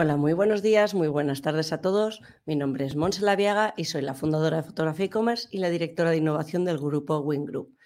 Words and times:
Hola, 0.00 0.16
muy 0.16 0.32
buenos 0.32 0.62
días, 0.62 0.94
muy 0.94 1.08
buenas 1.08 1.42
tardes 1.42 1.72
a 1.72 1.80
todos. 1.80 2.22
Mi 2.46 2.54
nombre 2.54 2.84
es 2.84 2.94
Monse 2.94 3.24
Laviaga 3.24 3.74
y 3.76 3.86
soy 3.86 4.02
la 4.02 4.14
fundadora 4.14 4.58
de 4.58 4.62
Fotografía 4.62 5.06
e-commerce 5.06 5.48
y 5.50 5.58
la 5.58 5.70
directora 5.70 6.12
de 6.12 6.18
innovación 6.18 6.64
del 6.64 6.78
grupo 6.78 7.18
Win 7.18 7.44
Group. 7.44 7.76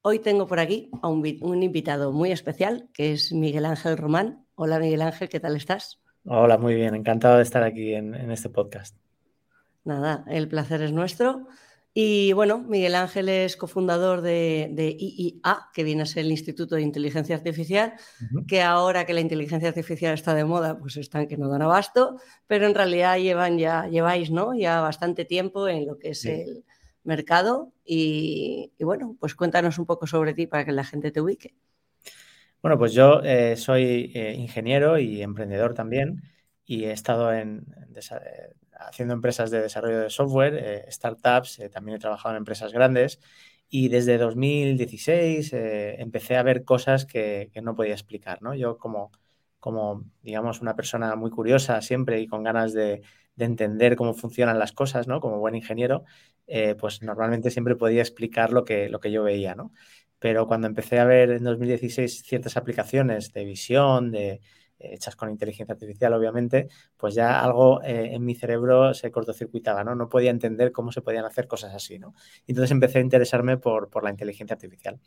Hoy 0.00 0.18
tengo 0.18 0.48
por 0.48 0.58
aquí 0.58 0.90
a 1.02 1.06
un, 1.06 1.24
invitado 1.62 2.10
muy 2.10 2.32
especial 2.32 2.88
que 2.92 3.12
es 3.12 3.32
Miguel 3.32 3.64
Ángel 3.64 3.96
Román. 3.96 4.44
Hola 4.56 4.80
Miguel 4.80 5.02
Ángel, 5.02 5.28
¿qué 5.28 5.38
tal 5.38 5.54
estás? 5.54 6.00
Hola, 6.24 6.58
muy 6.58 6.74
bien, 6.74 6.96
encantado 6.96 7.36
de 7.36 7.44
estar 7.44 7.62
aquí 7.62 7.94
en 7.94 8.32
este 8.32 8.48
podcast. 8.48 8.96
Nada, 9.84 10.24
el 10.26 10.48
placer 10.48 10.82
es 10.82 10.92
nuestro. 10.92 11.46
Y 11.94 12.32
bueno, 12.32 12.58
Miguel 12.58 12.94
Ángel 12.94 13.28
es 13.28 13.56
cofundador 13.56 14.22
de, 14.22 14.96
IIA, 14.98 15.68
que 15.74 15.84
viene 15.84 16.02
a 16.02 16.06
ser 16.06 16.24
el 16.24 16.30
Instituto 16.30 16.74
de 16.74 16.82
Inteligencia 16.82 17.36
Artificial, 17.36 17.92
que 18.48 18.62
ahora 18.62 19.04
que 19.04 19.12
la 19.12 19.20
inteligencia 19.20 19.68
artificial 19.68 20.14
está 20.14 20.34
de 20.34 20.44
moda, 20.44 20.78
pues 20.78 20.96
están 20.96 21.28
que 21.28 21.36
no 21.36 21.50
dan 21.50 21.60
abasto, 21.60 22.18
pero 22.46 22.66
en 22.66 22.74
realidad 22.74 23.18
llevan 23.18 23.58
ya, 23.58 23.88
lleváis 23.88 24.30
¿no? 24.30 24.54
ya 24.54 24.80
bastante 24.80 25.26
tiempo 25.26 25.68
en 25.68 25.86
lo 25.86 25.98
que 25.98 26.10
es 26.10 26.24
el 26.24 26.64
mercado. 27.04 27.72
Y, 27.84 28.72
bueno, 28.80 29.16
pues 29.20 29.34
cuéntanos 29.34 29.78
un 29.78 29.84
poco 29.84 30.06
sobre 30.06 30.32
ti 30.32 30.46
para 30.46 30.64
que 30.64 30.72
la 30.72 30.84
gente 30.84 31.10
te 31.10 31.20
ubique. 31.20 31.54
Bueno, 32.62 32.78
pues 32.78 32.94
yo 32.94 33.20
eh, 33.22 33.56
soy 33.56 34.12
eh, 34.14 34.34
ingeniero 34.34 34.98
y 34.98 35.20
emprendedor 35.20 35.74
también 35.74 36.22
y 36.64 36.84
he 36.84 36.92
estado 36.92 37.32
en, 37.34 37.66
haciendo 38.88 39.14
empresas 39.14 39.50
de 39.50 39.62
desarrollo 39.62 40.00
de 40.00 40.10
software, 40.10 40.54
eh, 40.54 40.84
startups, 40.90 41.58
eh, 41.58 41.68
también 41.68 41.96
he 41.96 41.98
trabajado 42.00 42.34
en 42.34 42.38
empresas 42.38 42.72
grandes 42.72 43.20
y 43.68 43.88
desde 43.88 44.18
2016 44.18 45.52
eh, 45.52 46.00
empecé 46.00 46.36
a 46.36 46.42
ver 46.42 46.64
cosas 46.64 47.06
que, 47.06 47.50
no 47.62 47.74
podía 47.74 47.94
explicar, 47.94 48.42
¿no? 48.42 48.54
Yo 48.54 48.78
como, 48.78 49.12
como, 49.60 50.04
digamos, 50.22 50.60
una 50.60 50.76
persona 50.76 51.14
muy 51.16 51.30
curiosa 51.30 51.80
siempre 51.80 52.20
y 52.20 52.26
con 52.26 52.42
ganas 52.42 52.72
de, 52.72 53.02
entender 53.38 53.96
cómo 53.96 54.14
funcionan 54.14 54.58
las 54.58 54.72
cosas, 54.72 55.08
¿no? 55.08 55.20
Como 55.20 55.40
buen 55.40 55.56
ingeniero, 55.56 56.04
pues 56.78 57.02
normalmente 57.02 57.50
siempre 57.50 57.74
podía 57.74 58.00
explicar 58.02 58.52
lo 58.52 58.64
que, 58.64 58.88
lo 58.88 59.00
que 59.00 59.10
yo 59.10 59.24
veía, 59.24 59.56
¿no? 59.56 59.72
Pero 60.20 60.46
cuando 60.46 60.68
empecé 60.68 61.00
a 61.00 61.04
ver 61.04 61.30
en 61.32 61.42
2016 61.42 62.22
ciertas 62.22 62.56
aplicaciones 62.56 63.32
de 63.32 63.44
visión, 63.44 64.12
de, 64.12 64.40
hechas 64.82 65.16
con 65.16 65.30
inteligencia 65.30 65.72
artificial, 65.72 66.12
obviamente, 66.14 66.68
pues 66.96 67.14
ya 67.14 67.40
algo 67.40 67.82
eh, 67.82 68.10
en 68.14 68.24
mi 68.24 68.34
cerebro 68.34 68.94
se 68.94 69.10
cortocircuitaba, 69.10 69.84
¿no? 69.84 69.94
No 69.94 70.08
podía 70.08 70.30
entender 70.30 70.72
cómo 70.72 70.92
se 70.92 71.02
podían 71.02 71.24
hacer 71.24 71.46
cosas 71.46 71.74
así, 71.74 71.98
¿no? 71.98 72.14
Entonces 72.46 72.70
empecé 72.70 72.98
a 72.98 73.02
interesarme 73.02 73.58
por, 73.58 74.02
la 74.02 74.10
inteligencia 74.10 74.54
artificial. 74.54 75.00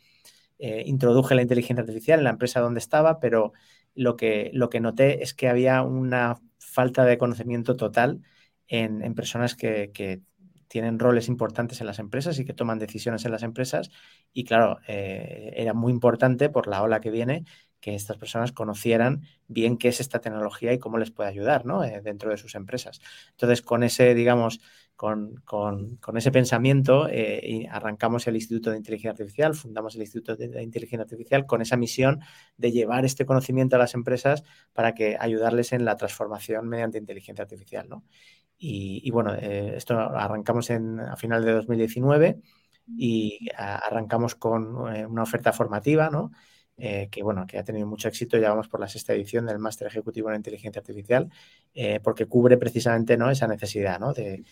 Eh, 0.58 0.84
introduje 0.86 1.34
la 1.34 1.42
inteligencia 1.42 1.82
artificial 1.82 2.20
en 2.20 2.24
la 2.24 2.30
empresa 2.30 2.60
donde 2.60 2.78
estaba, 2.78 3.20
pero 3.20 3.52
lo 3.94 4.16
que, 4.16 4.50
lo 4.54 4.68
que 4.70 4.80
noté 4.80 5.22
es 5.22 5.34
que 5.34 5.48
había 5.48 5.82
una 5.82 6.40
falta 6.58 7.04
de 7.04 7.18
conocimiento 7.18 7.76
total 7.76 8.22
en, 8.68 9.14
personas 9.14 9.54
que, 9.54 10.22
tienen 10.68 10.98
roles 10.98 11.28
importantes 11.28 11.80
en 11.80 11.86
las 11.86 12.00
empresas 12.00 12.40
y 12.40 12.44
que 12.44 12.52
toman 12.52 12.80
decisiones 12.80 13.24
en 13.24 13.30
las 13.30 13.44
empresas. 13.44 13.88
Y 14.32 14.42
claro, 14.42 14.78
eh, 14.88 15.52
era 15.56 15.74
muy 15.74 15.92
importante 15.92 16.50
por 16.50 16.66
la 16.66 16.82
ola 16.82 17.00
que 17.00 17.12
viene 17.12 17.44
que 17.80 17.94
estas 17.94 18.16
personas 18.16 18.52
conocieran 18.52 19.22
bien 19.48 19.76
qué 19.76 19.88
es 19.88 20.00
esta 20.00 20.20
tecnología 20.20 20.72
y 20.72 20.78
cómo 20.78 20.98
les 20.98 21.10
puede 21.10 21.28
ayudar 21.28 21.66
¿no? 21.66 21.84
Eh, 21.84 22.00
dentro 22.02 22.30
de 22.30 22.36
sus 22.36 22.54
empresas. 22.54 23.00
Entonces, 23.30 23.62
con 23.62 23.82
ese, 23.82 24.14
digamos, 24.14 24.60
con, 24.96 25.42
ese 26.14 26.30
pensamiento, 26.32 27.06
eh, 27.10 27.68
arrancamos 27.70 28.26
el 28.26 28.36
Instituto 28.36 28.70
de 28.70 28.78
Inteligencia 28.78 29.10
Artificial, 29.10 29.54
fundamos 29.54 29.94
el 29.94 30.00
Instituto 30.00 30.36
de 30.36 30.62
Inteligencia 30.62 31.02
Artificial 31.02 31.44
con 31.44 31.60
esa 31.60 31.76
misión 31.76 32.20
de 32.56 32.72
llevar 32.72 33.04
este 33.04 33.26
conocimiento 33.26 33.76
a 33.76 33.78
las 33.78 33.92
empresas 33.94 34.42
para 34.72 34.94
que 34.94 35.16
ayudarles 35.20 35.72
en 35.72 35.84
la 35.84 35.96
transformación 35.96 36.66
mediante 36.68 36.96
inteligencia 36.96 37.42
artificial. 37.42 37.88
¿no? 37.90 38.04
Y, 38.58 39.10
bueno, 39.10 39.34
eh, 39.34 39.74
esto 39.76 39.98
arrancamos 39.98 40.70
en, 40.70 40.98
a 40.98 41.16
final 41.16 41.44
de 41.44 41.52
2019 41.52 42.40
y 42.96 43.48
arrancamos 43.56 44.34
con 44.34 44.76
una 44.76 45.22
oferta 45.22 45.52
formativa, 45.52 46.08
¿no? 46.08 46.30
Eh, 46.78 47.08
que 47.10 47.22
bueno, 47.22 47.46
que 47.46 47.58
ha 47.58 47.64
tenido 47.64 47.86
mucho 47.86 48.06
éxito, 48.08 48.36
ya 48.36 48.50
vamos 48.50 48.68
por 48.68 48.80
la 48.80 48.88
sexta 48.88 49.14
edición 49.14 49.46
del 49.46 49.58
Máster 49.58 49.86
Ejecutivo 49.86 50.28
en 50.28 50.36
Inteligencia 50.36 50.80
Artificial, 50.80 51.30
eh, 51.72 52.00
porque 52.02 52.26
cubre 52.26 52.58
precisamente 52.58 53.16
¿no? 53.16 53.30
esa 53.30 53.46
necesidad 53.46 53.98
¿no? 53.98 54.12
de, 54.12 54.44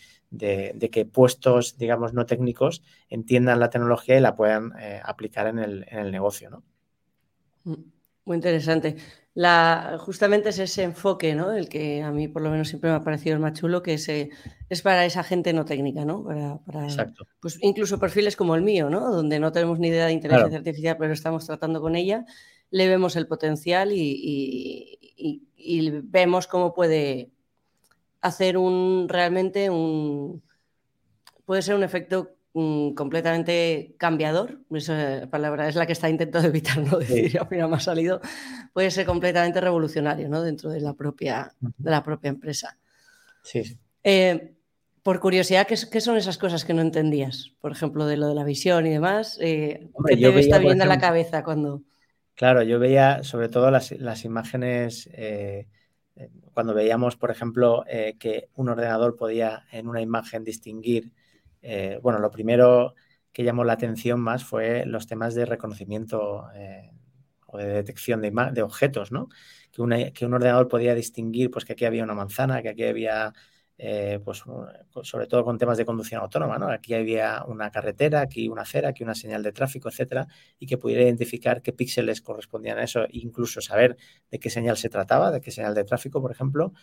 que 0.91 1.05
puestos, 1.05 1.77
digamos, 1.77 2.13
no 2.13 2.25
técnicos 2.25 2.81
entiendan 3.09 3.59
la 3.59 3.69
tecnología 3.69 4.17
y 4.17 4.21
la 4.21 4.35
puedan 4.35 4.73
eh, 4.79 5.01
aplicar 5.03 5.45
en 5.47 5.59
el, 5.59 5.85
en 5.87 5.99
el 5.99 6.11
negocio. 6.11 6.49
¿no? 6.49 6.63
Mm. 7.63 7.91
Muy 8.25 8.37
interesante. 8.37 8.97
La, 9.35 9.97
justamente 9.99 10.49
es 10.49 10.59
ese 10.59 10.83
enfoque, 10.83 11.35
¿no? 11.35 11.51
El 11.51 11.67
que 11.69 12.01
a 12.01 12.09
mí 12.11 12.27
por 12.27 12.41
lo 12.41 12.49
menos 12.49 12.69
siempre 12.69 12.89
me 12.89 12.95
ha 12.95 13.03
parecido 13.03 13.35
el 13.35 13.41
más 13.41 13.53
chulo, 13.53 13.83
que 13.83 13.95
es, 13.95 14.09
es 14.09 14.81
para 14.81 15.05
esa 15.05 15.23
gente 15.23 15.51
no 15.51 15.65
técnica, 15.65 16.05
¿no? 16.05 16.23
Para, 16.23 16.85
Exacto. 16.85 17.27
Pues 17.41 17.59
incluso 17.61 17.99
perfiles 17.99 18.37
como 18.37 18.55
el 18.55 18.61
mío, 18.61 18.89
¿no? 18.89 19.11
Donde 19.11 19.39
no 19.39 19.51
tenemos 19.51 19.77
ni 19.77 19.89
idea 19.89 20.05
de 20.05 20.13
inteligencia 20.13 20.57
artificial, 20.57 20.95
pero 20.97 21.13
estamos 21.13 21.45
tratando 21.45 21.81
con 21.81 21.97
ella, 21.97 22.25
le 22.71 22.87
vemos 22.87 23.17
el 23.17 23.27
potencial 23.27 23.91
y, 23.91 24.97
y 25.57 25.91
vemos 26.03 26.47
cómo 26.47 26.73
puede 26.73 27.29
hacer 28.21 28.57
un 28.57 29.07
realmente 29.07 29.69
un 29.69 30.41
puede 31.45 31.61
ser 31.61 31.75
un 31.75 31.83
efecto 31.83 32.31
Mm, 32.57 32.93
completamente 32.93 33.95
cambiador, 33.97 34.61
esa 34.71 35.27
palabra 35.29 35.67
es 35.67 35.75
la 35.75 35.85
que 35.85 35.91
está 35.91 36.09
intentando 36.09 36.47
evitar 36.47 36.77
no 36.77 36.97
decir, 36.99 37.37
al 37.37 37.49
final 37.49 37.69
me 37.69 37.75
ha 37.75 37.81
salido, 37.81 38.21
puede 38.71 38.91
ser 38.91 39.05
completamente 39.05 39.59
revolucionario 39.59 40.29
¿no? 40.29 40.41
dentro 40.41 40.69
de 40.69 40.79
la 40.79 40.93
propia, 40.93 41.51
de 41.59 41.91
la 41.91 42.01
propia 42.01 42.29
empresa. 42.29 42.77
Sí. 43.43 43.77
Eh, 44.01 44.53
por 45.03 45.19
curiosidad, 45.19 45.67
¿qué, 45.67 45.75
son 45.75 46.15
esas 46.15 46.37
cosas 46.37 46.63
que 46.63 46.73
no 46.73 46.81
entendías? 46.81 47.51
Por 47.59 47.73
ejemplo, 47.73 48.05
de 48.05 48.15
lo 48.15 48.29
de 48.29 48.35
la 48.35 48.45
visión 48.45 48.87
y 48.87 48.91
demás. 48.91 49.37
Eh, 49.41 49.89
¿Qué 50.07 50.15
te 50.15 50.39
está 50.39 50.57
viendo 50.57 50.83
en 50.85 50.89
la 50.89 50.99
cabeza 50.99 51.43
cuando...? 51.43 51.81
Claro, 52.35 52.63
yo 52.63 52.79
veía 52.79 53.21
sobre 53.25 53.49
todo 53.49 53.69
las, 53.69 53.91
imágenes, 54.23 55.09
eh, 55.11 55.67
cuando 56.53 56.73
veíamos, 56.73 57.17
por 57.17 57.31
ejemplo, 57.31 57.83
que 58.17 58.47
un 58.55 58.69
ordenador 58.69 59.17
podía 59.17 59.65
en 59.73 59.89
una 59.89 60.01
imagen 60.01 60.45
distinguir 60.45 61.11
eh, 61.65 61.99
bueno, 62.01 62.19
lo 62.19 62.29
primero 62.29 62.93
que 63.33 63.43
llamó 63.43 63.63
la 63.63 63.73
atención 63.73 64.19
más 64.19 64.45
fue 64.45 64.85
los 64.85 65.07
temas 65.07 65.33
de 65.33 65.45
reconocimiento 65.45 66.45
eh, 66.53 66.91
o 67.47 67.57
de 67.57 67.65
detección 67.65 68.21
de, 68.21 68.61
objetos, 68.61 69.11
¿no? 69.11 69.29
Que, 69.71 69.81
un 69.81 70.33
ordenador 70.33 70.67
podía 70.67 70.93
distinguir 70.93 71.49
pues, 71.49 71.65
que 71.65 71.73
aquí 71.73 71.85
había 71.85 72.03
una 72.03 72.13
manzana, 72.13 72.61
que 72.61 72.69
aquí 72.69 72.83
había, 72.83 73.33
eh, 73.79 74.19
pues, 74.23 74.43
sobre 75.01 75.25
todo 75.25 75.43
con 75.43 75.57
temas 75.57 75.77
de 75.77 75.85
conducción 75.85 76.21
autónoma, 76.21 76.59
¿no? 76.59 76.69
Aquí 76.69 76.93
había 76.93 77.43
una 77.45 77.71
carretera, 77.71 78.21
aquí 78.21 78.47
una 78.47 78.61
acera, 78.61 78.89
aquí 78.89 79.03
una 79.03 79.15
señal 79.15 79.41
de 79.41 79.51
tráfico, 79.51 79.89
etcétera, 79.89 80.27
y 80.59 80.67
que 80.67 80.77
pudiera 80.77 81.01
identificar 81.01 81.63
qué 81.63 81.73
píxeles 81.73 82.21
correspondían 82.21 82.77
a 82.77 82.83
eso, 82.83 83.05
incluso 83.09 83.59
saber 83.59 83.97
de 84.29 84.39
qué 84.39 84.51
señal 84.51 84.77
se 84.77 84.89
trataba, 84.89 85.31
de 85.31 85.41
qué 85.41 85.49
señal 85.51 85.73
de 85.73 85.83
tráfico, 85.83 86.21
por 86.21 86.31
ejemplo. 86.31 86.73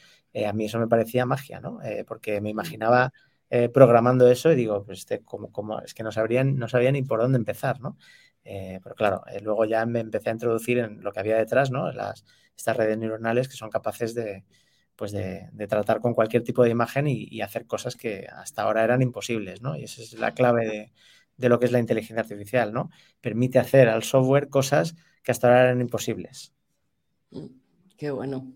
a 0.44 0.53
mí 0.53 0.65
eso 0.65 0.81
me 0.81 0.88
parecía 0.88 1.25
magia, 1.25 1.60
¿no? 1.60 1.78
porque 2.06 2.41
me 2.41 2.50
imaginaba 2.50 3.12
eh, 3.54 3.68
programando 3.68 4.30
eso 4.30 4.50
y 4.50 4.54
digo, 4.54 4.82
pues 4.82 5.00
este, 5.00 5.20
como, 5.20 5.78
es 5.82 5.92
que 5.92 6.02
no 6.02 6.10
sabrían, 6.10 6.56
no 6.56 6.68
sabía 6.68 6.90
ni 6.90 7.02
por 7.02 7.20
dónde 7.20 7.36
empezar, 7.36 7.82
¿no? 7.82 7.98
Eh, 8.44 8.80
pero 8.82 8.94
claro, 8.94 9.24
eh, 9.30 9.42
luego 9.42 9.66
ya 9.66 9.84
me 9.84 10.00
empecé 10.00 10.30
a 10.30 10.32
introducir 10.32 10.78
en 10.78 11.03
lo 11.03 11.12
que 11.12 11.21
había 11.21 11.36
detrás, 11.36 11.71
¿no? 11.71 11.92
Las, 11.92 12.24
estas 12.56 12.78
redes 12.78 12.97
neuronales 12.97 13.48
que 13.48 13.56
son 13.56 13.68
capaces 13.68 14.15
de, 14.15 14.47
pues 14.97 15.12
de, 15.12 15.50
tratar 15.68 16.00
con 16.00 16.15
cualquier 16.15 16.42
tipo 16.44 16.65
de 16.65 16.71
imagen 16.71 17.06
y, 17.09 17.42
hacer 17.42 17.66
cosas 17.66 17.94
que 17.94 18.27
hasta 18.27 18.62
ahora 18.62 18.84
eran 18.84 19.03
imposibles, 19.03 19.60
¿no? 19.60 19.77
Y 19.77 19.84
esa 19.84 20.00
es 20.00 20.15
la 20.15 20.32
clave 20.32 20.66
de, 20.66 20.92
de, 21.36 21.48
lo 21.50 21.60
que 21.60 21.66
es 21.66 21.72
la 21.72 21.78
inteligencia 21.78 22.22
artificial, 22.22 22.72
¿no? 22.72 22.88
Permite 23.21 23.59
hacer 23.59 23.91
al 23.91 24.03
software 24.03 24.48
cosas 24.48 24.97
que 25.22 25.30
hasta 25.30 25.48
ahora 25.48 25.65
eran 25.65 25.82
imposibles. 25.82 26.54
Mm, 27.32 27.48
qué 27.98 28.10
bueno. 28.10 28.50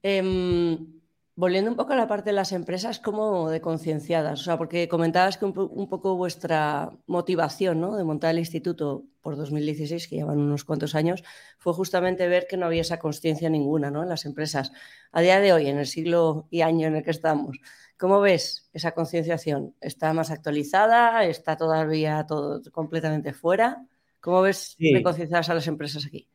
Em, 0.00 0.93
Volviendo 1.36 1.68
un 1.68 1.76
poco 1.76 1.94
a 1.94 1.96
la 1.96 2.06
parte 2.06 2.30
de 2.30 2.36
las 2.36 2.52
empresas, 2.52 3.00
como 3.00 3.50
de 3.50 3.60
concienciadas, 3.60 4.40
o 4.40 4.44
sea, 4.44 4.56
porque 4.56 4.86
comentabas 4.86 5.36
que 5.36 5.44
un, 5.44 5.88
poco 5.88 6.14
vuestra 6.14 6.92
motivación 7.06 7.80
¿no? 7.80 7.96
de 7.96 8.04
montar 8.04 8.30
el 8.30 8.38
instituto 8.38 9.04
por 9.20 9.36
2016, 9.36 10.06
que 10.06 10.14
llevan 10.14 10.38
unos 10.38 10.62
cuantos 10.64 10.94
años, 10.94 11.24
fue 11.58 11.72
justamente 11.72 12.28
ver 12.28 12.46
que 12.48 12.56
no 12.56 12.66
había 12.66 12.82
esa 12.82 13.00
conciencia 13.00 13.50
ninguna 13.50 13.90
¿no? 13.90 14.04
en 14.04 14.10
las 14.10 14.26
empresas. 14.26 14.70
A 15.10 15.22
día 15.22 15.40
de 15.40 15.52
hoy, 15.52 15.66
en 15.66 15.78
el 15.78 15.88
siglo 15.88 16.46
y 16.50 16.60
año 16.60 16.86
en 16.86 16.94
el 16.94 17.02
que 17.02 17.10
estamos, 17.10 17.58
¿cómo 17.98 18.20
ves 18.20 18.70
esa 18.72 18.92
concienciación? 18.92 19.74
¿Está 19.80 20.12
más 20.12 20.30
actualizada? 20.30 21.24
¿Está 21.24 21.56
todavía 21.56 22.26
todo 22.28 22.62
completamente 22.70 23.32
fuera? 23.32 23.84
¿Cómo 24.20 24.40
ves 24.42 24.76
sí. 24.78 25.02
concienciadas 25.02 25.50
a 25.50 25.54
las 25.54 25.66
empresas 25.66 26.06
aquí? 26.06 26.28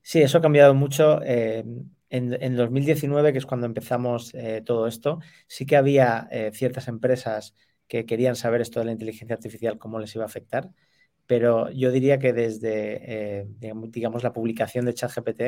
Sí, 0.00 0.22
eso 0.22 0.38
ha 0.38 0.40
cambiado 0.40 0.72
mucho. 0.72 1.20
Eh, 1.22 1.62
en, 2.10 2.56
2019, 2.56 3.32
que 3.32 3.38
es 3.38 3.46
cuando 3.46 3.66
empezamos 3.66 4.34
eh, 4.34 4.62
todo 4.64 4.86
esto, 4.86 5.20
sí 5.46 5.66
que 5.66 5.76
había 5.76 6.28
eh, 6.30 6.50
ciertas 6.52 6.88
empresas 6.88 7.54
que 7.88 8.06
querían 8.06 8.36
saber 8.36 8.60
esto 8.60 8.80
de 8.80 8.86
la 8.86 8.92
inteligencia 8.92 9.34
artificial, 9.34 9.78
cómo 9.78 9.98
les 9.98 10.14
iba 10.14 10.24
a 10.24 10.26
afectar, 10.26 10.70
pero 11.26 11.70
yo 11.70 11.92
diría 11.92 12.18
que 12.18 12.32
desde, 12.32 13.46
digamos, 13.60 14.22
la 14.24 14.32
publicación 14.32 14.84
de 14.84 14.94
ChatGPT, 14.94 15.42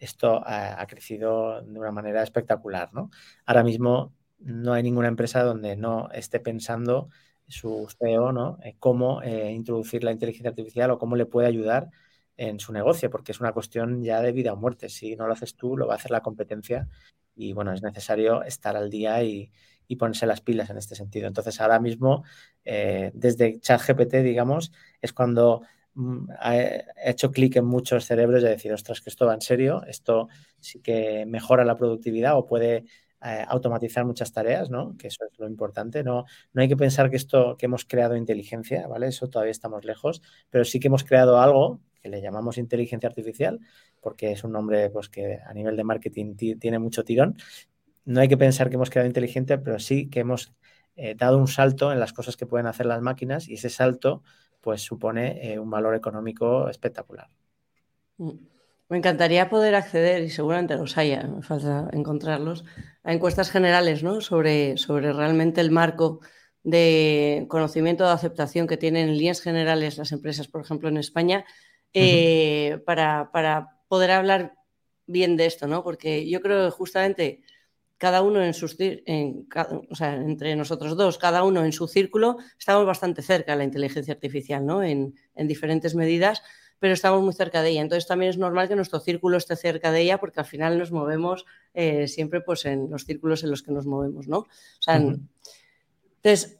esto 0.00 0.42
ha, 0.44 0.84
crecido 0.86 1.62
de 1.62 1.78
una 1.78 1.92
manera 1.92 2.22
espectacular. 2.22 2.92
¿no? 2.92 3.10
Ahora 3.46 3.62
mismo 3.62 4.14
no 4.38 4.72
hay 4.72 4.82
ninguna 4.82 5.08
empresa 5.08 5.44
donde 5.44 5.76
no 5.76 6.10
esté 6.12 6.40
pensando 6.40 7.10
su 7.46 7.86
CEO 7.98 8.32
¿no? 8.32 8.58
cómo 8.78 9.22
eh, 9.22 9.52
introducir 9.52 10.02
la 10.02 10.12
inteligencia 10.12 10.50
artificial 10.50 10.90
o 10.90 10.98
cómo 10.98 11.16
le 11.16 11.26
puede 11.26 11.48
ayudar 11.48 11.90
en 12.36 12.58
su 12.60 12.72
negocio, 12.72 13.10
porque 13.10 13.32
es 13.32 13.40
una 13.40 13.52
cuestión 13.52 14.02
ya 14.02 14.22
de 14.22 14.32
vida 14.32 14.52
o 14.52 14.56
muerte. 14.56 14.88
Si 14.88 15.16
no 15.16 15.26
lo 15.26 15.32
haces 15.32 15.56
tú, 15.56 15.76
lo 15.76 15.86
va 15.86 15.94
a 15.94 15.96
hacer 15.96 16.10
la 16.10 16.22
competencia 16.22 16.88
y 17.34 17.52
bueno, 17.52 17.72
es 17.72 17.82
necesario 17.82 18.42
estar 18.42 18.76
al 18.76 18.90
día 18.90 19.22
y, 19.22 19.50
ponerse 19.98 20.24
las 20.24 20.40
pilas 20.40 20.70
en 20.70 20.76
este 20.76 20.94
sentido. 20.94 21.26
Entonces, 21.26 21.60
ahora 21.60 21.80
mismo, 21.80 22.22
eh, 22.64 23.10
desde 23.12 23.58
ChatGPT, 23.58 24.22
digamos, 24.22 24.70
es 25.02 25.12
cuando 25.12 25.62
mm, 25.94 26.28
ha 26.38 26.54
hecho 27.04 27.32
clic 27.32 27.56
en 27.56 27.64
muchos 27.64 28.04
cerebros 28.04 28.40
de 28.44 28.50
decir, 28.50 28.72
ostras, 28.72 29.00
que 29.00 29.10
esto 29.10 29.26
va 29.26 29.34
en 29.34 29.40
serio, 29.40 29.82
esto 29.88 30.28
sí 30.60 30.80
que 30.80 31.26
mejora 31.26 31.64
la 31.64 31.76
productividad 31.76 32.36
o 32.38 32.46
puede 32.46 32.84
eh, 33.22 33.44
automatizar 33.48 34.04
muchas 34.04 34.32
tareas, 34.32 34.70
¿no? 34.70 34.96
Que 34.96 35.08
eso 35.08 35.24
es 35.30 35.36
lo 35.40 35.48
importante. 35.48 36.04
No, 36.04 36.24
no 36.52 36.62
hay 36.62 36.68
que 36.68 36.76
pensar 36.76 37.10
que 37.10 37.16
esto 37.16 37.56
que 37.58 37.66
hemos 37.66 37.84
creado 37.84 38.14
inteligencia, 38.14 38.86
¿vale? 38.86 39.08
Eso 39.08 39.28
todavía 39.28 39.50
estamos 39.50 39.84
lejos, 39.84 40.22
pero 40.50 40.64
sí 40.64 40.78
que 40.78 40.86
hemos 40.86 41.02
creado 41.02 41.40
algo 41.40 41.80
que 42.00 42.08
le 42.08 42.20
llamamos 42.20 42.58
inteligencia 42.58 43.08
artificial, 43.08 43.60
porque 44.00 44.32
es 44.32 44.44
un 44.44 44.52
nombre 44.52 44.90
pues, 44.90 45.08
que 45.08 45.38
a 45.44 45.52
nivel 45.54 45.76
de 45.76 45.84
marketing 45.84 46.34
tiene 46.36 46.78
mucho 46.78 47.04
tirón. 47.04 47.36
No 48.04 48.20
hay 48.20 48.28
que 48.28 48.36
pensar 48.36 48.68
que 48.70 48.76
hemos 48.76 48.90
creado 48.90 49.06
inteligencia, 49.06 49.62
pero 49.62 49.78
sí 49.78 50.08
que 50.08 50.20
hemos 50.20 50.52
eh, 50.96 51.14
dado 51.16 51.38
un 51.38 51.48
salto 51.48 51.92
en 51.92 52.00
las 52.00 52.12
cosas 52.12 52.36
que 52.36 52.46
pueden 52.46 52.66
hacer 52.66 52.86
las 52.86 53.00
máquinas 53.00 53.48
y 53.48 53.54
ese 53.54 53.70
salto 53.70 54.22
pues 54.60 54.82
supone 54.82 55.52
eh, 55.52 55.58
un 55.58 55.70
valor 55.70 55.94
económico 55.94 56.68
espectacular. 56.68 57.28
Mm. 58.18 58.50
Me 58.90 58.96
encantaría 58.96 59.48
poder 59.48 59.76
acceder, 59.76 60.20
y 60.24 60.30
seguramente 60.30 60.74
los 60.74 60.98
haya, 60.98 61.22
me 61.22 61.42
falta 61.42 61.88
encontrarlos, 61.92 62.64
a 63.04 63.12
encuestas 63.12 63.48
generales 63.48 64.02
¿no? 64.02 64.20
sobre, 64.20 64.76
sobre 64.78 65.12
realmente 65.12 65.60
el 65.60 65.70
marco 65.70 66.20
de 66.64 67.46
conocimiento 67.48 68.04
de 68.04 68.10
aceptación 68.10 68.66
que 68.66 68.76
tienen 68.76 69.08
en 69.08 69.16
líneas 69.16 69.40
generales 69.40 69.96
las 69.96 70.10
empresas, 70.10 70.48
por 70.48 70.60
ejemplo, 70.60 70.88
en 70.88 70.96
España, 70.96 71.44
eh, 71.94 72.82
para, 72.84 73.30
poder 73.88 74.10
hablar 74.12 74.54
bien 75.06 75.36
de 75.36 75.46
esto, 75.46 75.66
¿no? 75.66 75.82
Porque 75.82 76.28
yo 76.28 76.40
creo 76.40 76.66
que 76.66 76.70
justamente 76.70 77.42
cada 77.98 78.22
uno 78.22 78.42
en 78.42 78.54
sus 78.54 78.76
en, 78.78 79.46
o 79.90 79.94
sea, 79.94 80.14
entre 80.14 80.54
nosotros 80.56 80.96
dos, 80.96 81.18
cada 81.18 81.42
uno 81.42 81.64
en 81.64 81.72
su 81.72 81.88
círculo, 81.88 82.38
estamos 82.58 82.86
bastante 82.86 83.20
cerca 83.20 83.52
de 83.52 83.58
la 83.58 83.64
inteligencia 83.64 84.14
artificial, 84.14 84.64
¿no? 84.64 84.82
En, 84.82 85.14
en 85.34 85.48
diferentes 85.48 85.94
medidas 85.94 86.42
pero 86.80 86.94
estamos 86.94 87.22
muy 87.22 87.34
cerca 87.34 87.62
de 87.62 87.70
ella. 87.70 87.82
Entonces 87.82 88.08
también 88.08 88.30
es 88.30 88.38
normal 88.38 88.66
que 88.66 88.74
nuestro 88.74 88.98
círculo 89.00 89.36
esté 89.36 89.54
cerca 89.54 89.92
de 89.92 90.00
ella 90.00 90.18
porque 90.18 90.40
al 90.40 90.46
final 90.46 90.78
nos 90.78 90.90
movemos 90.90 91.44
eh, 91.74 92.08
siempre 92.08 92.40
pues, 92.40 92.64
en 92.64 92.90
los 92.90 93.04
círculos 93.04 93.44
en 93.44 93.50
los 93.50 93.62
que 93.62 93.70
nos 93.70 93.86
movemos, 93.86 94.26
¿no? 94.26 94.46
Entonces, 96.22 96.58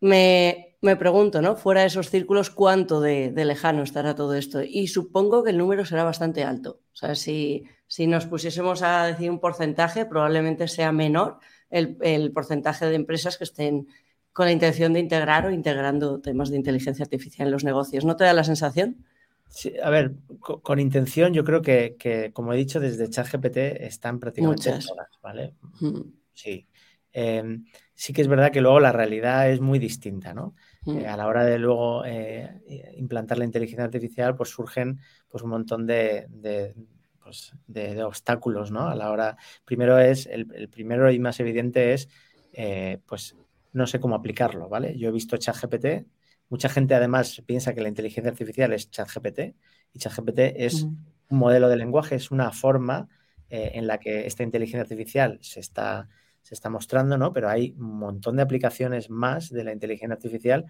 me, 0.00 0.71
pregunto, 0.96 1.40
¿no? 1.40 1.54
Fuera 1.56 1.82
de 1.82 1.86
esos 1.86 2.10
círculos, 2.10 2.50
¿cuánto 2.50 3.00
de, 3.00 3.32
lejano 3.36 3.82
estará 3.82 4.14
todo 4.14 4.34
esto? 4.34 4.62
Y 4.62 4.88
supongo 4.88 5.44
que 5.44 5.50
el 5.50 5.58
número 5.58 5.84
será 5.84 6.02
bastante 6.02 6.42
alto. 6.42 6.80
O 6.92 6.96
sea, 6.96 7.14
si, 7.14 7.64
si 7.86 8.06
nos 8.06 8.26
pusiésemos 8.26 8.82
a 8.82 9.06
decir 9.06 9.30
un 9.30 9.38
porcentaje, 9.38 10.06
probablemente 10.06 10.66
sea 10.66 10.90
menor 10.90 11.38
el, 11.70 11.96
el 12.00 12.32
porcentaje 12.32 12.86
de 12.86 12.96
empresas 12.96 13.38
que 13.38 13.44
estén 13.44 13.86
con 14.32 14.46
la 14.46 14.52
intención 14.52 14.92
de 14.92 15.00
integrar 15.00 15.46
o 15.46 15.50
integrando 15.50 16.20
temas 16.20 16.50
de 16.50 16.56
inteligencia 16.56 17.04
artificial 17.04 17.48
en 17.48 17.52
los 17.52 17.64
negocios. 17.64 18.04
¿No 18.04 18.16
te 18.16 18.24
da 18.24 18.32
la 18.32 18.44
sensación? 18.44 19.04
Sí, 19.48 19.74
a 19.82 19.90
ver, 19.90 20.14
con, 20.40 20.80
intención 20.80 21.34
yo 21.34 21.44
creo 21.44 21.60
que, 21.60 22.30
como 22.32 22.54
he 22.54 22.56
dicho, 22.56 22.80
desde 22.80 23.10
ChatGPT 23.10 23.56
están 23.56 24.18
prácticamente 24.18 24.70
todas, 24.70 24.88
¿vale? 25.22 25.54
Sí. 26.32 26.66
Em, 27.12 27.66
sí 27.94 28.14
que 28.14 28.22
es 28.22 28.28
verdad 28.28 28.50
que 28.50 28.62
luego 28.62 28.80
la 28.80 28.92
realidad 28.92 29.50
es 29.50 29.60
muy 29.60 29.78
distinta, 29.78 30.32
¿no? 30.32 30.54
Eh, 30.86 31.06
a 31.06 31.16
la 31.16 31.28
hora 31.28 31.44
de 31.44 31.58
luego 31.58 32.04
eh, 32.04 32.92
implantar 32.96 33.38
la 33.38 33.44
inteligencia 33.44 33.84
artificial, 33.84 34.34
pues 34.34 34.50
surgen 34.50 34.98
pues, 35.28 35.44
un 35.44 35.50
montón 35.50 35.86
de, 35.86 36.74
pues, 37.22 37.52
obstáculos, 38.04 38.72
¿no? 38.72 38.88
A 38.88 38.94
la 38.96 39.10
hora, 39.10 39.36
primero 39.64 39.98
es, 39.98 40.26
el, 40.26 40.68
primero 40.68 41.10
y 41.10 41.20
más 41.20 41.38
evidente 41.38 41.92
es, 41.92 42.08
eh, 42.52 42.98
pues, 43.06 43.36
no 43.72 43.86
sé 43.86 44.00
cómo 44.00 44.16
aplicarlo, 44.16 44.68
¿vale? 44.68 44.98
Yo 44.98 45.08
he 45.08 45.12
visto 45.12 45.36
ChatGPT 45.36 46.06
Mucha 46.48 46.68
gente 46.68 46.94
además 46.94 47.42
piensa 47.46 47.72
que 47.72 47.80
la 47.80 47.88
inteligencia 47.88 48.30
artificial 48.30 48.74
es 48.74 48.90
ChatGPT 48.90 49.54
y 49.94 49.98
ChatGPT 49.98 50.38
es 50.56 50.82
un 50.82 51.38
modelo 51.38 51.70
de 51.70 51.76
lenguaje, 51.76 52.16
es 52.16 52.30
una 52.30 52.50
forma 52.50 53.08
en 53.48 53.86
la 53.86 53.98
que 53.98 54.26
esta 54.26 54.42
inteligencia 54.42 54.82
artificial 54.82 55.38
se 55.40 55.60
está, 55.60 56.10
se 56.42 56.54
está 56.54 56.68
mostrando, 56.68 57.16
¿no? 57.16 57.32
Pero 57.32 57.48
hay 57.48 57.74
un 57.78 57.98
montón 57.98 58.36
de 58.36 58.42
aplicaciones 58.42 59.10
más 59.10 59.50
de 59.50 59.64
la 59.64 59.72
inteligencia 59.72 60.14
artificial 60.14 60.66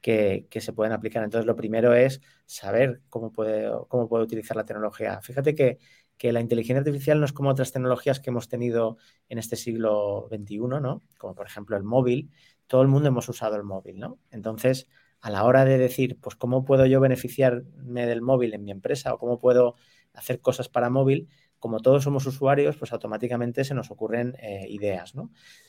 que, 0.00 0.46
se 0.60 0.72
pueden 0.72 0.92
aplicar. 0.92 1.24
Entonces, 1.24 1.46
lo 1.46 1.56
primero 1.56 1.94
es 1.94 2.20
saber 2.46 3.02
cómo 3.08 3.32
puede, 3.32 3.70
cómo 3.88 4.08
puede 4.08 4.24
utilizar 4.24 4.56
la 4.56 4.64
tecnología. 4.64 5.20
Fíjate 5.20 5.54
que, 5.54 5.78
que, 6.16 6.32
la 6.32 6.40
inteligencia 6.40 6.78
artificial 6.78 7.18
no 7.18 7.26
es 7.26 7.32
como 7.32 7.50
otras 7.50 7.72
tecnologías 7.72 8.20
que 8.20 8.30
hemos 8.30 8.48
tenido 8.48 8.98
en 9.28 9.38
este 9.38 9.56
siglo 9.56 10.28
XXI, 10.30 10.58
¿no? 10.80 11.02
Como 11.18 11.34
por 11.34 11.46
ejemplo 11.46 11.76
el 11.76 11.82
móvil. 11.82 12.30
Todo 12.66 12.82
el 12.82 12.88
mundo 12.88 13.08
hemos 13.08 13.28
usado 13.28 13.56
el 13.56 13.64
móvil, 13.64 13.98
¿no? 13.98 14.18
Entonces, 14.30 14.88
a 15.20 15.30
la 15.30 15.44
hora 15.44 15.64
de 15.64 15.78
decir, 15.78 16.18
pues, 16.20 16.36
¿cómo 16.36 16.64
puedo 16.64 16.86
yo 16.86 17.00
beneficiarme 17.00 18.06
del 18.06 18.22
móvil 18.22 18.54
en 18.54 18.64
mi 18.64 18.70
empresa 18.70 19.14
o 19.14 19.18
cómo 19.18 19.38
puedo 19.40 19.74
hacer 20.12 20.40
cosas 20.40 20.68
para 20.68 20.90
móvil? 20.90 21.28
Como 21.58 21.80
todos 21.80 22.04
somos 22.04 22.26
usuarios, 22.26 22.76
pues 22.76 22.92
automáticamente 22.92 23.64
se 23.64 23.74
nos 23.74 23.90
ocurren 23.90 24.36
eh, 24.40 24.66
ideas. 24.68 25.14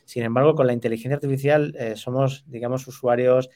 Sin 0.06 0.24
embargo, 0.24 0.56
con 0.56 0.68
la 0.68 0.74
inteligencia 0.74 1.16
artificial 1.16 1.74
eh, 1.78 1.96
somos, 1.96 2.44
digamos, 2.48 2.88
usuarios 2.88 3.50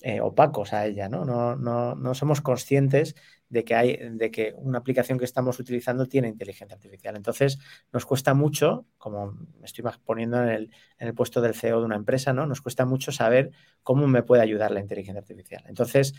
eh, 0.00 0.20
opacos 0.20 0.72
a 0.72 0.86
ella, 0.86 1.08
¿no? 1.08 1.24
No, 1.24 1.56
¿no? 1.56 1.94
no 1.94 2.14
somos 2.14 2.40
conscientes 2.40 3.14
de 3.48 3.64
que 3.64 3.74
hay, 3.74 3.96
de 3.96 4.30
que 4.30 4.54
una 4.56 4.78
aplicación 4.78 5.18
que 5.18 5.24
estamos 5.24 5.58
utilizando 5.58 6.06
tiene 6.06 6.28
inteligencia 6.28 6.76
artificial. 6.76 7.16
Entonces, 7.16 7.58
nos 7.92 8.04
cuesta 8.06 8.34
mucho, 8.34 8.86
como 8.98 9.32
me 9.32 9.66
estoy 9.66 9.84
poniendo 10.04 10.42
en 10.42 10.48
el, 10.50 10.70
en 10.98 11.08
el 11.08 11.14
puesto 11.14 11.40
del 11.40 11.54
CEO 11.54 11.80
de 11.80 11.86
una 11.86 11.96
empresa, 11.96 12.32
¿no? 12.32 12.46
Nos 12.46 12.60
cuesta 12.60 12.84
mucho 12.84 13.12
saber 13.12 13.50
cómo 13.82 14.06
me 14.06 14.22
puede 14.22 14.42
ayudar 14.42 14.70
la 14.72 14.80
inteligencia 14.80 15.20
artificial. 15.20 15.64
Entonces, 15.66 16.14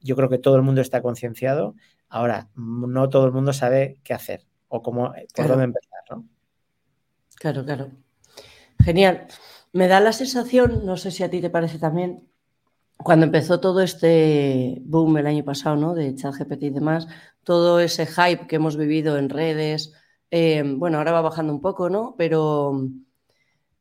yo 0.00 0.16
creo 0.16 0.28
que 0.28 0.38
todo 0.38 0.56
el 0.56 0.62
mundo 0.62 0.80
está 0.80 1.02
concienciado. 1.02 1.74
Ahora, 2.08 2.48
no 2.56 3.08
todo 3.08 3.26
el 3.26 3.32
mundo 3.32 3.52
sabe 3.52 3.98
qué 4.02 4.14
hacer 4.14 4.49
o 4.70 4.82
cómo, 4.82 5.12
por 5.36 5.48
dónde 5.48 5.64
empezar, 5.64 6.00
¿no? 6.10 6.24
Claro, 7.36 7.64
claro. 7.64 7.90
Genial. 8.82 9.26
Me 9.72 9.86
da 9.86 10.00
la 10.00 10.12
sensación, 10.12 10.86
no 10.86 10.96
sé 10.96 11.10
si 11.10 11.22
a 11.22 11.30
ti 11.30 11.40
te 11.40 11.50
parece 11.50 11.78
también, 11.78 12.28
cuando 12.96 13.26
empezó 13.26 13.60
todo 13.60 13.82
este 13.82 14.78
boom 14.84 15.18
el 15.18 15.26
año 15.26 15.44
pasado, 15.44 15.76
¿no? 15.76 15.94
De 15.94 16.14
ChatGPT 16.14 16.62
y 16.64 16.70
demás, 16.70 17.08
todo 17.44 17.80
ese 17.80 18.06
hype 18.06 18.46
que 18.46 18.56
hemos 18.56 18.76
vivido 18.76 19.16
en 19.16 19.28
redes, 19.28 19.92
eh, 20.30 20.62
bueno, 20.64 20.98
ahora 20.98 21.12
va 21.12 21.20
bajando 21.20 21.52
un 21.52 21.60
poco, 21.60 21.88
¿no? 21.88 22.14
Pero 22.16 22.88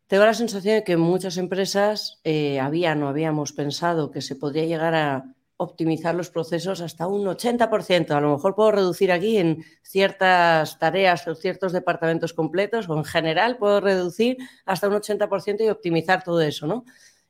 tengo 0.07 0.25
la 0.25 0.33
sensación 0.33 0.75
de 0.75 0.83
que 0.83 0.97
muchas 0.97 1.37
empresas 1.37 2.19
eh, 2.23 2.59
habían 2.59 3.03
o 3.03 3.09
habíamos 3.09 3.53
pensado 3.53 4.09
que 4.11 4.21
se 4.21 4.35
podría 4.35 4.65
llegar 4.65 4.95
a 4.95 5.35
optimizar 5.61 6.15
los 6.15 6.29
procesos 6.29 6.79
hasta 6.79 7.05
un 7.05 7.25
80%. 7.25 8.11
A 8.11 8.21
lo 8.21 8.31
mejor 8.31 8.55
puedo 8.55 8.71
reducir 8.71 9.11
aquí 9.11 9.37
en 9.37 9.65
ciertas 9.83 10.79
tareas 10.79 11.27
o 11.27 11.35
ciertos 11.35 11.73
departamentos 11.73 12.33
completos 12.33 12.87
o 12.87 12.97
en 12.97 13.03
general 13.03 13.57
puedo 13.57 13.81
reducir 13.81 14.37
hasta 14.65 14.87
un 14.87 14.93
80% 14.93 15.65
y 15.65 15.69
optimizar 15.69 16.23
todo 16.23 16.39
eso, 16.39 16.65
¿no? 16.65 16.85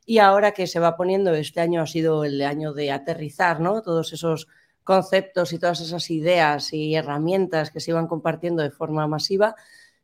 Y 0.06 0.20
ahora 0.20 0.52
que 0.52 0.68
se 0.68 0.80
va 0.80 0.96
poniendo, 0.96 1.34
este 1.34 1.60
año 1.60 1.82
ha 1.82 1.88
sido 1.88 2.24
el 2.24 2.40
año 2.44 2.74
de 2.74 2.92
aterrizar, 2.92 3.60
¿no? 3.60 3.82
Todos 3.82 4.14
esos 4.14 4.48
conceptos 4.84 5.52
y 5.52 5.58
todas 5.58 5.82
esas 5.82 6.10
ideas 6.12 6.72
y 6.72 6.94
herramientas 6.94 7.72
que 7.72 7.80
se 7.80 7.92
iban 7.92 8.08
compartiendo 8.08 8.62
de 8.62 8.70
forma 8.70 9.08
masiva, 9.08 9.56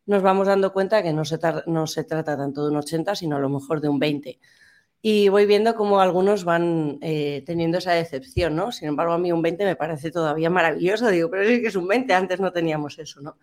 nos 0.08 0.24
vamos 0.24 0.48
dando 0.48 0.74
cuenta 0.74 1.04
que 1.04 1.14
no 1.14 1.26
se, 1.26 1.38
no 1.68 1.86
se 1.86 2.04
trata 2.04 2.36
tanto 2.36 2.64
de 2.64 2.72
un 2.72 2.78
80, 2.78 3.14
sino 3.16 3.36
a 3.36 3.40
lo 3.40 3.50
mejor 3.50 3.82
de 3.82 3.90
un 3.90 4.00
20. 4.00 4.40
Y 5.08 5.30
voy 5.30 5.46
viendo 5.46 5.76
cómo 5.76 6.02
algunos 6.02 6.46
van 6.46 6.98
eh, 7.02 7.44
teniendo 7.46 7.78
esa 7.78 7.92
decepción, 7.92 8.56
¿no? 8.56 8.72
Sin 8.72 8.88
embargo, 8.88 9.14
a 9.14 9.20
mí 9.20 9.32
un 9.32 9.44
20 9.44 9.64
me 9.64 9.76
parece 9.76 10.10
todavía 10.10 10.50
maravilloso. 10.50 11.10
Digo, 11.10 11.30
pero 11.30 11.44
es 11.44 11.60
que 11.60 11.68
es 11.68 11.76
un 11.76 11.88
20, 11.88 12.12
antes 12.12 12.40
no 12.40 12.52
teníamos 12.52 12.98
eso, 12.98 13.22
¿no? 13.22 13.38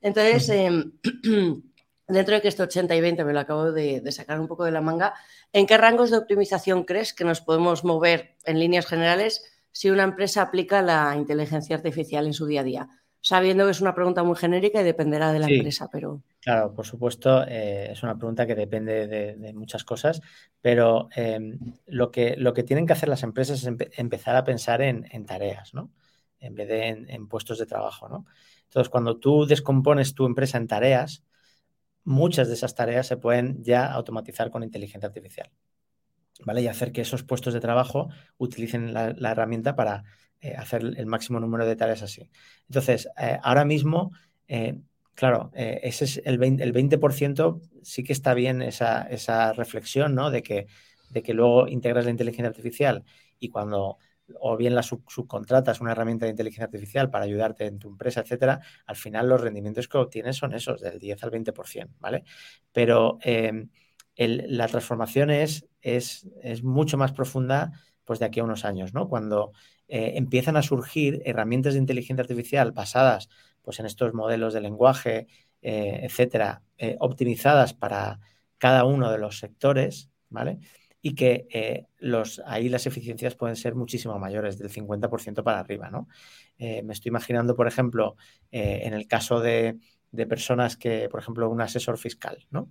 Entonces, 0.00 0.48
dentro 2.08 2.34
de 2.34 2.42
que 2.42 2.48
este 2.48 2.64
80 2.64 2.96
y 2.96 3.00
20 3.00 3.24
me 3.24 3.32
lo 3.32 3.38
acabo 3.38 3.70
de, 3.70 4.02
sacar 4.10 4.40
un 4.40 4.48
poco 4.48 4.64
de 4.64 4.72
la 4.72 4.80
manga, 4.80 5.14
¿en 5.52 5.68
qué 5.68 5.78
rangos 5.78 6.10
de 6.10 6.16
optimización 6.16 6.82
crees 6.82 7.14
que 7.14 7.22
nos 7.22 7.40
podemos 7.40 7.84
mover 7.84 8.34
en 8.44 8.58
líneas 8.58 8.84
generales 8.84 9.44
si 9.70 9.90
una 9.90 10.02
empresa 10.02 10.42
aplica 10.42 10.82
la 10.82 11.14
inteligencia 11.16 11.76
artificial 11.76 12.26
en 12.26 12.32
su 12.32 12.46
día 12.46 12.62
a 12.62 12.64
día? 12.64 12.88
Sabiendo 13.20 13.66
que 13.66 13.70
es 13.70 13.80
una 13.80 13.94
pregunta 13.94 14.24
muy 14.24 14.34
genérica 14.34 14.80
y 14.80 14.84
dependerá 14.84 15.30
de 15.30 15.38
la 15.38 15.46
empresa, 15.46 15.88
pero... 15.92 16.22
Claro, 16.44 16.74
por 16.74 16.84
supuesto, 16.84 17.42
eh, 17.48 17.92
es 17.92 18.02
una 18.02 18.18
pregunta 18.18 18.46
que 18.46 18.54
depende 18.54 19.06
de, 19.06 19.52
muchas 19.54 19.82
cosas, 19.82 20.20
pero 20.60 21.08
em, 21.16 21.58
lo, 21.86 22.10
que, 22.10 22.36
lo 22.36 22.52
que 22.52 22.62
tienen 22.62 22.86
que 22.86 22.92
hacer 22.92 23.08
las 23.08 23.22
empresas 23.22 23.64
es 23.64 23.74
empezar 23.96 24.36
a 24.36 24.44
pensar 24.44 24.82
en, 24.82 25.24
tareas, 25.24 25.72
¿no? 25.72 25.90
En 26.40 26.54
vez 26.54 26.68
de 26.68 26.88
en, 26.88 27.28
puestos 27.28 27.58
de 27.58 27.64
trabajo, 27.64 28.10
¿no? 28.10 28.26
Entonces, 28.64 28.90
cuando 28.90 29.18
tú 29.18 29.46
descompones 29.46 30.14
tu 30.14 30.26
empresa 30.26 30.58
en 30.58 30.66
tareas, 30.66 31.24
muchas 32.04 32.48
de 32.48 32.54
esas 32.54 32.74
tareas 32.74 33.06
se 33.06 33.16
pueden 33.16 33.64
ya 33.64 33.90
automatizar 33.90 34.50
con 34.50 34.62
inteligencia 34.62 35.06
artificial. 35.06 35.50
¿Vale? 36.44 36.60
Y 36.60 36.68
hacer 36.68 36.92
que 36.92 37.00
esos 37.00 37.22
puestos 37.22 37.54
de 37.54 37.60
trabajo 37.60 38.10
utilicen 38.36 38.92
la, 38.92 39.30
herramienta 39.30 39.76
para 39.76 40.04
eh, 40.42 40.54
hacer 40.56 40.82
el 40.84 41.06
máximo 41.06 41.40
número 41.40 41.64
de 41.64 41.76
tareas 41.76 42.02
así. 42.02 42.30
Entonces, 42.68 43.08
eh, 43.18 43.38
ahora 43.42 43.64
mismo, 43.64 44.12
claro, 45.14 45.50
ese 45.54 46.04
es 46.04 46.22
el 46.24 46.38
20%, 46.38 46.62
el 46.62 46.72
20% 46.72 47.60
sí 47.82 48.02
que 48.02 48.12
está 48.12 48.34
bien 48.34 48.62
esa, 48.62 49.02
esa 49.02 49.52
reflexión, 49.52 50.14
¿no? 50.14 50.30
De 50.30 50.42
que, 50.42 50.66
de 51.10 51.22
que 51.22 51.34
luego 51.34 51.68
integras 51.68 52.04
la 52.04 52.10
inteligencia 52.10 52.48
artificial 52.48 53.04
y 53.38 53.48
cuando 53.48 53.98
o 54.40 54.56
bien 54.56 54.74
la 54.74 54.82
subcontratas 54.82 55.80
una 55.80 55.92
herramienta 55.92 56.26
de 56.26 56.30
inteligencia 56.30 56.64
artificial 56.64 57.10
para 57.10 57.24
ayudarte 57.24 57.66
en 57.66 57.78
tu 57.78 57.88
empresa, 57.88 58.20
etcétera, 58.20 58.60
al 58.86 58.96
final 58.96 59.28
los 59.28 59.40
rendimientos 59.40 59.88
que 59.88 59.98
obtienes 59.98 60.36
son 60.36 60.54
esos, 60.54 60.80
del 60.80 60.98
10 60.98 61.22
al 61.24 61.30
20%, 61.30 61.90
¿vale? 62.00 62.24
Pero 62.72 63.18
em, 63.22 63.68
la 64.16 64.68
transformación 64.68 65.30
es, 65.30 65.66
es, 65.82 66.26
mucho 66.62 66.96
más 66.96 67.12
profunda 67.12 67.72
pues 68.04 68.18
de 68.18 68.26
aquí 68.26 68.40
a 68.40 68.44
unos 68.44 68.64
años, 68.64 68.94
¿no? 68.94 69.08
Cuando 69.08 69.52
eh, 69.88 70.12
empiezan 70.16 70.56
a 70.56 70.62
surgir 70.62 71.22
herramientas 71.24 71.74
de 71.74 71.80
inteligencia 71.80 72.22
artificial 72.22 72.72
basadas 72.72 73.28
pues, 73.64 73.80
en 73.80 73.86
estos 73.86 74.12
modelos 74.14 74.54
de 74.54 74.60
lenguaje, 74.60 75.26
eh, 75.62 76.00
etcétera, 76.02 76.62
eh, 76.76 76.96
optimizadas 77.00 77.72
para 77.72 78.20
cada 78.58 78.84
uno 78.84 79.10
de 79.10 79.18
los 79.18 79.38
sectores, 79.38 80.10
¿vale? 80.28 80.58
y 81.00 81.14
que 81.14 81.46
eh, 81.50 81.86
los, 81.98 82.42
ahí 82.46 82.68
las 82.68 82.86
eficiencias 82.86 83.34
pueden 83.34 83.56
ser 83.56 83.74
muchísimo 83.74 84.18
mayores, 84.18 84.58
del 84.58 84.70
50% 84.70 85.42
para 85.42 85.60
arriba. 85.60 85.90
¿no? 85.90 86.08
Me 86.58 86.92
estoy 86.92 87.10
imaginando, 87.10 87.54
por 87.54 87.66
ejemplo, 87.66 88.16
en 88.50 88.94
el 88.94 89.06
caso 89.06 89.40
de, 89.40 89.76
personas 90.28 90.78
que, 90.78 91.08
por 91.10 91.20
ejemplo, 91.20 91.50
un 91.50 91.60
asesor 91.60 91.98
fiscal, 91.98 92.46
¿no? 92.50 92.70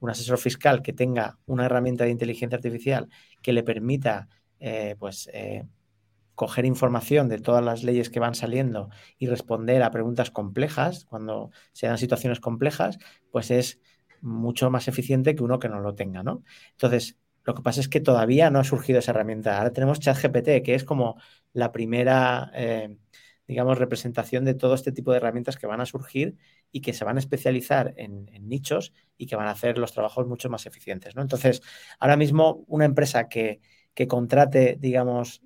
un 0.00 0.10
asesor 0.10 0.36
fiscal 0.36 0.82
que 0.82 0.92
tenga 0.92 1.38
una 1.46 1.64
herramienta 1.64 2.04
de 2.04 2.10
inteligencia 2.10 2.56
artificial 2.56 3.08
que 3.42 3.54
le 3.54 3.62
permita 3.62 4.28
pues, 4.98 5.30
coger 6.40 6.64
información 6.64 7.28
de 7.28 7.36
todas 7.36 7.62
las 7.62 7.82
leyes 7.82 8.08
que 8.08 8.18
van 8.18 8.34
saliendo 8.34 8.88
y 9.18 9.26
responder 9.26 9.82
a 9.82 9.90
preguntas 9.90 10.30
complejas, 10.30 11.04
cuando 11.04 11.50
se 11.72 11.86
dan 11.86 11.98
situaciones 11.98 12.40
complejas, 12.40 12.98
pues 13.30 13.50
es 13.50 13.78
mucho 14.22 14.70
más 14.70 14.88
eficiente 14.88 15.34
que 15.34 15.42
uno 15.42 15.58
que 15.58 15.68
no 15.68 15.80
lo 15.80 15.94
tenga, 15.94 16.22
¿no? 16.22 16.42
Entonces, 16.70 17.18
lo 17.44 17.52
que 17.54 17.60
pasa 17.60 17.82
es 17.82 17.90
que 17.90 18.00
todavía 18.00 18.48
no 18.48 18.58
ha 18.58 18.64
surgido 18.64 19.00
esa 19.00 19.10
herramienta. 19.10 19.58
Ahora 19.58 19.74
tenemos 19.74 20.00
ChatGPT, 20.00 20.64
que 20.64 20.74
es 20.74 20.84
como 20.84 21.20
la 21.52 21.72
primera, 21.72 22.50
eh, 22.54 22.96
digamos, 23.46 23.76
representación 23.76 24.46
de 24.46 24.54
todo 24.54 24.72
este 24.72 24.92
tipo 24.92 25.10
de 25.10 25.18
herramientas 25.18 25.58
que 25.58 25.66
van 25.66 25.82
a 25.82 25.86
surgir 25.86 26.38
y 26.72 26.80
que 26.80 26.94
se 26.94 27.04
van 27.04 27.18
a 27.18 27.20
especializar 27.20 27.92
en, 27.98 28.30
nichos 28.48 28.94
y 29.18 29.26
que 29.26 29.36
van 29.36 29.46
a 29.46 29.50
hacer 29.50 29.76
los 29.76 29.92
trabajos 29.92 30.26
mucho 30.26 30.48
más 30.48 30.64
eficientes. 30.64 31.14
¿no? 31.16 31.20
Entonces, 31.20 31.60
ahora 31.98 32.16
mismo 32.16 32.64
una 32.66 32.86
empresa 32.86 33.28
que, 33.28 33.60
que 33.92 34.08
contrate, 34.08 34.78
digamos, 34.80 35.42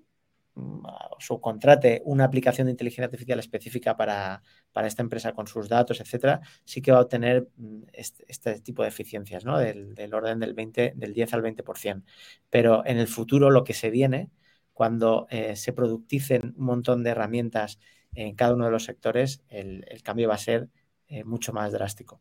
subcontrate 1.19 2.03
una 2.05 2.25
aplicación 2.25 2.67
de 2.67 2.73
inteligencia 2.73 3.07
artificial 3.07 3.39
específica 3.39 3.97
para, 3.97 4.43
esta 4.85 5.03
empresa 5.03 5.33
con 5.33 5.47
sus 5.47 5.69
datos, 5.69 6.01
etcétera, 6.01 6.41
sí 6.65 6.81
que 6.81 6.93
va 6.93 6.99
a 6.99 7.03
obtener 7.03 7.49
mm, 7.57 7.83
este, 7.93 8.25
este, 8.29 8.61
tipo 8.61 8.83
de 8.83 8.89
eficiencias, 8.89 9.45
¿no? 9.45 9.59
Del, 9.59 10.15
orden 10.15 10.39
del 10.39 10.55
20, 10.55 10.95
del 10.97 11.13
10 11.13 11.35
al 11.35 11.43
20%. 11.43 12.05
Pero 12.51 12.85
en 12.87 12.99
el 12.99 13.09
futuro 13.09 13.51
lo 13.51 13.65
que 13.65 13.75
se 13.75 13.91
viene, 13.91 14.31
cuando 14.73 15.27
eh, 15.31 15.57
se 15.57 15.73
producticen 15.73 16.55
un 16.57 16.65
montón 16.65 17.03
de 17.03 17.11
herramientas 17.11 17.79
en 18.15 18.35
cada 18.35 18.55
uno 18.55 18.67
de 18.67 18.71
los 18.71 18.85
sectores, 18.85 19.43
el, 19.49 19.85
cambio 20.03 20.29
va 20.29 20.35
a 20.35 20.39
ser 20.39 20.69
eh, 21.09 21.25
mucho 21.25 21.53
más 21.53 21.73
drástico. 21.73 22.21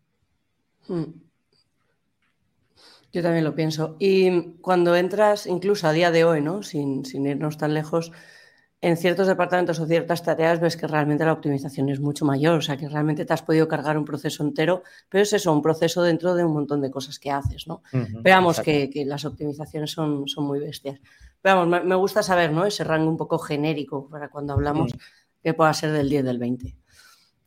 Hmm. 0.87 1.32
Yo 3.13 3.21
también 3.21 3.43
lo 3.43 3.53
pienso. 3.53 3.95
Y 3.99 4.55
cuando 4.59 4.95
entras, 4.95 5.45
incluso 5.45 5.87
a 5.87 5.93
día 5.93 6.09
de 6.09 6.25
hoy, 6.25 6.41
¿no? 6.41 6.63
sin, 6.63 7.03
irnos 7.13 7.59
tan 7.59 7.75
lejos, 7.75 8.11
en 8.81 8.97
ciertos 8.97 9.27
departamentos 9.27 9.79
o 9.79 9.85
ciertas 9.85 10.23
tareas 10.23 10.59
ves 10.59 10.75
que 10.75 10.87
realmente 10.87 11.23
la 11.23 11.31
optimización 11.31 11.89
es 11.89 11.99
mucho 11.99 12.25
mayor, 12.25 12.57
o 12.57 12.61
sea, 12.61 12.75
que 12.75 12.89
realmente 12.89 13.23
te 13.23 13.31
has 13.31 13.43
podido 13.43 13.67
cargar 13.67 13.99
un 13.99 14.03
proceso 14.03 14.43
entero, 14.43 14.81
pero 15.07 15.21
es 15.21 15.31
eso, 15.31 15.53
un 15.53 15.61
proceso 15.61 16.01
dentro 16.01 16.33
de 16.33 16.43
un 16.43 16.53
montón 16.53 16.81
de 16.81 16.89
cosas 16.89 17.19
que 17.19 17.31
haces, 17.31 17.67
¿no? 17.67 17.83
Veamos 18.21 18.59
que, 18.59 18.89
las 19.05 19.23
optimizaciones 19.23 19.91
son, 19.91 20.27
son 20.27 20.45
muy 20.45 20.59
bestias. 20.59 20.99
Veamos, 21.43 21.85
me, 21.85 21.95
gusta 21.95 22.23
saber, 22.23 22.51
¿no? 22.51 22.65
Ese 22.65 22.83
rango 22.83 23.09
un 23.09 23.15
poco 23.15 23.37
genérico 23.37 24.09
para 24.09 24.29
cuando 24.29 24.53
hablamos 24.53 24.91
que 25.41 25.53
pueda 25.53 25.73
ser 25.73 25.91
del 25.91 26.09
10 26.09 26.25
del 26.25 26.39
20. 26.39 26.75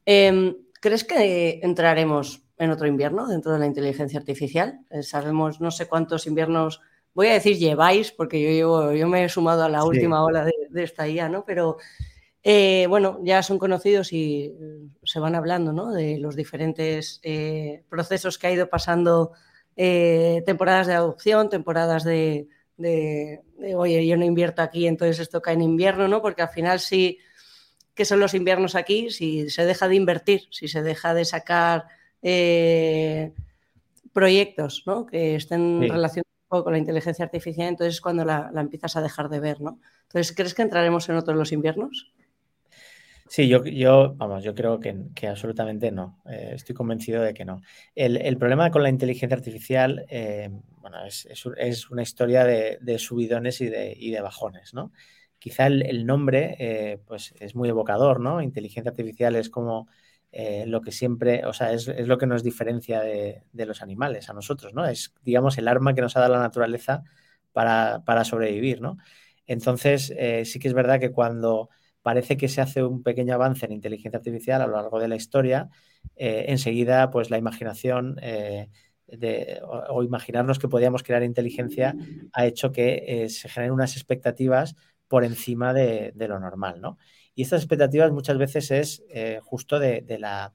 Em, 0.07 0.57
¿Crees 0.81 1.05
que 1.05 1.59
entraremos 1.63 2.46
en 2.59 2.71
otro 2.71 2.87
invierno 2.87 3.27
dentro 3.27 3.53
de 3.53 3.59
la 3.59 3.67
inteligencia 3.67 4.19
artificial. 4.19 4.81
Eh, 4.91 5.03
sabemos 5.03 5.61
no 5.61 5.71
sé 5.71 5.87
cuántos 5.87 6.27
inviernos, 6.27 6.81
voy 7.15 7.29
a 7.29 7.35
decir 7.35 7.57
lleváis, 7.59 8.13
porque 8.13 8.43
yo, 8.43 8.51
llevo, 8.51 8.93
yo 8.93 9.09
me 9.09 9.25
he 9.25 9.29
sumado 9.29 9.65
a 9.65 9.69
la 9.69 9.85
última 9.85 10.25
ola 10.25 10.45
de, 10.45 10.83
esta 10.83 11.09
IA, 11.09 11.29
¿no? 11.29 11.45
Pero 11.45 11.77
eh, 12.43 12.87
bueno, 12.89 13.21
ya 13.23 13.43
son 13.43 13.59
conocidos 13.59 14.13
y 14.13 14.45
eh, 14.45 14.89
se 15.03 15.21
van 15.21 15.35
hablando 15.35 15.73
¿no? 15.73 15.93
de 15.93 16.19
los 16.19 16.37
diferentes 16.37 17.21
procesos 17.89 18.39
que 18.39 18.47
ha 18.47 18.53
ido 18.53 18.69
pasando, 18.69 19.33
temporadas 19.75 20.87
de 20.87 20.95
adopción, 20.95 21.51
temporadas 21.51 22.05
de, 22.05 22.49
de, 22.77 23.43
oye, 23.75 24.07
yo 24.07 24.17
no 24.17 24.25
invierto 24.25 24.63
aquí, 24.63 24.87
entonces 24.87 25.19
esto 25.19 25.43
cae 25.43 25.55
en 25.55 25.63
invierno, 25.63 26.09
¿no? 26.09 26.23
Porque 26.23 26.43
al 26.43 26.49
final 26.49 26.81
sí 26.81 27.19
que 27.95 28.05
son 28.05 28.21
los 28.21 28.35
inviernos 28.35 28.75
aquí, 28.75 29.11
si 29.11 29.49
se 29.49 29.65
deja 29.65 29.89
de 29.89 29.97
invertir, 29.97 30.43
si 30.51 30.69
se 30.69 30.83
deja 30.83 31.15
de 31.15 31.25
sacar 31.25 31.87
eh, 32.29 33.33
proyectos 34.13 34.85
que 35.09 35.37
estén 35.37 35.81
relacionados 35.81 36.27
con 36.49 36.73
la 36.73 36.79
inteligencia 36.79 37.25
artificial, 37.25 37.69
entonces 37.69 37.95
es 37.95 38.01
cuando 38.01 38.25
la, 38.25 38.51
empiezas 38.57 38.97
a 38.97 39.01
dejar 39.01 39.29
de 39.29 39.39
ver, 39.39 39.61
¿no? 39.61 39.79
Entonces, 40.09 40.35
¿crees 40.35 40.53
que 40.53 40.63
entraremos 40.63 41.09
en 41.09 41.15
otros 41.15 41.37
los 41.37 41.53
inviernos? 41.53 42.13
Sí, 43.29 43.47
yo, 43.47 43.65
yo, 43.65 44.15
vamos, 44.17 44.43
yo 44.43 44.57
creo 44.57 44.81
que, 44.81 45.29
absolutamente 45.29 45.93
no. 45.93 46.21
Eh, 46.29 46.55
estoy 46.55 46.75
convencido 46.75 47.23
de 47.23 47.33
que 47.33 47.45
no. 47.45 47.61
El, 47.95 48.37
problema 48.39 48.73
con 48.73 48.83
la 48.83 48.89
inteligencia 48.89 49.37
artificial, 49.37 50.05
eh, 50.09 50.51
bueno, 50.81 50.99
es, 51.05 51.91
una 51.91 52.03
historia 52.03 52.43
de, 52.45 52.99
subidones 52.99 53.61
y 53.61 53.67
de, 53.67 53.95
y 53.97 54.11
de, 54.11 54.21
bajones, 54.21 54.75
¿no? 54.75 54.91
Quizá 55.39 55.69
el, 55.69 56.05
nombre, 56.07 56.99
pues, 57.07 57.35
es 57.39 57.55
muy 57.55 57.69
evocador, 57.69 58.19
¿no? 58.19 58.43
Inteligencia 58.43 58.91
artificial 58.91 59.37
es 59.37 59.49
como 59.49 59.87
eh, 60.39 60.67
lo 60.67 60.83
que 60.83 60.93
siempre, 60.93 61.47
o 61.47 61.55
sea, 61.55 61.73
es, 61.73 61.89
lo 61.89 62.19
que 62.19 62.27
nos 62.27 62.43
diferencia 62.43 63.01
de, 63.01 63.43
los 63.55 63.81
animales, 63.81 64.29
a 64.29 64.35
nosotros, 64.35 64.75
¿no? 64.75 64.85
Es, 64.85 65.15
digamos, 65.23 65.57
el 65.57 65.67
arma 65.67 65.95
que 65.95 66.03
nos 66.03 66.15
ha 66.15 66.21
dado 66.21 66.35
la 66.35 66.41
naturaleza 66.41 67.05
para, 67.53 68.25
sobrevivir, 68.25 68.83
¿no? 68.83 68.99
Entonces, 69.47 70.13
eh, 70.15 70.45
sí 70.45 70.59
que 70.59 70.69
es 70.69 70.75
verdad 70.75 71.01
que 71.01 71.11
cuando 71.11 71.71
parece 72.03 72.37
que 72.37 72.49
se 72.49 72.61
hace 72.61 72.85
un 72.85 73.03
pequeño 73.03 73.33
avance 73.33 73.65
en 73.65 73.73
inteligencia 73.73 74.19
artificial 74.19 74.61
a 74.61 74.67
lo 74.67 74.77
largo 74.77 75.01
de 75.01 75.09
la 75.09 75.17
historia, 75.17 75.71
eh, 76.17 76.45
enseguida, 76.49 77.11
pues 77.11 77.31
la 77.31 77.39
imaginación 77.39 78.21
o, 79.89 80.03
imaginarnos 80.03 80.59
que 80.59 80.69
podíamos 80.69 81.03
crear 81.03 81.23
inteligencia 81.23 81.95
ha 82.35 82.45
hecho 82.45 82.73
que 82.73 83.27
se 83.31 83.49
generen 83.49 83.73
unas 83.73 83.97
expectativas 83.97 84.77
por 85.09 85.25
encima 85.25 85.73
de 85.73 86.13
lo 86.29 86.39
normal, 86.39 86.83
¿no? 86.83 86.99
Y 87.37 87.43
estas 87.43 87.61
expectativas 87.61 88.11
muchas 88.11 88.39
veces 88.39 88.71
es 88.71 89.05
eh, 89.11 89.41
justo 89.45 89.79
de, 89.79 90.03
la, 90.19 90.55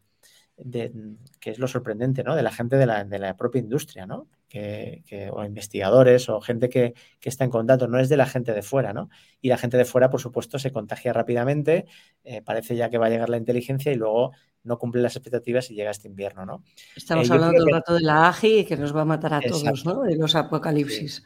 que 1.40 1.50
es 1.52 1.60
lo 1.60 1.68
sorprendente, 1.68 2.24
¿no? 2.24 2.36
De 2.36 2.42
la 2.42 2.52
gente 2.52 2.76
de 2.76 2.88
la, 2.88 3.38
propia 3.38 3.60
industria, 3.60 4.08
¿no? 4.08 4.28
Que, 4.50 5.04
o 5.32 5.46
investigadores 5.46 6.28
o 6.28 6.42
gente 6.42 6.70
que, 6.70 6.96
está 7.22 7.44
en 7.44 7.52
contacto, 7.52 7.88
no 7.88 8.00
es 8.00 8.10
de 8.10 8.18
la 8.18 8.26
gente 8.26 8.52
de 8.52 8.64
fuera, 8.64 8.94
¿no? 8.94 9.10
Y 9.42 9.50
la 9.50 9.60
gente 9.60 9.78
de 9.78 9.86
fuera, 9.86 10.10
por 10.10 10.20
supuesto, 10.20 10.58
se 10.58 10.72
contagia 10.72 11.14
rápidamente, 11.14 11.86
eh, 12.24 12.42
parece 12.42 12.76
ya 12.76 12.90
que 12.90 12.98
va 12.98 13.06
a 13.06 13.10
llegar 13.10 13.30
la 13.30 13.38
inteligencia 13.38 13.92
y 13.92 13.96
luego 13.96 14.32
no 14.64 14.80
cumple 14.80 15.04
las 15.04 15.16
expectativas 15.16 15.70
y 15.70 15.76
llega 15.76 15.92
este 15.92 16.08
invierno, 16.08 16.48
¿no? 16.48 16.64
Estamos 16.96 17.30
eh, 17.30 17.34
hablando 17.34 17.58
todo 17.58 17.68
el 17.68 17.74
rato 17.74 17.94
de 17.94 18.02
la 18.02 18.28
AGI 18.28 18.66
que 18.66 18.76
nos 18.76 18.96
va 18.96 19.02
a 19.02 19.06
matar 19.06 19.36
a 19.36 19.42
todos, 19.42 19.86
¿no? 19.86 20.02
De 20.02 20.16
los 20.16 20.34
apocalipsis. 20.34 21.24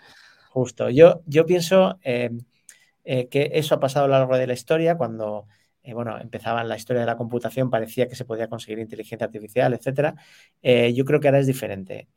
Justo. 0.49 0.89
Yo, 0.89 1.21
yo 1.25 1.45
pienso 1.45 1.97
eh, 2.03 2.29
que 3.05 3.51
eso 3.53 3.75
ha 3.75 3.79
pasado 3.79 4.05
a 4.05 4.07
lo 4.07 4.17
largo 4.17 4.37
de 4.37 4.47
la 4.47 4.53
historia, 4.53 4.97
cuando 4.97 5.47
eh, 5.85 5.93
bueno, 5.93 6.19
empezaba 6.19 6.63
la 6.63 6.75
historia 6.75 7.01
de 7.01 7.05
la 7.05 7.15
computación, 7.15 7.69
parecía 7.69 8.07
que 8.07 8.15
se 8.15 8.25
podía 8.25 8.49
conseguir 8.49 8.79
inteligencia 8.79 9.25
artificial, 9.25 9.71
etc. 9.73 10.15
Eh, 10.63 10.91
yo 10.95 11.05
creo 11.05 11.19
que 11.19 11.27
ahora 11.27 11.39
es 11.39 11.47
diferente. 11.47 12.09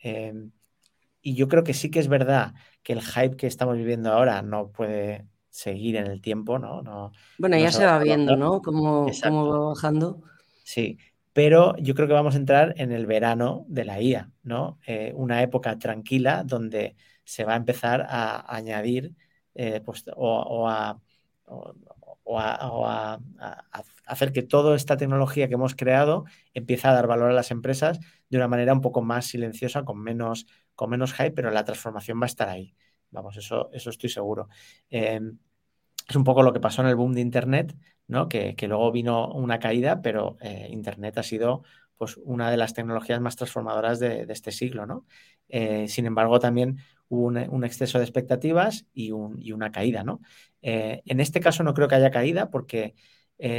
y 1.20 1.34
yo 1.34 1.48
creo 1.48 1.64
que 1.64 1.74
sí 1.74 1.90
que 1.90 1.98
es 1.98 2.08
verdad 2.08 2.54
que 2.82 2.94
el 2.94 3.02
hype 3.02 3.36
que 3.36 3.46
estamos 3.46 3.76
viviendo 3.76 4.10
ahora 4.10 4.40
no 4.40 4.70
puede 4.70 5.26
seguir 5.50 5.96
en 5.96 6.06
el 6.06 6.22
tiempo, 6.22 6.58
¿no? 6.58 6.80
no 6.80 7.12
bueno, 7.38 7.58
ya 7.58 7.70
se 7.70 7.84
va 7.84 7.98
viendo, 7.98 8.36
¿no? 8.36 8.62
Cómo, 8.62 9.06
va 9.06 9.58
bajando. 9.70 10.22
Sí, 10.64 10.96
pero 11.34 11.76
yo 11.76 11.94
creo 11.94 12.08
que 12.08 12.14
vamos 12.14 12.34
a 12.34 12.38
entrar 12.38 12.74
en 12.78 12.92
el 12.92 13.04
verano 13.04 13.66
de 13.68 13.84
la 13.84 14.00
IA, 14.00 14.30
¿no? 14.44 14.78
una 15.14 15.42
época 15.42 15.78
tranquila 15.78 16.42
donde 16.44 16.96
se 17.24 17.44
va 17.44 17.52
a 17.52 17.56
empezar 17.56 18.06
a 18.08 18.54
añadir 18.54 19.14
eh, 19.58 19.80
pues, 19.84 20.04
o, 20.14 20.68
a, 20.68 21.00
hacer 24.06 24.32
que 24.32 24.42
toda 24.42 24.76
esta 24.76 24.96
tecnología 24.96 25.48
que 25.48 25.54
hemos 25.54 25.74
creado 25.74 26.26
empiece 26.54 26.86
a 26.86 26.92
dar 26.92 27.08
valor 27.08 27.30
a 27.30 27.34
las 27.34 27.50
empresas 27.50 27.98
de 28.30 28.36
una 28.36 28.46
manera 28.46 28.72
un 28.72 28.80
poco 28.80 29.02
más 29.02 29.26
silenciosa, 29.26 29.84
con 29.84 29.98
menos, 30.00 30.46
con 30.76 30.90
menos 30.90 31.12
hype, 31.12 31.32
pero 31.32 31.50
la 31.50 31.64
transformación 31.64 32.20
va 32.20 32.26
a 32.26 32.26
estar 32.26 32.48
ahí. 32.48 32.72
Vamos, 33.10 33.36
eso, 33.36 33.68
eso 33.72 33.90
estoy 33.90 34.10
seguro. 34.10 34.48
Em, 34.90 35.38
es 36.08 36.14
un 36.14 36.22
poco 36.22 36.44
lo 36.44 36.52
que 36.52 36.60
pasó 36.60 36.82
en 36.82 36.88
el 36.88 36.94
boom 36.96 37.14
de 37.14 37.20
Internet, 37.20 37.76
¿no? 38.06 38.28
Que, 38.28 38.54
luego 38.68 38.92
vino 38.92 39.32
una 39.32 39.58
caída, 39.58 40.02
pero 40.02 40.36
eh, 40.40 40.68
Internet 40.70 41.18
ha 41.18 41.24
sido 41.24 41.64
pues, 41.96 42.16
una 42.18 42.48
de 42.50 42.58
las 42.58 42.74
tecnologías 42.74 43.20
más 43.20 43.34
transformadoras 43.34 43.98
de, 43.98 44.24
este 44.28 44.52
siglo, 44.52 44.86
¿no? 44.86 45.04
Eh, 45.48 45.88
sin 45.88 46.06
embargo, 46.06 46.38
también 46.38 46.78
hubo 47.08 47.26
un, 47.26 47.64
exceso 47.64 47.98
de 47.98 48.04
expectativas 48.04 48.86
y, 48.92 49.10
una 49.12 49.72
caída, 49.72 50.04
¿no? 50.04 50.20
Eh, 50.62 51.02
en 51.06 51.20
este 51.20 51.40
caso 51.40 51.62
no 51.62 51.74
creo 51.74 51.88
que 51.88 51.94
haya 51.94 52.10
caída 52.10 52.50
porque 52.50 52.94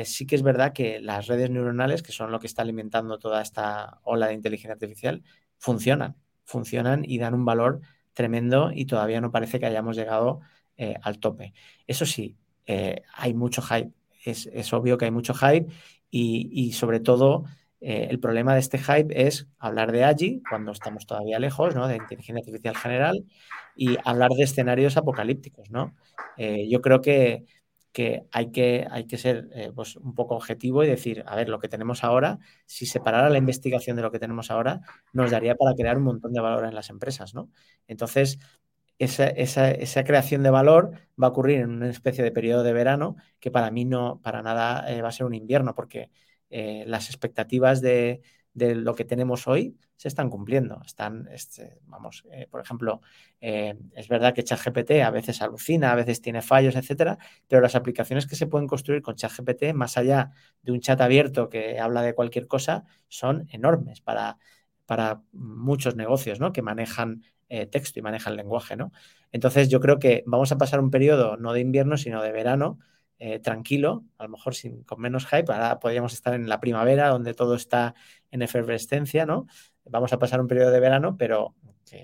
sí 0.04 0.28
que 0.28 0.36
es 0.36 0.44
verdad 0.44 0.74
que 0.74 1.00
las 1.00 1.28
redes 1.28 1.50
neuronales, 1.50 2.04
que 2.04 2.12
son 2.12 2.32
lo 2.32 2.40
que 2.42 2.48
está 2.48 2.64
alimentando 2.64 3.18
toda 3.18 3.42
esta 3.42 4.02
ola 4.04 4.28
de 4.28 4.34
inteligencia 4.34 4.74
artificial, 4.74 5.24
funcionan, 5.58 6.18
funcionan 6.44 7.06
y 7.06 7.18
dan 7.18 7.34
un 7.34 7.46
valor 7.46 7.80
tremendo 8.14 8.72
y 8.74 8.86
todavía 8.86 9.22
no 9.22 9.32
parece 9.32 9.60
que 9.60 9.66
hayamos 9.66 9.96
llegado 9.96 10.42
eh, 10.76 10.96
al 11.02 11.20
tope. 11.20 11.54
Eso 11.88 12.06
sí, 12.06 12.38
eh, 12.66 13.04
hay 13.14 13.34
mucho 13.34 13.62
hype, 13.62 13.92
es, 14.26 14.74
obvio 14.74 14.98
que 14.98 15.06
hay 15.06 15.12
mucho 15.12 15.34
hype 15.34 15.68
y, 16.12 16.74
sobre 16.74 17.00
todo 17.00 17.46
eh, 17.82 18.08
el 18.10 18.20
problema 18.20 18.54
de 18.54 18.60
este 18.60 18.78
hype 18.78 19.28
es 19.28 19.48
hablar 19.58 19.92
de 19.92 20.04
AGI 20.04 20.42
cuando 20.50 20.72
estamos 20.72 21.06
todavía 21.06 21.40
lejos, 21.40 21.76
¿no? 21.76 21.88
De 21.88 21.96
inteligencia 21.96 22.42
artificial 22.42 22.76
general 22.76 23.26
y 23.76 23.98
hablar 24.04 24.32
de 24.32 24.44
escenarios 24.44 24.98
apocalípticos, 24.98 25.70
¿no? 25.70 25.96
yo 26.38 26.82
creo 26.82 27.02
que 27.02 27.46
hay 28.32 28.52
que, 28.52 29.18
ser 29.18 29.50
eh, 29.54 29.72
pues, 29.76 29.96
un 29.98 30.16
poco 30.16 30.36
objetivo 30.36 30.84
y 30.84 30.88
decir, 30.88 31.24
a 31.28 31.36
ver, 31.36 31.50
lo 31.50 31.60
que 31.60 31.68
tenemos 31.68 32.04
ahora, 32.04 32.40
si 32.66 32.86
separara 32.86 33.30
la 33.30 33.38
investigación 33.38 33.96
de 33.96 34.04
lo 34.04 34.12
que 34.12 34.20
tenemos 34.20 34.52
ahora, 34.52 34.82
nos 35.14 35.32
daría 35.32 35.56
para 35.56 35.76
crear 35.76 35.98
un 35.98 36.04
montón 36.04 36.34
de 36.34 36.42
valor 36.42 36.66
en 36.66 36.76
las 36.76 36.90
empresas, 36.90 37.34
¿no? 37.34 37.50
Entonces, 37.88 38.40
esa, 39.00 40.04
creación 40.04 40.44
de 40.44 40.50
valor 40.50 40.92
va 41.22 41.28
a 41.28 41.30
ocurrir 41.30 41.60
en 41.60 41.70
una 41.72 41.90
especie 41.90 42.24
de 42.24 42.32
periodo 42.32 42.64
de 42.64 42.74
verano 42.74 43.16
que 43.40 43.52
para 43.52 43.72
mí 43.72 43.86
no, 43.86 44.20
para 44.22 44.42
nada 44.42 44.92
eh, 44.92 45.02
va 45.02 45.10
a 45.10 45.12
ser 45.12 45.26
un 45.26 45.34
invierno, 45.34 45.74
porque 45.74 46.12
eh, 46.50 46.84
las 46.88 47.10
expectativas 47.10 47.82
de, 47.82 48.22
de 48.54 48.76
lo 48.76 48.96
que 48.96 49.06
tenemos 49.06 49.48
hoy 49.48 49.78
se 49.96 50.08
están 50.08 50.30
cumpliendo. 50.30 50.82
Están, 50.86 51.28
este, 51.32 51.80
vamos, 51.86 52.24
eh, 52.32 52.48
por 52.50 52.62
ejemplo, 52.62 53.02
eh, 53.42 53.76
es 53.96 54.08
verdad 54.08 54.34
que 54.34 54.44
ChatGPT 54.44 54.92
a 55.04 55.12
veces 55.12 55.42
alucina, 55.42 55.92
a 55.92 55.96
veces 55.96 56.22
tiene 56.22 56.42
fallos, 56.42 56.76
etcétera, 56.76 57.18
pero 57.48 57.62
las 57.62 57.76
aplicaciones 57.76 58.26
que 58.26 58.36
se 58.36 58.48
pueden 58.48 58.68
construir 58.68 59.02
con 59.02 59.16
ChatGPT, 59.16 59.74
más 59.74 59.98
allá 59.98 60.32
de 60.62 60.72
un 60.72 60.80
chat 60.80 61.00
abierto 61.02 61.50
que 61.50 61.80
habla 61.80 62.02
de 62.02 62.14
cualquier 62.16 62.48
cosa, 62.48 62.86
son 63.08 63.48
enormes 63.52 64.02
para, 64.02 64.38
para 64.86 65.22
muchos 65.34 65.96
negocios 65.96 66.40
¿no? 66.40 66.54
que 66.54 66.62
manejan 66.62 67.24
texto 67.72 67.98
y 67.98 68.04
manejan 68.04 68.36
lenguaje. 68.36 68.76
¿no? 68.76 68.92
Entonces, 69.32 69.70
yo 69.70 69.80
creo 69.80 69.98
que 69.98 70.24
vamos 70.28 70.52
a 70.52 70.58
pasar 70.60 70.80
un 70.80 70.92
periodo 70.92 71.36
no 71.36 71.52
de 71.52 71.62
invierno, 71.62 71.98
sino 71.98 72.22
de 72.22 72.32
verano, 72.32 72.78
tranquilo, 73.44 74.06
a 74.18 74.24
lo 74.24 74.30
mejor 74.30 74.56
sin, 74.56 74.84
con 74.84 75.02
menos 75.02 75.26
hype. 75.26 75.52
Ahora 75.52 75.80
podríamos 75.80 76.14
estar 76.14 76.34
en 76.34 76.48
la 76.48 76.62
primavera, 76.62 77.10
donde 77.10 77.34
todo 77.34 77.56
está 77.56 77.94
en 78.32 78.42
efervescencia, 78.42 79.26
¿no? 79.26 79.46
Vamos 79.84 80.14
a 80.14 80.20
pasar 80.20 80.40
un 80.40 80.48
periodo 80.48 80.72
de 80.72 80.80
verano, 80.80 81.18
pero 81.18 81.56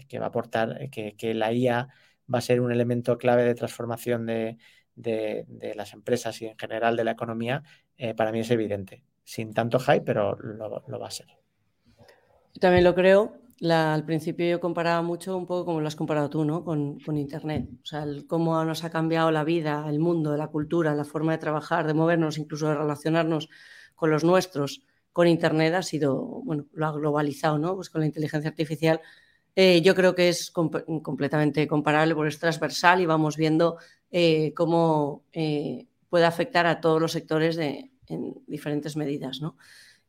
que, 0.08 0.20
va 0.20 0.26
a 0.26 0.30
aportar, 0.30 0.90
que, 0.90 1.34
la 1.34 1.52
IA 1.54 1.88
va 2.34 2.40
a 2.40 2.42
ser 2.42 2.62
un 2.62 2.72
elemento 2.72 3.18
clave 3.18 3.44
de 3.44 3.56
transformación 3.56 4.26
de, 4.26 4.58
las 5.76 5.94
empresas 5.94 6.42
y 6.42 6.48
en 6.48 6.58
general 6.58 6.96
de 6.96 7.04
la 7.04 7.12
economía, 7.12 7.64
eh, 7.98 8.14
para 8.14 8.32
mí 8.32 8.40
es 8.40 8.52
evidente. 8.52 9.04
Sin 9.24 9.54
tanto 9.54 9.80
hype, 9.80 10.02
pero 10.02 10.36
lo, 10.36 11.00
va 11.00 11.08
a 11.08 11.12
ser. 11.12 11.28
Yo 12.54 12.60
también 12.60 12.84
lo 12.84 12.94
creo. 12.94 13.38
Al 13.62 14.06
principio 14.06 14.46
yo 14.50 14.60
comparaba 14.60 15.02
mucho 15.02 15.38
un 15.38 15.46
poco 15.46 15.66
como 15.66 15.82
lo 15.82 15.88
has 15.88 15.96
comparado 15.96 16.30
tú, 16.30 16.44
¿no? 16.44 16.64
Con, 16.64 17.00
Internet. 17.18 17.70
O 17.84 17.86
sea, 17.86 18.06
cómo 18.28 18.64
nos 18.66 18.84
ha 18.84 18.90
cambiado 18.90 19.32
la 19.32 19.44
vida, 19.44 19.86
el 19.90 20.00
mundo, 20.00 20.36
la 20.36 20.48
cultura, 20.48 20.94
la 20.96 21.06
forma 21.06 21.32
de 21.34 21.38
trabajar, 21.38 21.88
de 21.88 21.94
movernos, 21.94 22.38
incluso 22.38 22.68
de 22.68 22.76
relacionarnos 22.76 23.50
con 23.96 24.12
los 24.12 24.24
nuestros 24.24 24.86
con 25.14 25.28
Internet 25.30 25.74
ha 25.76 25.82
sido, 25.82 26.42
bueno, 26.44 26.66
lo 26.74 26.88
ha 26.88 26.92
globalizado, 26.92 27.58
¿no? 27.58 27.76
Pues 27.76 27.90
con 27.90 28.02
la 28.02 28.08
inteligencia 28.08 28.50
artificial 28.50 29.00
eh, 29.56 29.82
yo 29.82 29.96
creo 29.96 30.14
que 30.14 30.28
es 30.28 30.52
completamente 30.52 31.68
comparable 31.68 32.14
porque 32.14 32.30
es 32.30 32.40
transversal 32.40 33.00
y 33.00 33.06
vamos 33.06 33.38
viendo 33.38 33.78
eh, 34.12 34.54
cómo 34.54 35.24
eh, 35.32 35.88
puede 36.10 36.26
afectar 36.26 36.66
a 36.68 36.82
todos 36.82 37.00
los 37.02 37.14
sectores 37.14 37.58
en 37.58 38.44
diferentes 38.48 38.98
medidas, 38.98 39.40
¿no? 39.40 39.56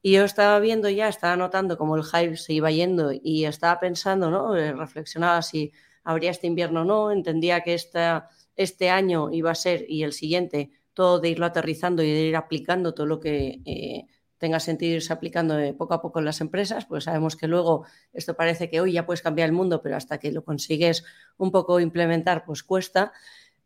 Y 0.06 0.12
yo 0.12 0.22
estaba 0.22 0.60
viendo 0.60 0.88
ya, 0.88 1.08
estaba 1.08 1.34
notando 1.34 1.76
cómo 1.76 1.96
el 1.96 2.04
hype 2.04 2.36
se 2.36 2.52
iba 2.52 2.70
yendo 2.70 3.10
y 3.12 3.44
estaba 3.44 3.80
pensando, 3.80 4.30
¿no? 4.30 4.54
Reflexionaba 4.54 5.42
si 5.42 5.72
habría 6.04 6.30
este 6.30 6.46
invierno 6.46 6.82
o 6.82 6.84
no, 6.84 7.10
entendía 7.10 7.62
que 7.62 7.74
esta, 7.74 8.28
este 8.54 8.88
año 8.88 9.32
iba 9.32 9.50
a 9.50 9.56
ser 9.56 9.84
y 9.88 10.04
el 10.04 10.12
siguiente 10.12 10.70
todo 10.94 11.18
de 11.18 11.30
irlo 11.30 11.44
aterrizando 11.44 12.04
y 12.04 12.12
de 12.12 12.20
ir 12.20 12.36
aplicando 12.36 12.94
todo 12.94 13.04
lo 13.06 13.18
que 13.18 14.06
tenga 14.38 14.60
sentido 14.60 14.94
irse 14.94 15.12
aplicando 15.12 15.56
poco 15.76 15.94
a 15.94 16.00
poco 16.00 16.20
en 16.20 16.26
las 16.26 16.40
empresas, 16.40 16.86
pues 16.86 17.02
sabemos 17.02 17.34
que 17.34 17.48
luego 17.48 17.84
esto 18.12 18.36
parece 18.36 18.70
que 18.70 18.80
hoy 18.80 18.92
ya 18.92 19.06
puedes 19.06 19.22
cambiar 19.22 19.48
el 19.48 19.56
mundo, 19.56 19.82
pero 19.82 19.96
hasta 19.96 20.18
que 20.18 20.30
lo 20.30 20.44
consigues 20.44 21.04
un 21.36 21.50
poco 21.50 21.80
implementar, 21.80 22.44
pues 22.44 22.62
cuesta. 22.62 23.12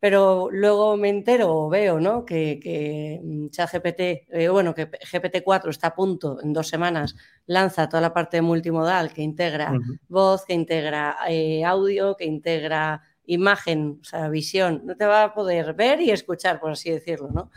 Pero 0.00 0.48
luego 0.50 0.96
me 0.96 1.10
entero 1.10 1.54
o 1.54 1.68
veo 1.68 2.00
¿no? 2.00 2.24
que, 2.24 2.58
que 2.58 3.20
mm, 3.22 3.50
ChatGPT, 3.50 4.00
eh, 4.30 4.48
bueno, 4.48 4.74
que 4.74 4.90
GPT-4 4.90 5.68
está 5.68 5.88
a 5.88 5.94
punto, 5.94 6.38
en 6.42 6.54
dos 6.54 6.68
semanas, 6.68 7.14
lanza 7.46 7.88
toda 7.88 8.00
la 8.00 8.14
parte 8.14 8.40
multimodal 8.40 9.12
que 9.12 9.22
integra 9.22 9.72
voz, 10.08 10.46
que 10.46 10.54
integra 10.54 11.18
eh, 11.28 11.64
audio, 11.64 12.16
que 12.16 12.24
integra 12.24 13.02
imagen, 13.26 14.00
o 14.00 14.04
sea, 14.04 14.28
visión. 14.28 14.82
No 14.84 14.96
te 14.96 15.06
va 15.06 15.24
a 15.24 15.34
poder 15.34 15.74
ver 15.74 16.00
y 16.00 16.10
escuchar, 16.10 16.58
por 16.60 16.72
así 16.72 16.90
decirlo, 16.90 17.28
¿no? 17.30 17.50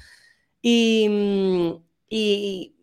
Y, 0.62 1.08
mm, 1.10 1.84
y 2.10 2.76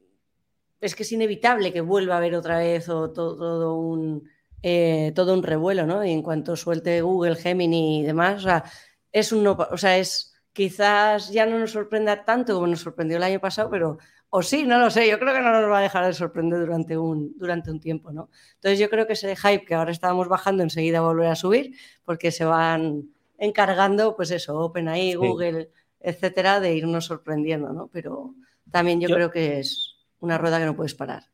es 0.80 0.94
que 0.94 1.02
es 1.02 1.12
inevitable 1.12 1.72
que 1.72 1.82
vuelva 1.82 2.14
a 2.14 2.18
haber 2.18 2.34
otra 2.34 2.58
vez 2.58 2.88
o 2.88 3.10
todo, 3.10 3.74
un, 3.76 4.28
eh, 4.62 5.12
todo 5.14 5.34
un 5.34 5.42
revuelo, 5.42 5.86
¿no? 5.86 6.04
Y 6.04 6.10
en 6.10 6.22
cuanto 6.22 6.56
suelte 6.56 7.02
Google, 7.02 7.36
Gemini 7.36 8.00
y 8.00 8.02
demás, 8.02 8.40
o 8.40 8.48
sea, 8.48 8.64
es 9.12 9.32
un 9.32 9.46
o 9.46 9.76
sea, 9.76 9.98
es 9.98 10.34
quizás 10.52 11.30
ya 11.30 11.46
no 11.46 11.58
nos 11.58 11.72
sorprenda 11.72 12.24
tanto 12.24 12.54
como 12.54 12.66
nos 12.66 12.80
sorprendió 12.80 13.16
el 13.16 13.22
año 13.22 13.40
pasado, 13.40 13.70
pero 13.70 13.98
o 14.30 14.42
sí, 14.42 14.64
no 14.64 14.78
lo 14.78 14.90
sé, 14.90 15.08
yo 15.08 15.18
creo 15.18 15.34
que 15.34 15.40
no 15.40 15.52
nos 15.52 15.70
va 15.70 15.78
a 15.78 15.82
dejar 15.82 16.06
de 16.06 16.12
sorprender 16.12 16.60
durante 16.60 16.96
un, 16.96 17.36
durante 17.36 17.70
un 17.70 17.80
tiempo, 17.80 18.12
¿no? 18.12 18.30
Entonces 18.54 18.78
yo 18.78 18.88
creo 18.88 19.06
que 19.06 19.14
ese 19.14 19.34
hype 19.34 19.64
que 19.64 19.74
ahora 19.74 19.90
estábamos 19.90 20.28
bajando 20.28 20.62
enseguida 20.62 21.00
volverá 21.00 21.32
a 21.32 21.36
subir 21.36 21.76
porque 22.04 22.30
se 22.30 22.44
van 22.44 23.08
encargando, 23.38 24.14
pues 24.14 24.30
eso, 24.30 24.56
OpenAI, 24.58 25.14
Google, 25.14 25.70
etcétera, 25.98 26.60
de 26.60 26.74
irnos 26.74 27.06
sorprendiendo, 27.06 27.72
¿no? 27.72 27.88
Pero 27.92 28.34
también 28.70 29.00
yo 29.00 29.08
creo 29.08 29.30
que 29.30 29.58
es 29.58 29.96
una 30.20 30.38
rueda 30.38 30.58
que 30.58 30.66
no 30.66 30.76
puedes 30.76 30.94
parar. 30.94 31.24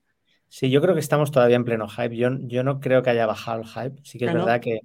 Sí, 0.48 0.70
yo 0.70 0.80
creo 0.80 0.94
que 0.94 1.00
estamos 1.00 1.30
todavía 1.30 1.56
en 1.56 1.64
pleno 1.64 1.88
hype. 1.88 2.16
Yo, 2.16 2.30
yo 2.40 2.62
no 2.62 2.80
creo 2.80 3.02
que 3.02 3.10
haya 3.10 3.26
bajado 3.26 3.60
el 3.60 3.66
hype. 3.66 4.00
Sí 4.04 4.18
que 4.18 4.26
es 4.26 4.30
ah, 4.30 4.34
verdad 4.34 4.60
que, 4.60 4.80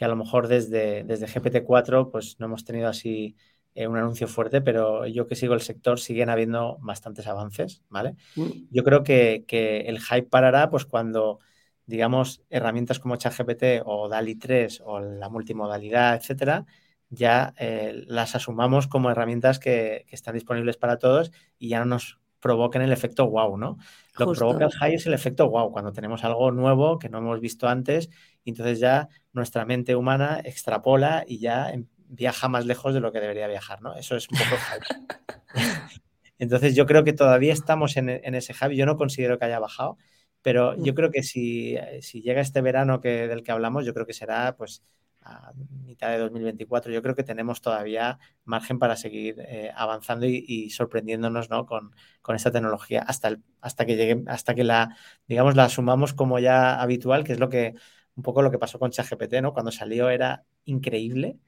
a 0.00 0.08
lo 0.08 0.16
mejor 0.16 0.48
desde, 0.48 1.04
desde 1.04 1.26
GPT-4 1.26 2.10
pues 2.10 2.36
no 2.38 2.46
hemos 2.46 2.64
tenido 2.64 2.88
así 2.88 3.36
eh, 3.74 3.88
un 3.88 3.96
anuncio 3.96 4.28
fuerte, 4.28 4.60
pero 4.60 5.06
yo 5.06 5.26
que 5.26 5.34
sigo 5.34 5.54
el 5.54 5.60
sector 5.60 5.98
siguen 5.98 6.30
habiendo 6.30 6.78
bastantes 6.80 7.26
avances, 7.26 7.82
¿vale? 7.88 8.14
Mm. 8.36 8.68
Yo 8.70 8.84
creo 8.84 9.02
que, 9.02 9.44
el 9.86 10.00
hype 10.00 10.28
parará 10.28 10.70
pues 10.70 10.84
cuando, 10.84 11.40
digamos, 11.86 12.42
herramientas 12.50 13.00
como 13.00 13.16
ChatGPT 13.16 13.82
o 13.84 14.08
DALI 14.08 14.36
3 14.36 14.82
o 14.84 15.00
la 15.00 15.28
multimodalidad, 15.28 16.14
etcétera, 16.14 16.66
ya 17.10 17.52
eh, 17.58 18.04
las 18.06 18.36
asumamos 18.36 18.86
como 18.86 19.10
herramientas 19.10 19.58
que, 19.58 20.04
que, 20.08 20.14
están 20.14 20.34
disponibles 20.34 20.76
para 20.76 20.98
todos 20.98 21.32
y 21.58 21.68
ya 21.68 21.80
no 21.80 21.86
nos 21.86 22.20
provoquen 22.44 22.82
el 22.82 22.92
efecto 22.92 23.26
wow, 23.30 23.56
¿no? 23.56 23.78
Lo 24.18 24.30
que 24.30 24.38
provoca 24.38 24.66
el 24.66 24.72
high 24.72 24.94
es 24.94 25.06
el 25.06 25.14
efecto 25.14 25.48
wow, 25.48 25.72
cuando 25.72 25.92
tenemos 25.92 26.24
algo 26.24 26.52
nuevo 26.52 26.98
que 26.98 27.08
no 27.08 27.18
hemos 27.18 27.40
visto 27.40 27.68
antes, 27.68 28.10
y 28.44 28.50
entonces 28.50 28.78
ya 28.78 29.08
nuestra 29.32 29.64
mente 29.64 29.96
humana 29.96 30.40
extrapola 30.44 31.24
y 31.26 31.38
ya 31.38 31.70
em, 31.70 31.86
viaja 32.08 32.48
más 32.48 32.66
lejos 32.66 32.94
de 32.94 33.00
lo 33.00 33.12
que 33.12 33.20
debería 33.20 33.48
viajar, 33.48 33.82
¿no? 33.82 33.96
Eso 33.96 34.16
es 34.16 34.28
un 34.30 34.38
poco 34.38 34.56
hype. 34.56 35.54
entonces 36.38 36.74
yo 36.74 36.86
creo 36.86 37.04
que 37.04 37.12
todavía 37.12 37.52
estamos 37.52 37.96
en, 37.96 38.08
ese 38.08 38.54
hype, 38.54 38.76
yo 38.76 38.86
no 38.86 38.96
considero 38.96 39.38
que 39.38 39.46
haya 39.46 39.58
bajado, 39.58 39.96
pero 40.42 40.76
yo 40.76 40.92
mm. 40.92 40.96
creo 40.96 41.10
que 41.10 41.22
si, 41.22 41.76
si 42.00 42.22
llega 42.22 42.40
este 42.40 42.60
verano 42.60 43.00
que, 43.00 43.26
del 43.28 43.42
que 43.42 43.52
hablamos, 43.52 43.84
yo 43.84 43.94
creo 43.94 44.06
que 44.06 44.12
será 44.12 44.54
pues 44.56 44.82
a 45.24 45.52
mitad 45.84 46.10
de 46.10 46.18
2024, 46.18 46.92
yo 46.92 47.02
creo 47.02 47.14
que 47.14 47.24
tenemos 47.24 47.62
todavía 47.62 48.18
margen 48.44 48.78
para 48.78 48.94
seguir 48.96 49.36
eh, 49.40 49.70
avanzando 49.74 50.26
y, 50.26 50.68
sorprendiéndonos 50.70 51.48
¿no? 51.48 51.66
con, 51.66 51.92
esta 52.34 52.50
tecnología 52.50 53.02
hasta, 53.06 53.28
el, 53.28 53.42
hasta 53.60 53.86
que 53.86 53.96
llegue, 53.96 54.22
hasta 54.26 54.54
que 54.54 54.64
la, 54.64 54.96
digamos, 55.26 55.56
la 55.56 55.64
asumamos 55.64 56.12
como 56.12 56.38
ya 56.38 56.80
habitual, 56.80 57.24
que 57.24 57.32
es 57.32 57.40
lo 57.40 57.48
que 57.48 57.74
un 58.16 58.22
poco 58.22 58.42
lo 58.42 58.50
que 58.50 58.58
pasó 58.58 58.78
con 58.78 58.90
ChatGPT, 58.90 59.34
¿no? 59.42 59.52
Cuando 59.52 59.72
salió 59.72 60.10
era 60.10 60.44
increíble 60.64 61.38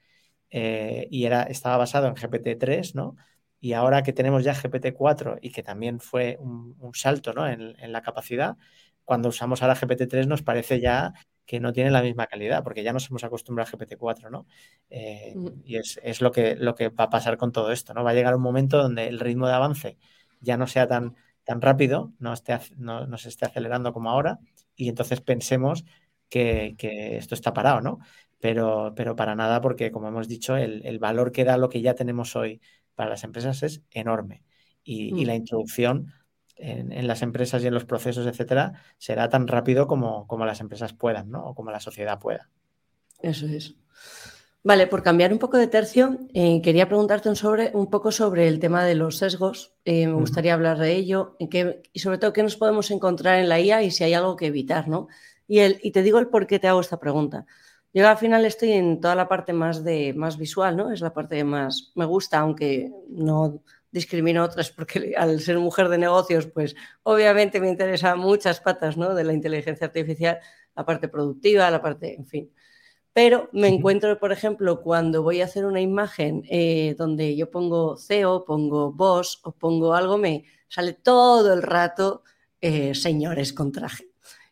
eh, 0.50 1.08
y 1.10 1.24
era, 1.24 1.44
estaba 1.44 1.76
basado 1.76 2.08
en 2.08 2.14
GPT-3, 2.14 2.94
¿no? 2.94 3.16
Y 3.60 3.72
ahora 3.72 4.02
que 4.02 4.12
tenemos 4.12 4.44
ya 4.44 4.54
GPT-4 4.54 5.38
y 5.40 5.50
que 5.50 5.62
también 5.62 6.00
fue 6.00 6.36
un, 6.40 6.76
salto 6.94 7.32
¿no? 7.32 7.48
en, 7.48 7.74
la 7.92 8.02
capacidad, 8.02 8.56
cuando 9.04 9.30
usamos 9.30 9.62
ahora 9.62 9.74
GPT-3 9.74 10.26
nos 10.26 10.42
parece 10.42 10.80
ya 10.80 11.14
que 11.46 11.60
no 11.60 11.72
tiene 11.72 11.90
la 11.90 12.02
misma 12.02 12.26
calidad, 12.26 12.64
porque 12.64 12.82
ya 12.82 12.92
nos 12.92 13.08
hemos 13.08 13.24
acostumbrado 13.24 13.70
a 13.72 13.78
GPT-4, 13.78 14.30
¿no? 14.30 14.46
Eh, 14.90 15.32
mm. 15.34 15.48
y 15.64 15.76
es, 15.76 16.20
lo, 16.20 16.32
que, 16.32 16.56
lo 16.56 16.74
que 16.74 16.88
va 16.88 17.04
a 17.04 17.10
pasar 17.10 17.36
con 17.36 17.52
todo 17.52 17.70
esto, 17.70 17.94
¿no? 17.94 18.02
Va 18.02 18.10
a 18.10 18.14
llegar 18.14 18.34
un 18.34 18.42
momento 18.42 18.82
donde 18.82 19.06
el 19.06 19.20
ritmo 19.20 19.46
de 19.46 19.54
avance 19.54 19.96
ya 20.40 20.56
no 20.56 20.66
sea 20.66 20.88
tan, 20.88 21.14
tan 21.44 21.62
rápido, 21.62 22.12
no, 22.18 22.32
esté, 22.32 22.58
no, 22.76 23.16
se 23.16 23.28
esté 23.28 23.46
acelerando 23.46 23.92
como 23.92 24.10
ahora, 24.10 24.40
y 24.74 24.88
entonces 24.88 25.20
pensemos 25.20 25.84
que, 26.28 26.74
esto 27.16 27.34
está 27.34 27.52
parado, 27.52 27.80
¿no? 27.80 27.98
Pero, 28.40 28.92
pero 28.94 29.16
para 29.16 29.34
nada, 29.34 29.60
porque 29.60 29.90
como 29.90 30.08
hemos 30.08 30.28
dicho, 30.28 30.56
el, 30.56 30.98
valor 30.98 31.32
que 31.32 31.44
da 31.44 31.56
lo 31.56 31.68
que 31.68 31.80
ya 31.80 31.94
tenemos 31.94 32.36
hoy 32.36 32.60
para 32.94 33.10
las 33.10 33.24
empresas 33.24 33.62
es 33.62 33.82
enorme. 33.90 34.44
Y, 34.84 35.08
y 35.20 35.24
mm. 35.24 35.26
la 35.26 35.34
introducción 35.34 36.12
en, 36.56 37.06
las 37.06 37.22
empresas 37.22 37.62
y 37.62 37.66
en 37.66 37.74
los 37.74 37.84
procesos, 37.84 38.26
etcétera, 38.26 38.82
será 38.98 39.28
tan 39.28 39.46
rápido 39.46 39.86
como, 39.86 40.26
como 40.26 40.46
las 40.46 40.60
empresas 40.60 40.92
puedan, 40.92 41.30
¿no? 41.30 41.46
O 41.46 41.54
como 41.54 41.70
la 41.70 41.80
sociedad 41.80 42.18
pueda. 42.18 42.50
Eso 43.20 43.46
es. 43.46 43.74
Vale, 44.62 44.88
por 44.88 45.02
cambiar 45.02 45.32
un 45.32 45.38
poco 45.38 45.58
de 45.58 45.68
tercio, 45.68 46.18
eh, 46.34 46.60
quería 46.60 46.88
preguntarte 46.88 47.28
un, 47.28 47.36
sobre, 47.36 47.70
un 47.72 47.88
poco 47.88 48.10
sobre 48.10 48.48
el 48.48 48.58
tema 48.58 48.84
de 48.84 48.96
los 48.96 49.18
sesgos. 49.18 49.74
Eh, 49.84 50.08
me 50.08 50.14
gustaría 50.14 50.54
hablar 50.54 50.78
de 50.78 50.96
ello 50.96 51.36
y 51.38 52.00
sobre 52.00 52.18
todo 52.18 52.32
qué 52.32 52.42
nos 52.42 52.56
podemos 52.56 52.90
encontrar 52.90 53.38
en 53.38 53.48
la 53.48 53.60
IA 53.60 53.84
y 53.84 53.92
si 53.92 54.02
hay 54.02 54.14
algo 54.14 54.34
que 54.34 54.46
evitar, 54.46 54.88
¿no? 54.88 55.06
Y, 55.46 55.60
el, 55.60 55.78
y 55.82 55.92
te 55.92 56.02
digo 56.02 56.18
el 56.18 56.28
por 56.28 56.46
qué 56.46 56.58
te 56.58 56.68
hago 56.68 56.80
esta 56.80 56.98
pregunta. 56.98 57.46
Yo 57.92 58.06
al 58.08 58.18
final 58.18 58.44
estoy 58.44 58.72
en 58.72 59.00
toda 59.00 59.14
la 59.14 59.28
parte 59.28 59.52
más, 59.52 59.82
de, 59.82 60.12
más 60.14 60.36
visual, 60.36 60.76
¿no? 60.76 60.92
Es 60.92 61.00
la 61.00 61.14
parte 61.14 61.36
que 61.36 61.44
más 61.44 61.92
me 61.94 62.04
gusta, 62.04 62.40
aunque 62.40 62.90
no, 63.08 63.62
discrimino 63.96 64.44
otras 64.44 64.70
porque 64.70 65.14
al 65.16 65.40
ser 65.40 65.58
mujer 65.58 65.88
de 65.88 65.98
negocios, 65.98 66.46
pues 66.46 66.76
obviamente 67.02 67.60
me 67.60 67.68
interesan 67.68 68.18
muchas 68.18 68.60
patas 68.60 68.96
¿no? 68.96 69.14
de 69.14 69.24
la 69.24 69.32
inteligencia 69.32 69.86
artificial, 69.86 70.38
la 70.76 70.84
parte 70.84 71.08
productiva, 71.08 71.70
la 71.70 71.82
parte, 71.82 72.14
en 72.14 72.26
fin. 72.26 72.52
Pero 73.12 73.48
me 73.52 73.68
encuentro, 73.68 74.18
por 74.18 74.30
ejemplo, 74.30 74.82
cuando 74.82 75.22
voy 75.22 75.40
a 75.40 75.46
hacer 75.46 75.64
una 75.64 75.80
imagen 75.80 76.42
eh, 76.50 76.94
donde 76.98 77.34
yo 77.34 77.50
pongo 77.50 77.96
CEO, 77.96 78.44
pongo 78.44 78.92
boss 78.92 79.40
o 79.42 79.52
pongo 79.52 79.94
algo, 79.94 80.18
me 80.18 80.44
sale 80.68 80.92
todo 80.92 81.54
el 81.54 81.62
rato 81.62 82.24
eh, 82.60 82.94
señores 82.94 83.54
con 83.54 83.72
traje. 83.72 84.10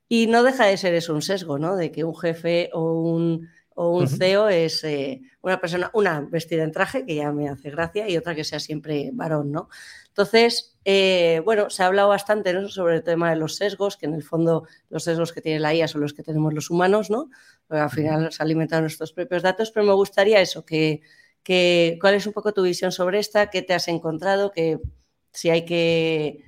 Y 0.08 0.26
no 0.26 0.42
deja 0.42 0.66
de 0.66 0.76
ser 0.76 0.94
eso 0.94 1.14
un 1.14 1.22
sesgo, 1.22 1.58
¿no? 1.58 1.76
De 1.76 1.90
que 1.90 2.04
un 2.04 2.16
jefe 2.16 2.70
o 2.72 3.00
un 3.00 3.48
o 3.74 3.90
un 3.90 4.08
CEO 4.08 4.48
es 4.48 4.84
eh, 4.84 5.20
una 5.42 5.60
persona, 5.60 5.90
una 5.94 6.20
vestida 6.20 6.62
en 6.62 6.72
traje, 6.72 7.04
que 7.04 7.16
ya 7.16 7.32
me 7.32 7.48
hace 7.48 7.70
gracia, 7.70 8.08
y 8.08 8.16
otra 8.16 8.34
que 8.34 8.44
sea 8.44 8.60
siempre 8.60 9.10
varón, 9.12 9.50
¿no? 9.50 9.68
Entonces, 10.08 10.76
eh, 10.84 11.42
bueno, 11.44 11.70
se 11.70 11.82
ha 11.82 11.86
hablado 11.86 12.08
bastante 12.08 12.68
sobre 12.68 12.96
el 12.96 13.02
tema 13.02 13.30
de 13.30 13.36
los 13.36 13.56
sesgos, 13.56 13.96
que 13.96 14.06
en 14.06 14.14
el 14.14 14.22
fondo 14.22 14.66
los 14.90 15.02
sesgos 15.02 15.32
que 15.32 15.40
tiene 15.40 15.58
la 15.58 15.74
IA 15.74 15.88
son 15.88 16.02
los 16.02 16.14
que 16.14 16.22
tenemos 16.22 16.54
los 16.54 16.70
humanos, 16.70 17.10
¿no? 17.10 17.30
al 17.68 17.90
final 17.90 18.30
se 18.30 18.42
alimentan 18.42 18.82
nuestros 18.82 19.12
propios 19.12 19.42
datos, 19.42 19.72
pero 19.72 19.84
me 19.84 19.94
gustaría 19.94 20.40
eso, 20.40 20.64
que, 20.64 21.00
que, 21.42 21.98
¿cuál 22.00 22.14
es 22.14 22.26
un 22.26 22.32
poco 22.32 22.52
tu 22.52 22.62
visión 22.62 22.92
sobre 22.92 23.18
esta? 23.18 23.50
¿Qué 23.50 23.62
te 23.62 23.74
has 23.74 23.88
encontrado? 23.88 24.52
Que 24.52 24.78
si 25.32 25.50
hay 25.50 25.64
que 25.64 26.44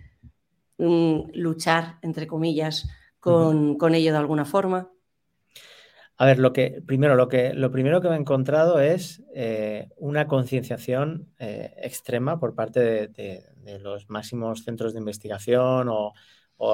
mm, 0.79 1.31
luchar, 1.35 1.99
entre 2.03 2.29
comillas, 2.29 2.87
con, 3.27 3.77
con 3.77 3.95
ello 3.95 4.13
de 4.13 4.19
alguna 4.19 4.45
forma. 4.45 4.91
A 6.19 6.25
ver, 6.25 6.39
lo 6.39 6.53
que 6.53 6.81
primero, 6.87 7.15
lo 7.15 7.29
que 7.29 7.53
lo 7.53 7.71
primero 7.71 8.01
que 8.01 8.09
me 8.09 8.15
he 8.15 8.19
encontrado 8.19 8.81
es 8.81 9.23
eh, 9.35 9.89
una 9.97 10.27
concienciación 10.27 11.29
eh, 11.39 11.75
extrema 11.77 12.41
por 12.41 12.55
parte 12.55 12.81
de, 13.09 13.45
los 13.81 14.09
máximos 14.09 14.63
centros 14.63 14.93
de 14.93 15.01
investigación 15.01 15.89
o, 15.91 16.13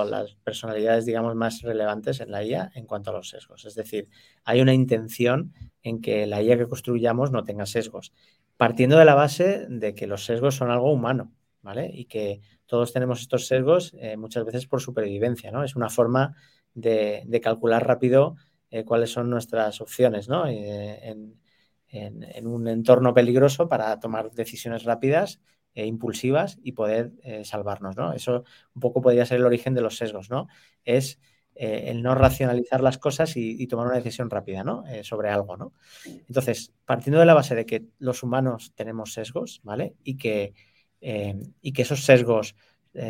las 0.04 0.36
personalidades, 0.44 1.06
digamos, 1.06 1.34
más 1.34 1.62
relevantes 1.62 2.20
en 2.20 2.30
la 2.30 2.44
IA 2.44 2.70
en 2.76 2.86
cuanto 2.86 3.10
a 3.10 3.14
los 3.14 3.30
sesgos. 3.30 3.64
Es 3.64 3.74
decir, 3.74 4.08
hay 4.44 4.60
una 4.60 4.74
intención 4.74 5.52
en 5.82 6.00
que 6.00 6.26
la 6.28 6.40
IA 6.40 6.56
que 6.56 6.68
construyamos 6.68 7.32
no 7.32 7.42
tenga 7.42 7.66
sesgos, 7.66 8.12
partiendo 8.56 8.96
de 8.96 9.04
la 9.04 9.14
base 9.16 9.66
de 9.68 9.94
que 9.96 10.06
los 10.06 10.24
sesgos 10.24 10.54
son 10.54 10.70
algo 10.70 10.92
humano, 10.92 11.32
¿vale? 11.62 11.90
Y 11.92 12.04
que 12.06 12.40
todos 12.66 12.92
tenemos 12.92 13.20
estos 13.20 13.46
sesgos 13.46 13.94
eh, 13.98 14.16
muchas 14.16 14.44
veces 14.44 14.66
por 14.66 14.80
supervivencia, 14.80 15.50
¿no? 15.50 15.64
Es 15.64 15.76
una 15.76 15.88
forma 15.88 16.34
de, 16.74 17.40
calcular 17.42 17.86
rápido 17.86 18.36
eh, 18.70 18.84
cuáles 18.84 19.10
son 19.10 19.30
nuestras 19.30 19.80
opciones 19.80 20.28
¿no? 20.28 20.46
Eh, 20.46 21.08
en, 21.08 22.46
un 22.46 22.68
entorno 22.68 23.12
peligroso 23.12 23.68
para 23.68 24.00
tomar 24.00 24.30
decisiones 24.32 24.84
rápidas 24.84 25.40
e 25.74 25.86
impulsivas 25.86 26.58
y 26.62 26.72
poder 26.72 27.12
salvarnos. 27.44 27.98
¿no? 27.98 28.14
Eso 28.14 28.44
un 28.74 28.80
poco 28.80 29.02
podría 29.02 29.26
ser 29.26 29.40
el 29.40 29.44
origen 29.44 29.74
de 29.74 29.82
los 29.82 29.98
sesgos. 29.98 30.30
¿no? 30.30 30.48
Es 30.86 31.20
el 31.54 32.02
no 32.02 32.14
racionalizar 32.14 32.80
las 32.80 32.96
cosas 32.96 33.36
y, 33.36 33.66
tomar 33.66 33.88
una 33.88 33.96
decisión 33.96 34.30
rápida 34.30 34.64
¿no? 34.64 34.84
sobre 35.02 35.28
algo. 35.28 35.58
¿no? 35.58 35.74
Entonces, 36.06 36.72
partiendo 36.86 37.20
de 37.20 37.26
la 37.26 37.34
base 37.34 37.54
de 37.54 37.66
que 37.66 37.84
los 37.98 38.22
humanos 38.22 38.72
tenemos 38.74 39.12
sesgos 39.12 39.60
¿vale? 39.62 39.94
y, 40.02 40.16
que, 40.16 40.54
y 41.02 41.72
que 41.72 41.82
esos 41.82 42.04
sesgos 42.04 42.54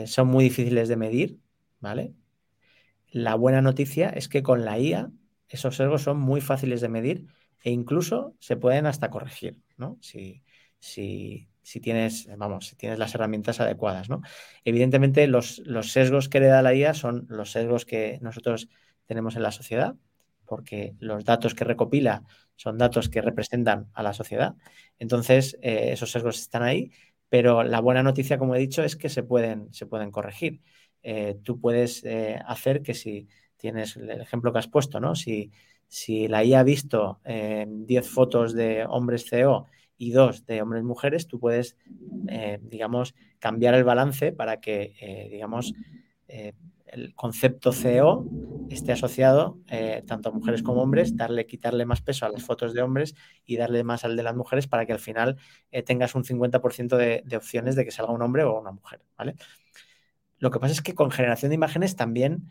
son 0.06 0.28
muy 0.28 0.44
difíciles 0.44 0.88
de 0.88 0.96
medir, 0.96 1.38
¿vale? 1.80 2.14
La 3.10 3.34
buena 3.34 3.60
noticia 3.62 4.08
es 4.10 4.28
que 4.28 4.42
con 4.42 4.64
la 4.64 4.78
IA 4.78 5.10
esos 5.48 5.76
sesgos 5.76 6.02
son 6.02 6.18
muy 6.18 6.40
fáciles 6.40 6.80
de 6.80 6.88
medir 6.88 7.26
e 7.62 7.70
incluso 7.70 8.34
se 8.40 8.56
pueden 8.56 8.86
hasta 8.86 9.10
corregir, 9.10 9.60
¿no? 9.76 9.98
Si, 10.00 10.42
si, 10.80 11.48
si 11.62 11.80
tienes, 11.80 12.28
vamos, 12.38 12.68
si 12.68 12.76
tienes 12.76 12.98
las 12.98 13.14
herramientas 13.14 13.60
adecuadas, 13.60 14.08
¿no? 14.08 14.22
Evidentemente, 14.64 15.26
los, 15.26 15.58
los 15.66 15.92
sesgos 15.92 16.28
que 16.28 16.40
le 16.40 16.46
da 16.46 16.62
la 16.62 16.74
IA 16.74 16.94
son 16.94 17.26
los 17.28 17.52
sesgos 17.52 17.84
que 17.84 18.18
nosotros 18.22 18.68
tenemos 19.06 19.36
en 19.36 19.42
la 19.42 19.52
sociedad, 19.52 19.94
porque 20.46 20.94
los 20.98 21.24
datos 21.24 21.54
que 21.54 21.64
recopila 21.64 22.24
son 22.56 22.78
datos 22.78 23.08
que 23.08 23.20
representan 23.22 23.90
a 23.94 24.02
la 24.02 24.12
sociedad. 24.14 24.54
Entonces, 24.98 25.58
eh, 25.62 25.90
esos 25.92 26.10
sesgos 26.10 26.40
están 26.40 26.62
ahí, 26.62 26.90
pero 27.32 27.62
la 27.62 27.80
buena 27.80 28.02
noticia, 28.02 28.36
como 28.36 28.54
he 28.54 28.58
dicho, 28.58 28.82
es 28.82 28.94
que 28.94 29.08
se 29.08 29.22
pueden, 29.22 29.72
se 29.72 29.86
pueden 29.86 30.10
corregir. 30.10 30.60
Eh, 31.02 31.38
tú 31.42 31.58
puedes 31.58 32.04
eh, 32.04 32.38
hacer 32.46 32.82
que 32.82 32.92
si 32.92 33.26
tienes 33.56 33.96
el 33.96 34.20
ejemplo 34.20 34.52
que 34.52 34.58
has 34.58 34.68
puesto, 34.68 35.00
¿no? 35.00 35.14
Si, 35.14 35.50
si 35.88 36.28
la 36.28 36.44
IA 36.44 36.60
ha 36.60 36.62
visto 36.62 37.22
10 37.24 38.04
eh, 38.04 38.06
fotos 38.06 38.52
de 38.52 38.84
hombres 38.84 39.24
CEO 39.30 39.64
y 39.96 40.10
dos 40.10 40.44
de 40.44 40.60
hombres 40.60 40.84
mujeres, 40.84 41.26
tú 41.26 41.40
puedes, 41.40 41.78
digamos, 42.60 43.14
cambiar 43.38 43.76
el 43.76 43.84
balance 43.84 44.32
para 44.32 44.60
que, 44.60 45.28
digamos, 45.30 45.72
el 46.92 47.14
concepto 47.14 47.72
CEO 47.72 48.26
esté 48.70 48.92
asociado 48.92 49.58
tanto 50.06 50.28
a 50.28 50.32
mujeres 50.32 50.62
como 50.62 50.82
hombres, 50.82 51.16
darle, 51.16 51.46
quitarle 51.46 51.84
más 51.84 52.00
peso 52.00 52.24
a 52.24 52.28
las 52.28 52.42
fotos 52.42 52.74
de 52.74 52.82
hombres 52.82 53.14
y 53.44 53.56
darle 53.56 53.82
más 53.84 54.04
al 54.04 54.16
de 54.16 54.22
las 54.22 54.36
mujeres 54.36 54.66
para 54.66 54.86
que 54.86 54.92
al 54.92 54.98
final 54.98 55.36
tengas 55.84 56.14
un 56.14 56.24
50% 56.24 56.96
de, 56.96 57.22
de, 57.24 57.36
opciones 57.36 57.76
de 57.76 57.84
que 57.84 57.90
salga 57.90 58.12
un 58.12 58.22
hombre 58.22 58.44
o 58.44 58.60
una 58.60 58.72
mujer, 58.72 59.00
¿vale? 59.18 59.34
Lo 60.38 60.50
que 60.50 60.60
pasa 60.60 60.72
es 60.72 60.82
que 60.82 60.94
con 60.94 61.10
generación 61.10 61.50
de 61.50 61.56
imágenes 61.56 61.96
también 61.96 62.50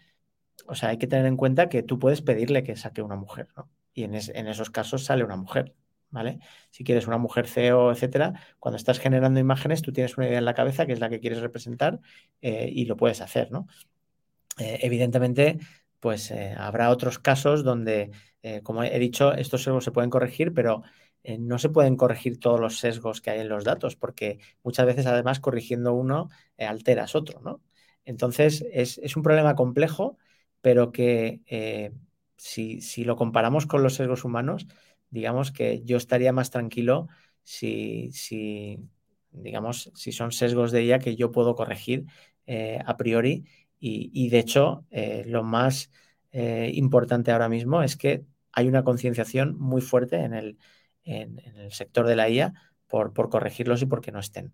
o 0.67 0.75
sea, 0.75 0.89
hay 0.89 0.97
que 0.97 1.07
tener 1.07 1.25
en 1.25 1.37
cuenta 1.37 1.69
que 1.69 1.83
tú 1.83 1.99
puedes 1.99 2.21
pedirle 2.21 2.63
que 2.63 2.75
saque 2.75 3.01
una 3.01 3.15
mujer, 3.15 3.49
¿no? 3.55 3.69
Y 3.93 4.03
en, 4.03 4.15
esos 4.15 4.69
casos 4.69 5.03
sale 5.03 5.23
una 5.23 5.35
mujer, 5.35 5.75
¿vale? 6.09 6.39
Si 6.69 6.83
quieres 6.83 7.07
una 7.07 7.17
mujer 7.17 7.47
CEO, 7.47 7.91
etcétera, 7.91 8.33
cuando 8.59 8.77
estás 8.77 8.99
generando 8.99 9.39
imágenes, 9.39 9.81
tú 9.81 9.91
tienes 9.91 10.17
una 10.17 10.27
idea 10.27 10.37
en 10.37 10.45
la 10.45 10.53
cabeza 10.53 10.85
que 10.85 10.93
es 10.93 10.99
la 10.99 11.09
que 11.09 11.19
quieres 11.19 11.41
representar 11.41 11.99
eh, 12.41 12.69
y 12.71 12.85
lo 12.85 12.95
puedes 12.95 13.21
hacer, 13.21 13.51
¿no? 13.51 13.67
Eh, 14.59 14.79
evidentemente, 14.81 15.59
pues 15.99 16.31
eh, 16.31 16.53
habrá 16.57 16.89
otros 16.89 17.19
casos 17.19 17.63
donde, 17.63 18.11
como 18.63 18.83
he 18.83 18.97
dicho, 18.99 19.33
estos 19.33 19.63
sesgos 19.63 19.83
se 19.83 19.91
pueden 19.91 20.09
corregir, 20.09 20.53
pero 20.53 20.81
no 21.39 21.59
se 21.59 21.69
pueden 21.69 21.95
corregir 21.95 22.39
todos 22.39 22.59
los 22.59 22.79
sesgos 22.79 23.21
que 23.21 23.29
hay 23.29 23.41
en 23.41 23.49
los 23.49 23.63
datos, 23.63 23.95
porque 23.95 24.39
muchas 24.63 24.87
veces, 24.87 25.05
además, 25.05 25.39
corrigiendo 25.39 25.93
uno, 25.93 26.29
alteras 26.57 27.13
otro, 27.15 27.39
¿no? 27.41 27.61
Entonces, 28.03 28.65
es, 28.71 29.15
un 29.15 29.21
problema 29.23 29.55
complejo 29.55 30.17
pero 30.61 30.91
que 30.91 31.41
eh, 31.47 31.91
si, 32.37 33.03
lo 33.03 33.15
comparamos 33.15 33.65
con 33.65 33.83
los 33.83 33.95
sesgos 33.95 34.23
humanos, 34.23 34.67
digamos 35.09 35.51
que 35.51 35.81
yo 35.83 35.97
estaría 35.97 36.31
más 36.33 36.51
tranquilo 36.51 37.07
si, 37.43 38.11
digamos, 39.31 39.91
si 39.95 40.11
son 40.11 40.31
sesgos 40.31 40.71
de 40.71 40.81
ella 40.81 40.99
que 40.99 41.15
yo 41.15 41.31
puedo 41.31 41.55
corregir 41.55 42.05
eh, 42.45 42.79
a 42.85 42.97
priori. 42.97 43.45
Y, 43.83 44.29
de 44.29 44.37
hecho, 44.37 44.85
eh, 44.91 45.23
lo 45.25 45.43
más 45.43 45.89
importante 46.31 47.31
ahora 47.31 47.49
mismo 47.49 47.81
es 47.81 47.97
que 47.97 48.23
hay 48.53 48.67
una 48.67 48.83
concienciación 48.83 49.57
muy 49.59 49.81
fuerte 49.81 50.17
en 50.17 50.33
el, 50.33 50.57
sector 51.71 52.05
de 52.07 52.15
la 52.15 52.29
IA 52.29 52.53
por, 52.87 53.11
corregirlos 53.29 53.81
y 53.81 53.87
porque 53.87 54.11
no 54.11 54.19
estén. 54.19 54.53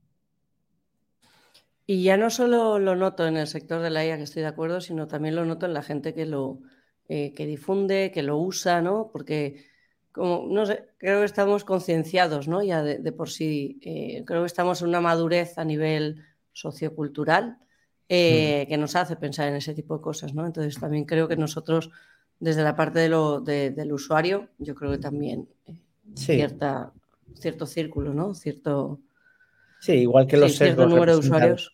Y 1.86 2.04
ya 2.04 2.18
no 2.18 2.30
solo 2.30 2.80
lo 2.80 2.96
noto 2.96 3.28
en 3.28 3.38
el 3.38 3.48
sector 3.48 3.82
de 3.82 3.90
la 3.90 4.06
IA, 4.06 4.18
que 4.18 4.24
estoy 4.24 4.42
de 4.42 4.48
acuerdo, 4.48 4.82
sino 4.82 5.08
también 5.08 5.36
lo 5.36 5.46
noto 5.46 5.66
en 5.66 5.74
la 5.74 5.84
gente 5.84 6.14
que 6.14 6.26
lo 6.26 6.62
eh, 7.10 7.34
que 7.34 7.46
difunde, 7.46 8.12
que 8.14 8.24
lo 8.24 8.38
usa, 8.38 8.82
¿no? 8.82 9.10
Porque 9.14 9.64
como, 10.12 10.46
no 10.50 10.66
sé, 10.66 10.90
creo 10.98 11.20
que 11.20 11.26
estamos 11.26 11.64
concienciados, 11.64 12.50
¿no? 12.50 12.62
Ya 12.62 12.84
de, 12.84 13.12
por 13.14 13.30
sí, 13.30 13.80
eh, 13.82 14.24
creo 14.26 14.42
que 14.42 14.48
estamos 14.48 14.82
en 14.82 14.90
una 14.90 15.00
madurez 15.00 15.58
a 15.58 15.64
nivel 15.64 16.26
sociocultural 16.52 17.60
eh, 18.10 18.66
que 18.68 18.78
nos 18.78 18.96
hace 18.96 19.16
pensar 19.16 19.48
en 19.48 19.56
ese 19.56 19.74
tipo 19.74 19.98
de 19.98 20.02
cosas, 20.02 20.34
¿no? 20.34 20.46
Entonces 20.46 20.80
también 20.80 21.06
creo 21.06 21.28
que 21.28 21.36
nosotros, 21.36 21.92
desde 22.40 22.64
la 22.64 22.76
parte 22.76 23.00
de 23.00 23.10
lo, 23.10 23.42
del 23.42 23.92
usuario, 23.92 24.50
yo 24.58 24.76
creo 24.76 24.92
que 24.92 24.98
también 24.98 25.48
eh, 25.66 25.76
cierta, 26.16 26.92
cierto 27.36 27.66
círculo, 27.66 28.14
¿no? 28.14 28.34
Cierto... 28.34 29.00
Sí, 29.80 29.94
igual 29.94 30.28
que 30.28 30.38
los 30.38 30.58
cierto 30.58 30.88
número 30.88 31.14
de 31.14 31.20
usuarios 31.20 31.74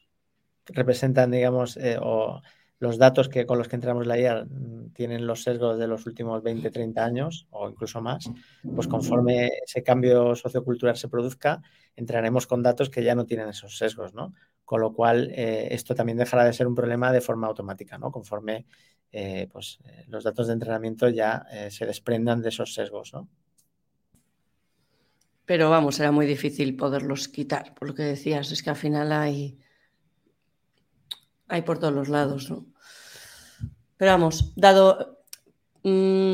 representan, 0.66 1.32
digamos, 1.32 1.78
o 2.02 2.42
los 2.84 2.98
datos 2.98 3.30
que, 3.30 3.46
con 3.46 3.58
los 3.58 3.70
que 3.70 3.78
entramos 3.78 4.04
en 4.04 4.10
la 4.10 4.20
IA 4.20 4.44
mm, 4.44 4.92
tienen 4.94 5.26
los 5.26 5.42
sesgos 5.42 5.80
de 5.80 5.88
los 5.88 6.06
últimos 6.06 6.44
20, 6.44 6.70
30 6.70 7.06
años 7.06 7.48
o 7.50 7.70
incluso 7.70 8.02
más, 8.02 8.30
pues 8.76 8.90
conforme 8.90 9.50
ese 9.66 9.82
cambio 9.82 10.36
sociocultural 10.36 10.98
se 10.98 11.08
produzca, 11.08 11.62
entraremos 11.96 12.46
con 12.46 12.62
datos 12.62 12.90
que 12.90 13.02
ya 13.02 13.16
no 13.16 13.26
tienen 13.26 13.48
esos 13.48 13.78
sesgos, 13.78 14.14
¿no? 14.14 14.34
Con 14.66 14.82
lo 14.82 14.92
cual, 14.94 15.32
eh, 15.32 15.70
esto 15.72 15.96
también 15.96 16.18
dejará 16.18 16.44
de 16.44 16.52
ser 16.52 16.68
un 16.68 16.76
problema 16.76 17.14
de 17.14 17.22
forma 17.22 17.48
automática, 17.48 17.98
¿no? 17.98 18.12
Conforme 18.12 18.66
eh, 19.14 19.48
pues, 19.50 19.80
eh, 19.86 20.04
los 20.10 20.26
datos 20.26 20.48
de 20.48 20.54
entrenamiento 20.54 21.08
ya 21.08 21.46
se 21.70 21.86
desprendan 21.86 22.42
de 22.42 22.50
esos 22.50 22.74
sesgos, 22.74 23.14
¿no? 23.14 23.30
Pero 25.46 25.70
vamos, 25.70 26.02
era 26.02 26.12
muy 26.12 26.26
difícil 26.26 26.76
poderlos 26.76 27.30
quitar, 27.30 27.74
por 27.76 27.88
lo 27.88 27.96
que 27.96 28.04
decías, 28.04 28.52
es 28.52 28.62
que 28.62 28.70
al 28.72 28.76
final 28.76 29.14
hay, 29.14 29.58
hay 31.54 31.62
por 31.62 31.78
todos 31.78 31.94
los 31.94 32.10
lados, 32.10 32.50
¿no? 32.50 32.66
Pero 33.96 34.12
vamos, 34.12 34.54
dado 34.56 35.20
mm, 35.84 36.34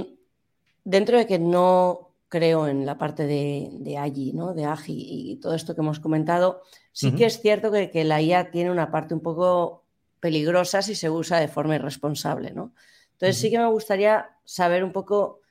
dentro 0.86 1.18
de 1.18 1.28
que 1.28 1.38
no 1.38 2.14
creo 2.30 2.70
en 2.70 2.86
la 2.86 2.98
parte 2.98 3.28
de, 3.28 3.68
de 3.74 3.98
AGI, 3.98 4.32
¿no? 4.32 4.54
De 4.54 4.64
AGI 4.64 4.94
y 5.32 5.36
todo 5.36 5.56
esto 5.56 5.76
que 5.76 5.82
hemos 5.82 6.00
comentado, 6.00 6.62
sí 6.94 7.14
que 7.16 7.26
es 7.26 7.42
cierto 7.42 7.70
que, 7.70 8.04
la 8.06 8.22
IA 8.22 8.50
tiene 8.50 8.72
una 8.72 8.92
parte 8.92 9.14
un 9.14 9.20
poco 9.20 9.84
peligrosa 10.22 10.82
si 10.82 10.96
se 10.96 11.10
usa 11.10 11.38
de 11.38 11.50
forma 11.50 11.76
irresponsable, 11.76 12.54
¿no? 12.54 12.74
Entonces 13.12 13.38
sí 13.38 13.52
que 13.52 13.60
me 13.60 13.68
gustaría 13.68 14.38
saber 14.46 14.86
un 14.86 14.94
poco 14.94 15.42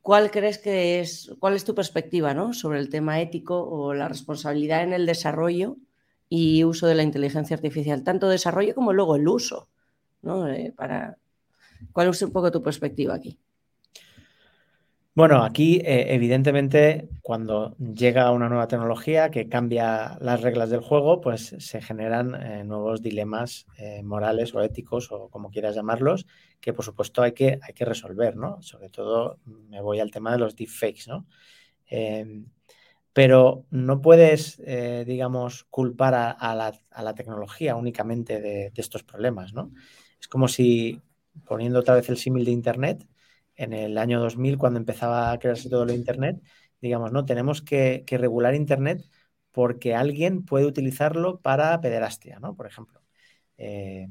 cuál 0.00 0.30
crees 0.30 0.56
que 0.56 1.00
es, 1.00 1.30
cuál 1.38 1.54
es 1.54 1.66
tu 1.66 1.74
perspectiva, 1.74 2.32
¿no? 2.32 2.54
Sobre 2.54 2.78
el 2.78 2.88
tema 2.88 3.20
ético 3.20 3.62
o 3.62 3.92
la 3.92 4.08
responsabilidad 4.08 4.82
en 4.82 4.94
el 4.94 5.04
desarrollo 5.04 5.76
y 6.34 6.64
uso 6.64 6.86
de 6.86 6.94
la 6.94 7.02
inteligencia 7.02 7.54
artificial, 7.54 8.04
tanto 8.04 8.26
desarrollo 8.26 8.74
como 8.74 8.94
luego 8.94 9.16
el 9.16 9.28
uso, 9.28 9.68
¿no? 10.22 10.48
Eh, 10.48 10.72
para, 10.74 11.18
¿Cuál 11.92 12.08
es 12.08 12.22
un 12.22 12.32
poco 12.32 12.50
tu 12.50 12.62
perspectiva 12.62 13.12
aquí? 13.12 13.38
Bueno, 15.14 15.44
aquí 15.44 15.82
eh, 15.84 16.14
evidentemente 16.14 17.10
cuando 17.20 17.76
llega 17.76 18.32
una 18.32 18.48
nueva 18.48 18.66
tecnología 18.66 19.30
que 19.30 19.50
cambia 19.50 20.16
las 20.22 20.40
reglas 20.40 20.70
del 20.70 20.80
juego, 20.80 21.20
pues 21.20 21.54
se 21.58 21.82
generan 21.82 22.34
eh, 22.34 22.64
nuevos 22.64 23.02
dilemas 23.02 23.66
morales 24.02 24.54
o 24.54 24.62
éticos 24.62 25.12
o 25.12 25.28
como 25.28 25.50
quieras 25.50 25.74
llamarlos, 25.74 26.26
que 26.62 26.72
por 26.72 26.86
supuesto 26.86 27.20
hay 27.20 27.32
que, 27.32 27.58
hay 27.60 27.74
que 27.74 27.84
resolver, 27.84 28.36
¿no? 28.36 28.62
Sobre 28.62 28.88
todo 28.88 29.38
me 29.44 29.82
voy 29.82 30.00
al 30.00 30.10
tema 30.10 30.32
de 30.32 30.38
los 30.38 30.56
deepfakes, 30.56 31.08
¿no? 31.08 31.26
Pero 33.12 33.66
no 33.70 34.00
puedes, 34.00 34.62
digamos, 35.06 35.64
culpar 35.64 36.14
a, 36.14 36.54
la, 36.54 37.14
tecnología 37.14 37.76
únicamente 37.76 38.40
de, 38.40 38.72
estos 38.74 39.02
problemas, 39.02 39.52
¿no? 39.52 39.72
Es 40.18 40.28
como 40.28 40.48
si 40.48 41.02
poniendo 41.44 41.80
otra 41.80 41.94
vez 41.94 42.08
el 42.08 42.16
símil 42.16 42.44
de 42.44 42.52
Internet, 42.52 43.06
en 43.56 43.72
el 43.72 43.98
año 43.98 44.20
2000, 44.20 44.58
cuando 44.58 44.78
empezaba 44.78 45.30
a 45.30 45.38
crearse 45.38 45.68
todo 45.68 45.84
lo 45.84 45.92
Internet, 45.92 46.42
digamos, 46.80 47.12
no, 47.12 47.24
tenemos 47.24 47.62
que, 47.62 48.04
regular 48.08 48.54
Internet 48.54 49.02
porque 49.52 49.94
alguien 49.94 50.44
puede 50.44 50.66
utilizarlo 50.66 51.40
para 51.40 51.80
pederastia, 51.80 52.38
¿no? 52.40 52.56
Por 52.56 52.66
ejemplo. 52.66 53.02
Eh, 53.58 54.08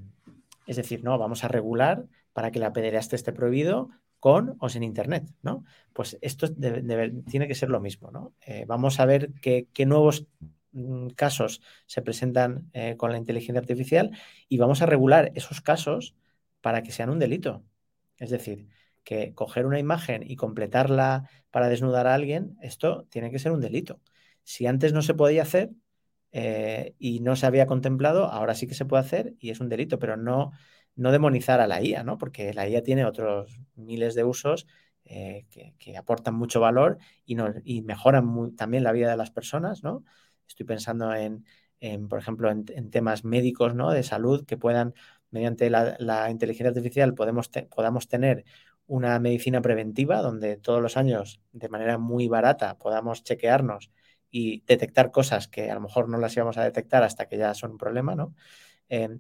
es 0.68 0.78
decir, 0.78 1.04
no, 1.04 1.18
vamos 1.18 1.44
a 1.44 1.48
regular 1.48 2.06
para 2.34 2.52
que 2.52 2.60
la 2.60 2.74
pederastia 2.74 3.16
esté 3.16 3.34
prohibido 3.34 3.90
con 4.22 4.56
o 4.60 4.70
sin 4.70 4.84
Internet, 4.84 5.26
¿no? 5.42 5.66
Pues 5.94 6.18
esto 6.22 6.48
tiene 6.54 7.48
que 7.48 7.56
ser 7.56 7.70
lo 7.70 7.82
mismo, 7.82 8.12
¿no? 8.12 8.36
Eh, 8.46 8.66
vamos 8.68 9.00
a 9.00 9.06
ver 9.06 9.32
qué, 9.42 9.68
nuevos 9.86 10.28
mm, 10.72 11.08
casos 11.10 11.62
se 11.88 12.04
presentan 12.04 12.70
eh, 12.74 12.96
con 12.98 13.12
la 13.12 13.18
inteligencia 13.18 13.60
artificial 13.60 14.12
y 14.48 14.60
vamos 14.60 14.82
a 14.84 14.86
regular 14.86 15.32
esos 15.36 15.60
casos 15.62 16.16
para 16.62 16.84
que 16.84 16.92
sean 16.92 17.10
un 17.10 17.18
delito. 17.18 17.66
Es 18.18 18.30
decir, 18.30 18.68
que 19.04 19.34
coger 19.34 19.66
una 19.66 19.80
imagen 19.80 20.24
y 20.24 20.36
completarla 20.36 21.28
para 21.50 21.68
desnudar 21.68 22.06
a 22.06 22.14
alguien, 22.14 22.58
esto 22.62 23.08
tiene 23.10 23.32
que 23.32 23.40
ser 23.40 23.52
un 23.52 23.60
delito. 23.60 24.02
Si 24.44 24.68
antes 24.68 24.94
no 24.94 25.02
se 25.02 25.16
podía 25.16 25.42
hacer 25.42 25.72
eh, 26.32 26.94
y 27.00 27.22
no 27.22 27.36
se 27.36 27.48
había 27.48 27.66
contemplado, 27.66 28.26
ahora 28.26 28.54
sí 28.54 28.68
que 28.68 28.76
se 28.76 28.86
puede 28.86 29.02
hacer 29.02 29.34
y 29.40 29.50
es 29.50 29.60
un 29.60 29.70
delito, 29.70 29.98
pero 29.98 30.16
no, 30.16 30.52
no 30.96 31.12
demonizar 31.12 31.62
a 31.62 31.68
la 31.68 31.82
IA, 31.82 32.04
¿no? 32.04 32.18
Porque 32.18 32.54
la 32.54 32.68
IA 32.68 32.84
tiene 32.84 33.06
otros 33.06 33.60
miles 33.76 34.16
de 34.16 34.24
usos 34.24 34.68
eh, 35.06 35.46
que, 35.50 35.98
aportan 35.98 36.36
mucho 36.36 36.60
valor 36.60 36.98
y, 37.26 37.36
y 37.66 37.82
mejoran 37.82 38.56
también 38.56 38.84
la 38.84 38.92
vida 38.92 39.10
de 39.12 39.18
las 39.18 39.32
personas, 39.32 39.84
¿no? 39.84 40.04
Estoy 40.48 40.66
pensando 40.66 41.14
en, 41.14 41.46
por 42.08 42.20
ejemplo, 42.20 42.52
en, 42.52 42.92
temas 42.92 43.24
médicos, 43.24 43.74
¿no? 43.76 43.92
De 43.92 44.04
salud 44.04 44.46
que 44.46 44.58
puedan 44.58 44.94
mediante 45.32 45.70
la, 45.70 46.30
inteligencia 46.30 46.70
artificial 46.70 47.14
podemos 47.16 47.50
podamos 47.74 48.08
tener 48.08 48.46
una 48.86 49.20
medicina 49.20 49.62
preventiva 49.62 50.22
donde 50.22 50.58
todos 50.58 50.82
los 50.82 50.98
años 50.98 51.42
de 51.54 51.70
manera 51.70 51.98
muy 51.98 52.28
barata 52.28 52.78
podamos 52.78 53.24
chequearnos 53.24 53.92
y 54.30 54.62
detectar 54.66 55.12
cosas 55.12 55.48
que 55.48 55.72
a 55.72 55.76
lo 55.76 55.82
mejor 55.82 56.10
no 56.10 56.18
las 56.18 56.36
íbamos 56.36 56.58
a 56.58 56.64
detectar 56.64 57.04
hasta 57.04 57.28
que 57.28 57.38
ya 57.38 57.54
son 57.54 57.72
un 57.72 57.78
problema, 57.78 58.16
¿no? 58.16 58.36
Eh, 58.90 59.20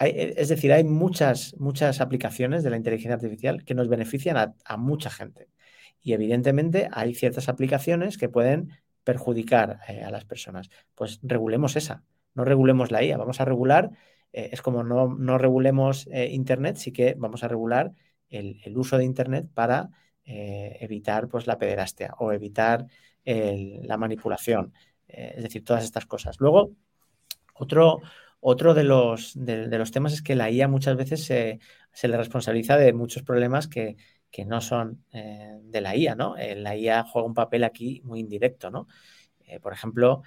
e, 0.00 0.34
es 0.36 0.48
decir, 0.48 0.72
hay 0.72 0.84
muchas, 0.84 1.54
muchas 1.58 2.00
aplicaciones 2.00 2.62
de 2.62 2.70
la 2.70 2.76
inteligencia 2.76 3.14
artificial 3.14 3.64
que 3.64 3.74
nos 3.74 3.88
benefician 3.88 4.54
a, 4.64 4.76
mucha 4.76 5.10
gente. 5.10 5.48
Y 6.02 6.12
evidentemente 6.12 6.88
hay 6.92 7.14
ciertas 7.14 7.48
aplicaciones 7.48 8.18
que 8.18 8.28
pueden 8.28 8.70
perjudicar 9.04 9.80
eh, 9.88 10.02
a 10.02 10.10
las 10.10 10.24
personas. 10.24 10.70
Pues 10.94 11.20
regulemos 11.22 11.76
esa, 11.76 12.04
no 12.34 12.44
regulemos 12.44 12.90
la 12.90 13.02
IA, 13.02 13.16
vamos 13.16 13.40
a 13.40 13.44
regular 13.44 13.90
eh, 14.36 14.50
es 14.52 14.62
como 14.62 14.84
no, 14.84 15.38
regulemos 15.38 16.06
eh, 16.12 16.28
Internet, 16.30 16.76
sí 16.76 16.92
que 16.92 17.14
vamos 17.16 17.42
a 17.42 17.48
regular 17.48 17.92
el, 18.28 18.76
uso 18.76 18.98
de 18.98 19.04
Internet 19.04 19.48
para 19.54 19.88
eh, 20.24 20.76
evitar 20.80 21.28
pues, 21.28 21.46
la 21.46 21.58
pederastia 21.58 22.14
o 22.18 22.32
evitar 22.32 22.86
la 23.24 23.96
manipulación, 23.96 24.72
es 25.08 25.42
decir, 25.42 25.64
todas 25.64 25.82
estas 25.82 26.06
cosas. 26.06 26.36
Luego, 26.38 26.70
otro, 27.54 28.00
otro 28.48 28.74
de, 28.74 28.84
los, 28.84 29.32
de, 29.34 29.66
los 29.78 29.90
temas 29.90 30.12
es 30.12 30.22
que 30.22 30.34
la 30.36 30.50
IA 30.50 30.68
muchas 30.68 30.96
veces 30.96 31.24
se, 31.24 31.58
le 32.08 32.16
responsabiliza 32.16 32.76
de 32.76 32.92
muchos 32.92 33.22
problemas 33.22 33.68
que, 33.68 33.96
no 34.46 34.60
son 34.60 35.02
de 35.10 35.80
la 35.80 35.96
IA, 35.96 36.14
¿no? 36.14 36.36
la 36.36 36.76
IA 36.76 37.04
juega 37.04 37.26
un 37.26 37.32
papel 37.34 37.64
aquí 37.64 38.02
muy 38.04 38.20
indirecto, 38.20 38.70
¿no? 38.70 38.86
por 39.62 39.72
ejemplo, 39.72 40.22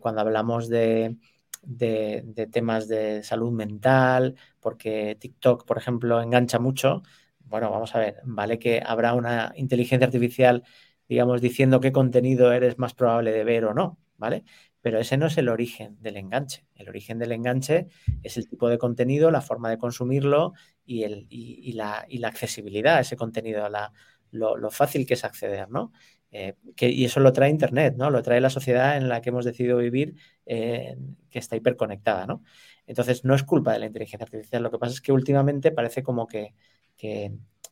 cuando 0.00 0.22
hablamos 0.22 0.68
de, 0.70 1.16
de, 1.62 2.48
temas 2.50 2.88
de 2.88 3.22
salud 3.22 3.52
mental, 3.52 4.36
porque 4.60 5.16
TikTok, 5.20 5.64
por 5.64 5.78
ejemplo, 5.78 6.20
engancha 6.20 6.58
mucho. 6.58 7.02
Bueno, 7.40 7.70
vamos 7.70 7.94
a 7.94 7.98
ver, 7.98 8.16
vale 8.24 8.58
que 8.58 8.82
habrá 8.84 9.14
una 9.14 9.52
inteligencia 9.56 10.06
artificial, 10.06 10.64
digamos, 11.08 11.40
diciendo 11.40 11.80
qué 11.80 11.92
contenido 11.92 12.52
eres 12.52 12.78
más 12.78 12.94
probable 12.94 13.32
de 13.32 13.44
ver 13.44 13.64
o 13.66 13.74
no, 13.74 13.98
¿vale? 14.16 14.44
Pero 14.82 14.98
ese 14.98 15.16
no 15.16 15.26
es 15.26 15.38
el 15.38 15.48
origen 15.48 15.96
del 16.02 16.16
enganche. 16.16 16.66
El 16.74 16.88
origen 16.88 17.18
del 17.18 17.32
enganche 17.32 17.86
es 18.22 18.36
el 18.36 18.48
tipo 18.48 18.68
de 18.68 18.78
contenido, 18.78 19.30
la 19.30 19.40
forma 19.40 19.70
de 19.70 19.78
consumirlo 19.78 20.52
y, 20.84 21.04
el, 21.04 21.26
y, 21.30 21.72
la, 21.72 22.04
y 22.08 22.18
la, 22.18 22.28
accesibilidad 22.28 22.96
a 22.96 23.00
ese 23.00 23.16
contenido, 23.16 23.66
lo, 24.32 24.70
fácil 24.70 25.06
que 25.06 25.14
es 25.14 25.24
acceder, 25.24 25.70
¿no? 25.70 25.92
Eh, 26.32 26.54
y 26.78 27.04
eso 27.04 27.20
lo 27.20 27.32
trae 27.32 27.50
Internet, 27.50 27.94
¿no? 27.96 28.10
Lo 28.10 28.22
trae 28.22 28.40
la 28.40 28.50
sociedad 28.50 28.96
en 28.96 29.08
la 29.08 29.20
que 29.20 29.28
hemos 29.28 29.44
decidido 29.44 29.76
vivir, 29.76 30.16
eh, 30.46 30.96
que 31.30 31.38
está 31.38 31.56
hiperconectada, 31.56 32.26
¿no? 32.26 32.42
Entonces, 32.86 33.24
no 33.24 33.34
es 33.34 33.44
culpa 33.44 33.72
de 33.72 33.78
la 33.78 33.86
inteligencia 33.86 34.24
artificial. 34.24 34.62
Lo 34.62 34.70
que 34.70 34.78
pasa 34.78 34.94
es 34.94 35.00
que 35.00 35.12
últimamente 35.12 35.70
parece 35.70 36.02
como 36.02 36.26
que, 36.26 36.54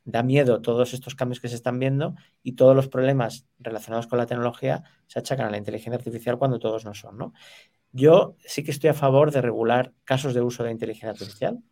da 0.04 0.22
miedo 0.22 0.62
todos 0.62 0.94
estos 0.94 1.14
cambios 1.14 1.40
que 1.40 1.48
se 1.48 1.54
están 1.54 1.78
viendo 1.78 2.14
y 2.42 2.52
todos 2.52 2.74
los 2.74 2.88
problemas 2.88 3.46
relacionados 3.58 4.06
con 4.06 4.18
la 4.18 4.26
tecnología 4.26 4.84
se 5.06 5.18
achacan 5.18 5.46
a 5.46 5.50
la 5.50 5.58
inteligencia 5.58 5.96
artificial 5.96 6.38
cuando 6.38 6.58
todos 6.58 6.84
no 6.84 6.94
son, 6.94 7.18
¿no? 7.18 7.32
Yo 7.92 8.36
sí 8.44 8.62
que 8.62 8.70
estoy 8.70 8.90
a 8.90 8.94
favor 8.94 9.32
de 9.32 9.42
regular 9.42 9.92
casos 10.04 10.34
de 10.34 10.40
uso 10.40 10.62
de 10.62 10.70
inteligencia 10.70 11.10
artificial. 11.10 11.62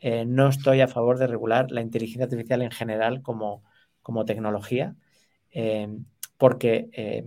Eh, 0.00 0.24
no 0.26 0.48
estoy 0.48 0.82
a 0.82 0.88
favor 0.88 1.18
de 1.18 1.26
regular 1.26 1.70
la 1.70 1.80
inteligencia 1.80 2.24
artificial 2.24 2.62
en 2.62 2.70
general 2.70 3.22
como, 3.22 3.64
como 4.02 4.24
tecnología 4.24 4.94
porque 6.36 6.88
eh, 6.92 7.24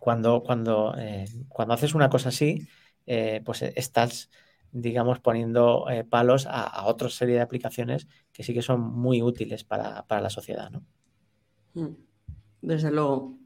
cuando, 0.00 0.42
cuando, 0.42 0.94
eh, 0.98 1.26
cuando 1.48 1.74
haces 1.74 1.94
una 1.94 2.10
cosa 2.10 2.28
así, 2.28 2.68
eh, 3.06 3.42
pues 3.44 3.62
estás, 3.62 4.30
digamos, 4.74 5.20
poniendo 5.20 5.86
palos 6.10 6.46
a, 6.50 6.84
otra 6.86 7.08
serie 7.08 7.36
de 7.36 7.40
aplicaciones 7.40 8.06
que 8.32 8.42
sí 8.42 8.52
que 8.52 8.60
son 8.60 8.80
muy 8.80 9.22
útiles 9.22 9.64
para, 9.64 10.04
la 10.08 10.30
sociedad, 10.30 10.70
¿no? 10.70 10.84
Mm. 11.74 11.96
Desde 12.60 12.90
luego. 12.90 13.38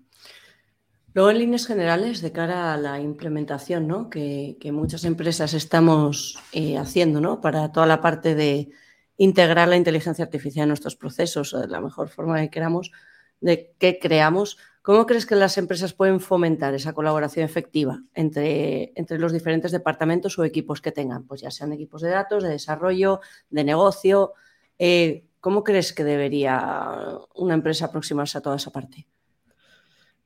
Luego, 1.14 1.30
en 1.30 1.38
líneas 1.38 1.66
generales, 1.66 2.20
de 2.20 2.32
cara 2.32 2.74
a 2.74 2.76
la 2.76 3.00
implementación 3.00 3.88
¿no? 3.88 4.08
que, 4.08 4.56
muchas 4.72 5.04
empresas 5.04 5.54
estamos 5.54 6.38
eh, 6.52 6.78
haciendo 6.78 7.20
¿no? 7.20 7.40
para 7.40 7.72
toda 7.72 7.86
la 7.86 8.00
parte 8.00 8.34
de 8.34 8.70
integrar 9.16 9.68
la 9.68 9.76
inteligencia 9.76 10.24
artificial 10.24 10.64
en 10.64 10.68
nuestros 10.68 10.96
procesos 10.96 11.52
de 11.52 11.66
la 11.66 11.80
mejor 11.80 12.08
forma 12.08 12.40
que 12.40 12.50
queramos, 12.50 12.92
de 13.40 13.74
que 13.78 13.98
creamos, 13.98 14.58
¿cómo 14.82 15.06
crees 15.06 15.26
que 15.26 15.36
las 15.36 15.58
empresas 15.58 15.92
pueden 15.92 16.20
fomentar 16.20 16.74
esa 16.74 16.92
colaboración 16.92 17.44
efectiva 17.44 18.02
entre, 18.14 18.92
entre 18.96 19.18
los 19.18 19.32
diferentes 19.32 19.72
departamentos 19.72 20.38
o 20.38 20.44
equipos 20.44 20.80
que 20.80 20.92
tengan? 20.92 21.26
Pues 21.26 21.40
ya 21.40 21.50
sean 21.50 21.72
equipos 21.72 22.02
de 22.02 22.10
datos, 22.10 22.42
de 22.42 22.50
desarrollo, 22.50 23.20
de 23.50 23.64
negocio. 23.64 24.32
Eh, 24.78 25.24
¿Cómo 25.40 25.62
crees 25.62 25.92
que 25.92 26.04
debería 26.04 27.18
una 27.34 27.54
empresa 27.54 27.86
aproximarse 27.86 28.38
a 28.38 28.40
toda 28.40 28.56
esa 28.56 28.70
parte? 28.70 29.06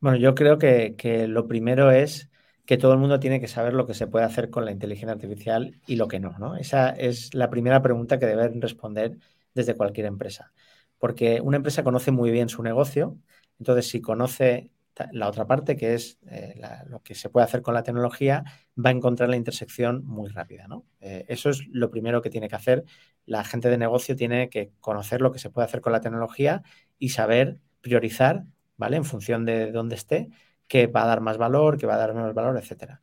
Bueno, 0.01 0.17
yo 0.17 0.35
creo 0.35 0.59
que, 0.59 1.27
lo 1.29 1.47
primero 1.47 1.93
es 1.93 2.31
que 2.67 2.77
todo 2.77 2.93
el 2.93 2.99
mundo 2.99 3.21
tiene 3.21 3.41
que 3.41 3.47
saber 3.47 3.73
lo 3.73 3.87
que 3.87 3.95
se 3.95 4.09
puede 4.09 4.25
hacer 4.25 4.51
con 4.51 4.65
la 4.65 4.73
inteligencia 4.73 5.13
artificial 5.13 5.79
y 5.87 5.95
lo 5.97 6.09
que 6.09 6.19
no, 6.19 6.37
¿no? 6.39 6.57
Esa 6.57 6.91
es 6.91 7.35
la 7.35 7.51
primera 7.51 7.83
pregunta 7.83 8.19
que 8.19 8.27
deben 8.27 8.61
responder 8.61 9.19
desde 9.55 9.77
cualquier 9.77 10.07
empresa. 10.07 10.53
Porque 11.03 11.41
una 11.41 11.57
empresa 11.57 11.83
conoce 11.83 12.13
muy 12.13 12.31
bien 12.31 12.49
su 12.49 12.63
negocio, 12.63 13.19
entonces 13.59 13.89
si 13.89 14.01
conoce 14.01 14.71
la 15.11 15.27
otra 15.27 15.49
parte, 15.49 15.77
que 15.77 15.95
es 15.95 16.21
eh, 16.31 16.55
lo 16.87 17.03
que 17.03 17.17
se 17.17 17.29
puede 17.29 17.43
hacer 17.43 17.61
con 17.61 17.75
la 17.75 17.83
tecnología, 17.83 18.45
va 18.79 18.91
a 18.91 18.93
encontrar 18.93 19.29
la 19.29 19.35
intersección 19.35 20.05
muy 20.05 20.31
rápida. 20.31 20.69
¿no? 20.69 20.87
Eh, 21.01 21.25
eso 21.27 21.51
es 21.51 21.67
lo 21.73 21.91
primero 21.91 22.23
que 22.23 22.31
tiene 22.31 22.49
que 22.49 22.55
hacer. 22.55 22.85
La 23.27 23.43
gente 23.43 23.69
de 23.69 23.79
negocio 23.79 24.15
tiene 24.15 24.49
que 24.49 24.71
conocer 24.79 25.23
lo 25.23 25.33
que 25.33 25.41
se 25.41 25.51
puede 25.51 25.65
hacer 25.65 25.81
con 25.81 25.93
la 25.93 26.01
tecnología 26.01 26.63
y 27.01 27.09
saber 27.09 27.59
priorizar 27.81 28.45
¿vale? 28.77 28.97
En 28.97 29.05
función 29.05 29.45
de 29.45 29.73
dónde 29.73 29.97
esté, 29.97 30.29
que 30.69 30.87
va 30.87 31.03
a 31.03 31.07
dar 31.07 31.21
más 31.21 31.37
valor, 31.37 31.79
que 31.79 31.87
va 31.87 31.95
a 31.95 31.99
dar 31.99 32.15
menos 32.15 32.33
valor, 32.33 32.57
etcétera. 32.57 33.03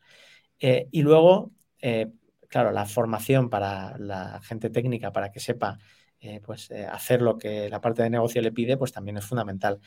Eh, 0.58 0.88
y 0.90 1.02
luego, 1.02 1.52
claro, 2.48 2.72
la 2.72 2.86
formación 2.86 3.50
para 3.50 3.98
la 3.98 4.40
gente 4.42 4.70
técnica 4.70 5.12
para 5.12 5.34
que 5.34 5.42
sepa 5.42 5.80
eh, 6.20 6.42
pues, 6.46 6.72
hacer 6.72 7.22
lo 7.22 7.38
que 7.38 7.70
la 7.70 7.82
parte 7.82 8.04
de 8.04 8.10
negocio 8.10 8.42
le 8.42 8.52
pide, 8.52 8.78
pues 8.78 8.92
también 8.92 9.18
es 9.18 9.26
fundamental. 9.26 9.80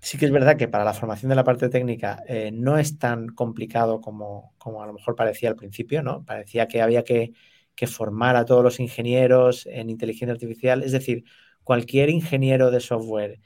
Sí 0.00 0.18
que 0.18 0.26
es 0.26 0.32
verdad 0.32 0.56
que 0.56 0.68
para 0.68 0.84
la 0.84 0.94
formación 0.94 1.28
de 1.28 1.36
la 1.36 1.44
parte 1.44 1.68
técnica 1.68 2.22
no 2.52 2.78
es 2.78 2.98
tan 2.98 3.28
complicado 3.28 4.00
como, 4.00 4.54
como, 4.56 4.82
a 4.82 4.86
lo 4.86 4.94
mejor 4.94 5.14
parecía 5.14 5.50
al 5.50 5.56
principio, 5.56 6.02
¿no? 6.02 6.24
Parecía 6.24 6.68
que 6.68 6.80
había 6.80 7.04
que, 7.04 7.32
que 7.74 7.86
formar 7.86 8.36
a 8.36 8.46
todos 8.46 8.64
los 8.64 8.80
ingenieros 8.80 9.66
en 9.66 9.90
inteligencia 9.90 10.32
artificial. 10.32 10.82
Es 10.82 10.92
decir, 10.92 11.24
cualquier 11.64 12.08
ingeniero 12.08 12.70
de 12.70 12.80
software 12.80 13.40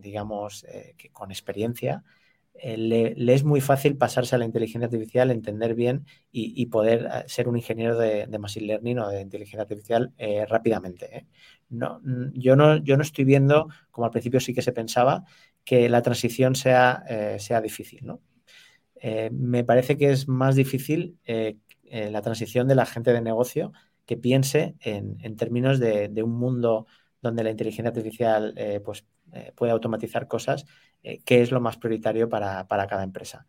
digamos, 0.00 0.64
eh, 0.64 0.94
que 0.96 1.10
con 1.10 1.30
experiencia, 1.30 2.04
eh, 2.60 2.76
le, 2.76 3.34
es 3.34 3.44
muy 3.44 3.60
fácil 3.60 3.96
pasarse 3.96 4.34
a 4.34 4.38
la 4.38 4.44
inteligencia 4.44 4.86
artificial, 4.86 5.30
entender 5.30 5.74
bien 5.74 6.06
y, 6.32 6.66
poder 6.66 7.08
eh, 7.12 7.24
ser 7.26 7.48
un 7.48 7.56
ingeniero 7.56 7.98
de, 7.98 8.26
Machine 8.38 8.66
Learning 8.66 8.98
o 8.98 9.08
de 9.08 9.20
inteligencia 9.20 9.62
artificial 9.62 10.12
rápidamente. 10.48 11.26
No, 11.68 12.00
yo, 12.34 12.56
no, 12.56 12.76
yo 12.76 12.96
no 12.96 13.02
estoy 13.02 13.24
viendo, 13.24 13.68
como 13.90 14.06
al 14.06 14.10
principio 14.10 14.40
sí 14.40 14.54
que 14.54 14.62
se 14.62 14.72
pensaba, 14.72 15.24
que 15.64 15.88
la 15.88 16.02
transición 16.02 16.54
sea, 16.54 17.04
sea 17.38 17.60
difícil. 17.60 18.00
¿no? 18.04 18.20
me 19.30 19.64
parece 19.64 19.96
que 19.96 20.10
es 20.10 20.28
más 20.28 20.54
difícil 20.54 21.18
la 21.26 22.22
transición 22.22 22.68
de 22.68 22.74
la 22.74 22.86
gente 22.86 23.12
de 23.12 23.20
negocio 23.20 23.72
que 24.04 24.16
piense 24.16 24.76
en, 24.80 25.36
términos 25.36 25.80
de, 25.80 26.22
un 26.22 26.38
mundo 26.38 26.86
donde 27.20 27.42
la 27.42 27.50
inteligencia 27.50 27.88
artificial 27.88 28.54
pues, 28.84 29.04
eh, 29.32 29.52
puede 29.56 29.72
automatizar 29.72 30.28
cosas, 30.28 30.66
eh, 31.06 31.20
qué 31.24 31.40
es 31.40 31.52
lo 31.52 31.60
más 31.60 31.76
prioritario 31.76 32.28
para, 32.28 32.66
cada 32.66 33.04
empresa. 33.04 33.46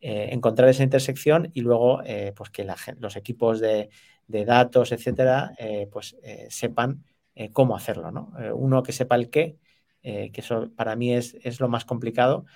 Eh, 0.00 0.28
encontrar 0.30 0.68
esa 0.68 0.84
intersección 0.84 1.50
y 1.54 1.60
luego 1.60 2.00
pues 2.36 2.50
que 2.50 2.64
los 3.00 3.16
equipos 3.16 3.58
de, 3.60 3.90
datos, 4.28 4.92
etcétera, 4.92 5.52
pues 5.90 6.16
sepan 6.48 7.04
cómo 7.52 7.74
hacerlo. 7.74 8.12
¿no? 8.12 8.32
uno 8.54 8.84
que 8.84 8.92
sepa 8.92 9.16
el 9.16 9.28
qué, 9.28 9.56
que 10.02 10.32
eso 10.36 10.70
para 10.76 10.94
mí 10.94 11.12
es, 11.12 11.36
es 11.42 11.58
lo 11.58 11.68
más 11.68 11.84
complicado, 11.84 12.46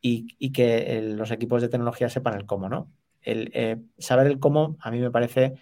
y, 0.00 0.52
que 0.52 1.02
los 1.16 1.32
equipos 1.32 1.60
de 1.60 1.68
tecnología 1.68 2.08
sepan 2.08 2.34
el 2.34 2.46
cómo. 2.46 2.68
¿no? 2.68 2.92
El, 3.20 3.88
saber 3.98 4.28
el 4.28 4.38
cómo 4.38 4.76
a 4.80 4.92
mí 4.92 5.00
me 5.00 5.10
parece 5.10 5.54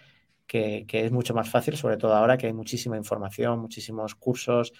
que, 0.45 0.85
que, 0.87 1.05
es 1.05 1.11
mucho 1.11 1.33
más 1.33 1.49
fácil, 1.49 1.75
sobre 1.75 1.97
todo 1.97 2.13
ahora 2.13 2.37
que 2.37 2.47
hay 2.47 2.53
muchísima 2.53 2.97
información, 2.97 3.59
muchísimos 3.59 4.13
cursos, 4.13 4.73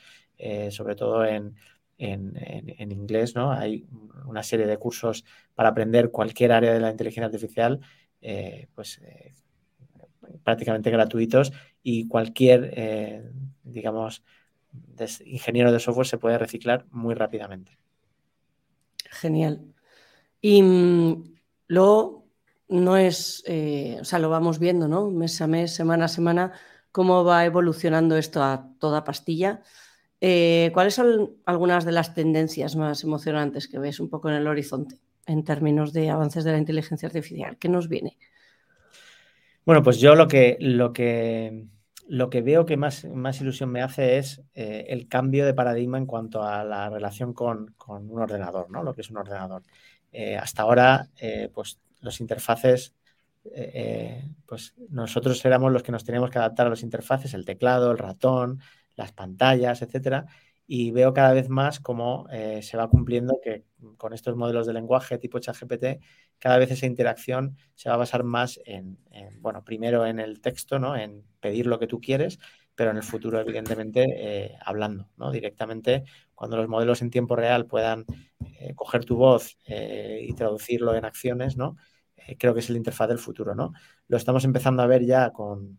sobre 0.70 0.96
todo 0.96 1.26
en, 1.26 1.56
en, 1.98 2.92
inglés, 2.92 3.36
¿no? 3.36 3.52
Hay 3.52 3.86
una 4.26 4.44
serie 4.44 4.66
de 4.66 4.78
cursos 4.78 5.26
para 5.56 5.70
aprender 5.70 6.12
cualquier 6.12 6.52
área 6.52 6.74
de 6.74 6.80
la 6.80 6.92
inteligencia 6.92 7.26
artificial, 7.26 7.80
eh, 8.22 8.68
pues 8.74 9.00
eh, 9.04 9.34
prácticamente 10.44 10.90
gratuitos 10.90 11.52
y 11.82 12.08
cualquier, 12.08 12.74
eh, 12.76 13.32
digamos, 13.64 14.24
ingeniero 15.26 15.72
de 15.72 15.80
software 15.80 16.08
se 16.08 16.18
puede 16.18 16.38
reciclar 16.38 16.86
muy 16.90 17.14
rápidamente. 17.14 17.78
Genial. 19.12 19.62
Y 20.42 20.62
mm, 20.62 21.36
luego 21.68 22.26
no 22.70 22.98
es, 22.98 23.44
o 24.00 24.04
sea, 24.04 24.20
lo 24.20 24.30
vamos 24.30 24.58
viendo, 24.58 24.88
¿no? 24.88 25.12
Mes 25.12 25.40
a 25.42 25.48
mes, 25.48 25.76
semana 25.76 26.06
a 26.06 26.08
semana, 26.08 26.54
cómo 26.92 27.24
va 27.24 27.46
evolucionando 27.46 28.18
esto 28.18 28.42
a 28.42 28.70
toda 28.80 29.04
pastilla. 29.04 29.62
Eh, 30.26 30.72
¿Cuáles 30.74 30.94
son 30.94 31.36
algunas 31.46 31.84
de 31.84 31.92
las 31.92 32.14
tendencias 32.14 32.78
más 32.78 33.04
emocionantes 33.04 33.68
que 33.68 33.78
ves 33.78 34.00
un 34.00 34.10
poco 34.10 34.30
en 34.30 34.36
el 34.36 34.48
horizonte 34.48 35.02
en 35.26 35.44
términos 35.44 35.92
de 35.92 36.10
avances 36.10 36.46
de 36.46 36.54
la 36.54 36.60
inteligencia 36.60 37.08
artificial? 37.08 37.58
¿Qué 37.58 37.68
nos 37.68 37.90
viene? 37.90 38.18
Bueno, 39.66 39.84
pues 39.84 40.00
yo 40.00 40.16
lo 40.16 40.30
que, 40.30 40.56
lo 40.62 40.94
que, 40.94 41.66
lo 42.08 42.30
que 42.30 42.42
veo 42.42 42.66
que 42.66 42.78
más, 42.78 43.04
más 43.04 43.42
ilusión 43.42 43.70
me 43.70 43.82
hace 43.82 44.18
es 44.18 44.42
eh, 44.54 44.86
el 44.88 45.10
cambio 45.10 45.46
de 45.46 45.54
paradigma 45.54 45.98
en 45.98 46.06
cuanto 46.06 46.42
a 46.42 46.64
la 46.64 46.90
relación 46.90 47.34
con, 47.34 47.76
un 47.86 48.18
ordenador, 48.22 48.72
¿no? 48.72 48.82
Lo 48.82 48.94
que 48.94 49.02
es 49.02 49.10
un 49.10 49.18
ordenador. 49.18 49.64
Eh, 50.14 50.38
hasta 50.38 50.62
ahora, 50.62 51.10
pues 51.54 51.82
los 52.00 52.22
interfaces 52.22 52.94
pues 54.46 54.74
nosotros 54.90 55.44
éramos 55.44 55.74
los 55.74 55.84
que 55.84 55.92
nos 55.92 56.06
teníamos 56.06 56.30
que 56.30 56.38
adaptar 56.38 56.68
a 56.68 56.70
los 56.70 56.82
interfaces, 56.82 57.34
el 57.34 57.44
teclado, 57.44 57.92
el 57.92 57.98
ratón, 57.98 58.62
las 58.96 59.12
pantallas, 59.12 59.82
etcétera, 59.82 60.26
y 60.66 60.92
veo 60.92 61.14
cada 61.14 61.34
vez 61.34 61.50
más 61.50 61.80
cómo 61.80 62.28
eh, 62.32 62.62
se 62.62 62.78
va 62.78 62.88
cumpliendo 62.88 63.40
que 63.44 63.66
con 63.98 64.14
estos 64.14 64.36
modelos 64.36 64.66
de 64.66 64.74
lenguaje 64.74 65.18
tipo 65.18 65.40
ChatGPT, 65.40 66.02
cada 66.40 66.58
vez 66.58 66.72
esa 66.72 66.86
interacción 66.86 67.58
se 67.76 67.90
va 67.90 67.96
a 67.96 68.00
basar 68.00 68.24
más 68.24 68.60
en, 68.66 68.98
bueno, 69.40 69.64
primero 69.64 70.06
en 70.06 70.20
el 70.20 70.42
texto, 70.42 70.80
¿no? 70.80 70.96
En 70.96 71.24
pedir 71.40 71.68
lo 71.68 71.80
que 71.80 71.88
tú 71.88 72.00
quieres, 72.00 72.40
pero 72.76 72.92
en 72.92 72.98
el 72.98 73.04
futuro, 73.04 73.40
evidentemente, 73.40 74.06
eh, 74.18 74.58
hablando, 74.66 75.10
¿no? 75.18 75.32
Directamente, 75.32 76.04
cuando 76.34 76.58
los 76.58 76.68
modelos 76.68 77.02
en 77.02 77.12
tiempo 77.12 77.36
real 77.36 77.66
puedan 77.68 78.06
eh, 78.60 78.74
coger 78.76 79.06
tu 79.06 79.18
voz 79.18 79.58
y 79.68 80.34
traducirlo 80.34 80.96
en 80.96 81.06
acciones, 81.06 81.58
¿no? 81.58 81.78
creo 82.40 82.54
que 82.54 82.62
es 82.62 82.70
el 82.70 82.78
interfaz 82.78 83.10
del 83.10 83.20
futuro, 83.20 83.54
¿no? 83.54 83.74
Lo 84.08 84.16
estamos 84.16 84.46
empezando 84.46 84.82
a 84.82 84.88
ver 84.88 85.04
ya 85.06 85.32
con, 85.32 85.78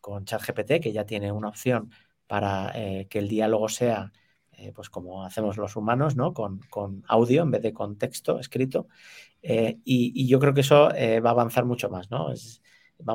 con 0.00 0.24
ChatGPT, 0.24 0.80
que 0.80 0.92
ya 0.92 1.04
tiene 1.04 1.32
una 1.32 1.48
opción 1.48 1.90
para 2.28 2.70
eh, 2.76 3.08
que 3.10 3.18
el 3.18 3.28
diálogo 3.28 3.68
sea 3.68 4.12
eh, 4.52 4.72
pues 4.72 4.90
como 4.90 5.24
hacemos 5.24 5.56
los 5.56 5.74
humanos, 5.76 6.14
¿no? 6.16 6.32
Con, 6.34 6.60
audio 7.08 7.42
en 7.42 7.50
vez 7.50 7.62
de 7.62 7.72
con 7.72 7.96
texto 7.98 8.38
escrito. 8.38 8.88
Eh, 9.42 9.78
y, 9.84 10.28
yo 10.28 10.38
creo 10.38 10.54
que 10.54 10.60
eso 10.62 10.88
va 10.88 11.30
a 11.30 11.32
avanzar 11.32 11.64
mucho 11.64 11.90
más, 11.90 12.10
¿no? 12.10 12.32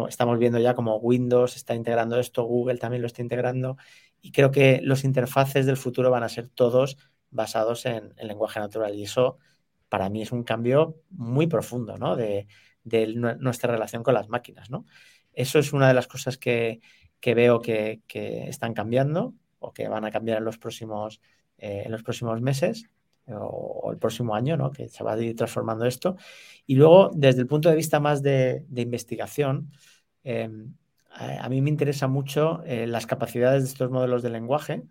estamos 0.07 0.39
viendo 0.39 0.59
ya 0.59 0.75
como 0.75 0.95
Windows 0.97 1.57
está 1.57 1.75
integrando 1.75 2.17
esto, 2.17 2.43
Google 2.45 2.77
también 2.77 3.01
lo 3.01 3.07
está 3.07 3.21
integrando, 3.21 3.75
y 4.21 4.31
creo 4.31 4.49
que 4.51 4.79
los 4.81 5.03
interfaces 5.03 5.65
del 5.65 5.75
futuro 5.75 6.09
van 6.09 6.23
a 6.23 6.29
ser 6.29 6.47
todos 6.47 6.97
basados 7.29 7.85
en, 7.85 8.13
lenguaje 8.17 8.59
natural. 8.59 8.95
Y 8.95 9.03
eso 9.03 9.37
para 9.89 10.09
mí 10.09 10.21
es 10.21 10.31
un 10.31 10.43
cambio 10.43 11.01
muy 11.09 11.47
profundo, 11.47 11.97
¿no? 11.97 12.15
De, 12.15 12.47
de 12.83 13.07
nuestra 13.07 13.71
relación 13.71 14.03
con 14.03 14.13
las 14.13 14.29
máquinas, 14.29 14.69
¿no? 14.69 14.85
Eso 15.33 15.59
es 15.59 15.73
una 15.73 15.87
de 15.87 15.93
las 15.93 16.07
cosas 16.07 16.37
que, 16.37 16.79
que 17.23 17.33
veo 17.35 17.61
que, 17.61 18.01
están 18.49 18.73
cambiando 18.73 19.33
o 19.59 19.71
que 19.71 19.87
van 19.87 20.03
a 20.03 20.11
cambiar 20.11 20.39
en 20.39 20.43
los 20.43 20.57
próximos, 20.57 21.21
eh, 21.57 21.83
en 21.85 21.91
los 21.93 22.03
próximos 22.03 22.41
meses 22.41 22.89
o, 23.27 23.91
el 23.93 23.97
próximo 23.97 24.35
año, 24.35 24.57
¿no? 24.57 24.71
que 24.73 24.89
se 24.89 25.05
va 25.05 25.13
a 25.13 25.21
ir 25.21 25.33
transformando 25.33 25.85
esto. 25.85 26.17
Y 26.67 26.75
luego, 26.75 27.11
desde 27.13 27.39
el 27.39 27.47
punto 27.47 27.69
de 27.69 27.77
vista 27.77 28.01
más 28.01 28.21
de, 28.21 28.65
investigación, 28.75 29.71
em, 30.25 30.75
a, 31.11 31.47
mí 31.47 31.61
me 31.61 31.69
interesa 31.69 32.09
mucho 32.09 32.61
eh, 32.65 32.87
las 32.87 33.05
capacidades 33.05 33.63
de 33.63 33.69
estos 33.69 33.89
modelos 33.89 34.21
de 34.21 34.29
lenguaje 34.29 34.83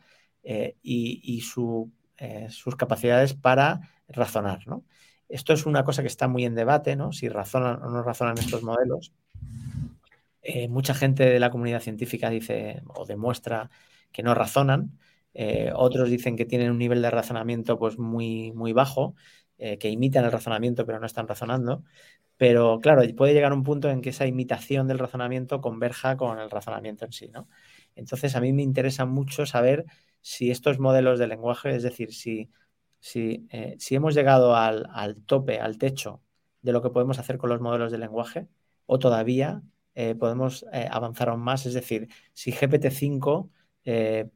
eh, 0.43 0.77
y, 0.83 1.43
sus 1.43 2.77
capacidades 2.79 3.35
para 3.35 3.91
razonar. 4.09 4.67
¿no? 4.67 4.85
Esto 5.29 5.53
es 5.53 5.67
una 5.67 5.85
cosa 5.85 6.01
que 6.01 6.09
está 6.09 6.29
muy 6.29 6.47
en 6.47 6.55
debate, 6.55 6.97
¿no? 6.97 7.13
si 7.13 7.29
razonan 7.29 7.83
o 7.83 7.91
no 7.91 8.03
razonan 8.03 8.39
estos 8.39 8.63
modelos. 8.63 9.13
Eh, 10.43 10.69
mucha 10.69 10.95
gente 10.95 11.25
de 11.25 11.41
la 11.41 11.51
comunidad 11.51 11.81
científica 11.81 12.31
dice 12.31 12.83
o 12.95 13.07
demuestra 13.07 13.71
que 14.13 14.23
no 14.23 14.35
razonan. 14.35 14.99
otros 15.75 16.11
dicen 16.11 16.37
que 16.37 16.45
tienen 16.45 16.71
un 16.71 16.79
nivel 16.79 17.01
de 17.03 17.11
razonamiento 17.11 17.79
pues 17.79 17.99
muy, 17.99 18.53
muy 18.53 18.73
bajo, 18.73 19.15
que 19.57 19.89
imitan 19.89 20.25
el 20.25 20.33
razonamiento 20.33 20.85
pero 20.85 21.01
no 21.01 21.07
están 21.07 21.29
razonando. 21.29 21.85
Pero 22.37 22.81
claro, 22.81 23.03
puede 23.17 23.35
llegar 23.35 23.53
un 23.53 23.63
punto 23.63 23.89
en 23.89 24.03
que 24.03 24.11
esa 24.11 24.27
imitación 24.27 24.89
del 24.89 24.99
razonamiento 24.99 25.61
converja 25.61 26.17
con 26.17 26.39
el 26.41 26.51
razonamiento 26.51 27.05
en 27.05 27.13
sí, 27.13 27.29
¿no? 27.29 27.49
Entonces 27.95 28.35
a 28.37 28.41
mí 28.41 28.53
me 28.53 28.63
interesa 28.63 29.05
mucho 29.07 29.47
saber 29.47 29.85
si 30.21 30.51
estos 30.51 30.79
modelos 30.79 31.19
de 31.19 31.27
lenguaje, 31.27 31.75
es 31.75 31.83
decir, 31.83 32.13
si, 32.13 32.51
si, 33.01 33.47
eh, 33.51 33.77
si 33.79 33.95
hemos 33.95 34.15
llegado 34.15 34.57
al, 34.57 35.17
tope, 35.27 35.61
al 35.61 35.79
techo 35.79 36.23
de 36.63 36.73
lo 36.73 36.83
que 36.83 36.91
podemos 36.91 37.19
hacer 37.19 37.39
con 37.39 37.51
los 37.51 37.61
modelos 37.61 37.93
de 37.93 37.99
lenguaje, 37.99 38.49
o 38.87 38.99
todavía 38.99 39.63
eh, 39.95 40.15
podemos 40.15 40.65
eh, 40.73 40.89
avanzar 40.91 41.29
aún 41.29 41.41
más, 41.41 41.67
es 41.67 41.75
decir, 41.75 42.09
si 42.33 42.53
GPT-5 42.53 43.51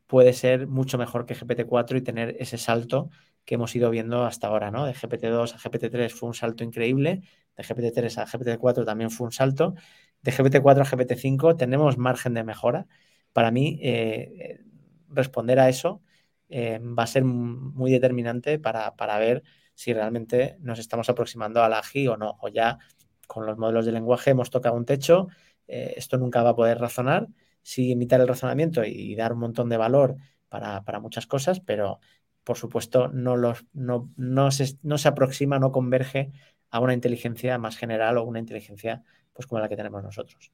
puede 0.08 0.32
ser 0.32 0.66
mucho 0.66 0.98
mejor 0.98 1.24
que 1.24 1.36
GPT-4 1.36 1.98
y 1.98 2.00
tener 2.02 2.36
ese 2.40 2.58
salto 2.58 3.10
que 3.44 3.54
hemos 3.54 3.74
ido 3.76 3.90
viendo 3.90 4.24
hasta 4.24 4.48
ahora, 4.48 4.72
¿no? 4.72 4.84
De 4.86 4.92
GPT-2 4.92 5.54
a 5.54 5.58
GPT-3 5.58 6.12
fue 6.12 6.28
un 6.28 6.34
salto 6.34 6.64
increíble, 6.64 7.22
de 7.56 7.62
GPT-3 7.62 8.18
a 8.18 8.26
GPT-4 8.26 8.84
también 8.84 9.10
fue 9.10 9.26
un 9.26 9.32
salto. 9.32 9.74
De 10.20 10.32
GPT-4 10.32 10.80
a 10.80 10.84
GPT-5 10.84 11.56
tenemos 11.56 11.96
margen 11.96 12.34
de 12.34 12.44
mejora. 12.44 12.86
Para 13.32 13.50
mí, 13.50 13.78
eh, 13.82 14.60
responder 15.08 15.60
a 15.60 15.68
eso 15.68 16.02
eh, 16.48 16.80
va 16.80 17.04
a 17.04 17.06
ser 17.06 17.24
muy 17.24 17.90
determinante 17.90 18.58
para, 18.58 19.18
ver 19.18 19.42
si 19.74 19.92
realmente 19.92 20.56
nos 20.60 20.78
estamos 20.78 21.08
aproximando 21.08 21.62
a 21.62 21.68
la 21.68 21.78
AGI 21.78 22.08
o 22.08 22.16
no. 22.16 22.36
O 22.40 22.48
ya 22.48 22.78
con 23.26 23.46
los 23.46 23.58
modelos 23.58 23.86
de 23.86 23.92
lenguaje 23.92 24.30
hemos 24.30 24.50
tocado 24.50 24.76
un 24.76 24.84
techo, 24.84 25.28
eh, 25.68 25.94
esto 25.96 26.18
nunca 26.18 26.42
va 26.42 26.50
a 26.50 26.56
poder 26.56 26.78
razonar, 26.78 27.28
sí 27.62 27.90
imitar 27.90 28.20
el 28.20 28.28
razonamiento 28.28 28.84
y, 28.84 29.14
dar 29.16 29.32
un 29.32 29.40
montón 29.40 29.68
de 29.68 29.76
valor 29.76 30.16
para, 30.48 31.00
muchas 31.00 31.26
cosas, 31.26 31.60
pero 31.60 32.00
por 32.44 32.56
supuesto 32.56 33.08
no, 33.08 34.50
se 34.50 35.08
aproxima, 35.08 35.58
no 35.58 35.72
converge 35.72 36.32
a 36.70 36.80
una 36.80 36.94
inteligencia 36.94 37.58
más 37.58 37.76
general 37.76 38.18
o 38.18 38.24
una 38.24 38.38
inteligencia 38.38 39.02
pues 39.32 39.46
como 39.46 39.60
la 39.60 39.68
que 39.68 39.76
tenemos 39.76 40.02
nosotros. 40.02 40.52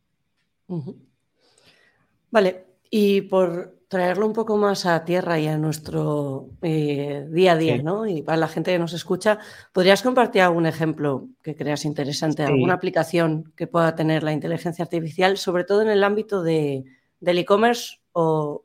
Vale, 2.31 2.65
y 2.91 3.21
por 3.23 3.82
traerlo 3.93 4.27
un 4.27 4.33
poco 4.33 4.57
más 4.57 4.87
a 4.87 5.05
tierra 5.05 5.39
y 5.39 5.47
a 5.49 5.59
nuestro 5.59 6.49
eh, 6.63 7.27
día 7.29 7.53
a 7.53 7.57
día, 7.57 7.83
¿no? 7.83 8.07
Y 8.07 8.23
para 8.23 8.39
la 8.39 8.49
gente 8.49 8.73
que 8.73 8.79
nos 8.79 8.95
escucha, 8.95 9.39
¿podrías 9.75 10.03
compartir 10.03 10.41
algún 10.41 10.65
ejemplo 10.65 11.29
que 11.43 11.55
creas 11.55 11.85
interesante, 11.85 12.43
alguna 12.43 12.73
aplicación 12.73 13.53
que 13.55 13.67
pueda 13.67 13.95
tener 13.95 14.23
la 14.23 14.33
inteligencia 14.33 14.83
artificial, 14.83 15.37
sobre 15.37 15.65
todo 15.65 15.83
en 15.83 15.91
el 15.91 16.05
ámbito 16.05 16.43
de, 16.43 16.85
del 17.21 17.37
e-commerce 17.37 17.99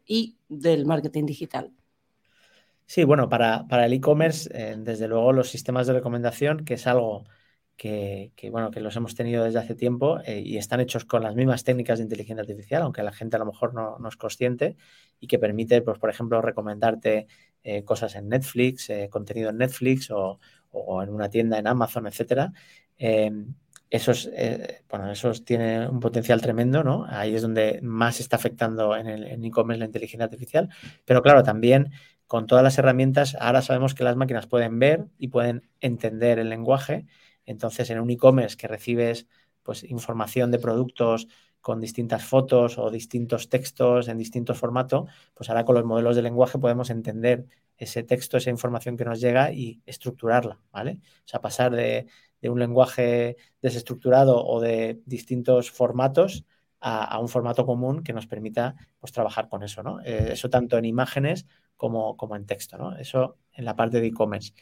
y 0.05 0.37
del 0.47 0.85
marketing 0.85 1.25
digital? 1.25 1.73
Sí, 2.85 3.03
bueno, 3.03 3.27
para, 3.27 3.65
el 3.69 3.91
e-commerce, 3.91 4.49
eh, 4.53 4.77
desde 4.77 5.09
luego 5.09 5.33
los 5.33 5.49
sistemas 5.49 5.87
de 5.87 5.93
recomendación, 5.93 6.63
que 6.63 6.75
es 6.75 6.87
algo 6.87 7.25
que, 7.77 8.31
bueno, 8.51 8.71
que 8.71 8.81
los 8.81 8.95
hemos 8.95 9.13
tenido 9.13 9.43
desde 9.43 9.59
hace 9.59 9.75
tiempo 9.75 10.19
eh, 10.25 10.41
y 10.43 10.57
están 10.57 10.79
hechos 10.79 11.05
con 11.05 11.21
las 11.21 11.35
mismas 11.35 11.63
técnicas 11.63 11.99
de 11.99 12.03
inteligencia 12.03 12.41
artificial, 12.41 12.81
aunque 12.81 13.03
la 13.03 13.11
gente 13.11 13.35
a 13.35 13.39
lo 13.39 13.45
mejor 13.45 13.75
no, 13.75 13.97
es 14.07 14.17
consciente, 14.17 14.75
y 15.19 15.27
que 15.27 15.37
permite, 15.37 15.81
pues, 15.83 15.99
por 15.99 16.09
ejemplo, 16.09 16.41
recomendarte 16.41 17.27
eh, 17.63 17.83
cosas 17.83 18.15
en 18.15 18.29
Netflix, 18.29 18.89
eh, 18.89 19.09
contenido 19.11 19.51
en 19.51 19.57
Netflix 19.57 20.09
o, 20.09 20.39
en 21.01 21.09
una 21.09 21.29
tienda 21.29 21.57
en 21.59 21.67
Amazon, 21.67 22.07
etcétera. 22.07 22.51
esos, 23.89 24.29
bueno, 24.89 25.11
esos 25.11 25.43
tienen 25.43 25.89
un 25.89 25.99
potencial 25.99 26.41
tremendo, 26.41 26.83
¿no? 26.83 27.05
Ahí 27.09 27.33
es 27.33 27.41
donde 27.41 27.79
más 27.81 28.19
está 28.19 28.35
afectando 28.35 28.95
en 28.95 29.07
el 29.07 29.43
e-commerce 29.43 29.79
la 29.79 29.85
inteligencia 29.85 30.25
artificial. 30.25 30.69
Pero 31.05 31.23
claro, 31.23 31.41
también 31.41 31.91
con 32.27 32.45
todas 32.45 32.63
las 32.63 32.77
herramientas, 32.77 33.35
ahora 33.39 33.61
sabemos 33.61 33.95
que 33.95 34.03
las 34.03 34.17
máquinas 34.17 34.45
pueden 34.45 34.77
ver 34.77 35.05
y 35.17 35.29
pueden 35.29 35.67
entender 35.79 36.37
el 36.37 36.49
lenguaje 36.49 37.07
entonces, 37.47 37.89
en 37.89 37.99
un 37.99 38.11
e-commerce 38.11 38.57
que 38.57 38.67
recibes 38.67 39.25
pues, 39.63 39.83
información 39.83 40.51
de 40.51 40.59
productos 40.59 41.27
con 41.61 41.81
distintas 41.81 42.23
fotos 42.23 42.77
o 42.77 42.91
distintos 42.91 43.49
textos 43.49 44.07
en 44.07 44.17
distintos 44.17 44.57
formatos, 44.59 45.09
pues 45.33 45.49
ahora 45.49 45.65
con 45.65 45.75
los 45.75 45.85
modelos 45.85 46.15
de 46.15 46.21
lenguaje 46.21 46.59
podemos 46.59 46.89
entender 46.89 47.47
ese 47.77 48.03
texto, 48.03 48.37
esa 48.37 48.49
información 48.49 48.97
que 48.97 49.05
nos 49.05 49.19
llega 49.19 49.51
y 49.51 49.81
estructurarla, 49.85 50.59
¿vale? 50.71 50.99
O 51.01 51.27
sea, 51.27 51.41
pasar 51.41 51.75
de, 51.75 52.07
un 52.43 52.59
lenguaje 52.59 53.37
desestructurado 53.61 54.45
o 54.45 54.61
de 54.61 55.01
distintos 55.05 55.71
formatos 55.71 56.45
a, 56.79 57.19
un 57.19 57.27
formato 57.27 57.65
común 57.65 58.03
que 58.03 58.13
nos 58.13 58.27
permita 58.27 58.75
pues, 58.99 59.11
trabajar 59.11 59.49
con 59.49 59.63
eso, 59.63 59.83
¿no? 59.83 59.99
Eh, 60.01 60.29
eso 60.33 60.49
tanto 60.49 60.77
en 60.77 60.85
imágenes 60.85 61.45
como, 61.75 62.15
como 62.17 62.35
en 62.35 62.45
texto, 62.45 62.77
¿no? 62.77 62.95
Eso 62.97 63.37
en 63.53 63.65
la 63.65 63.75
parte 63.75 63.99
de 63.99 64.07
e-commerce. 64.07 64.53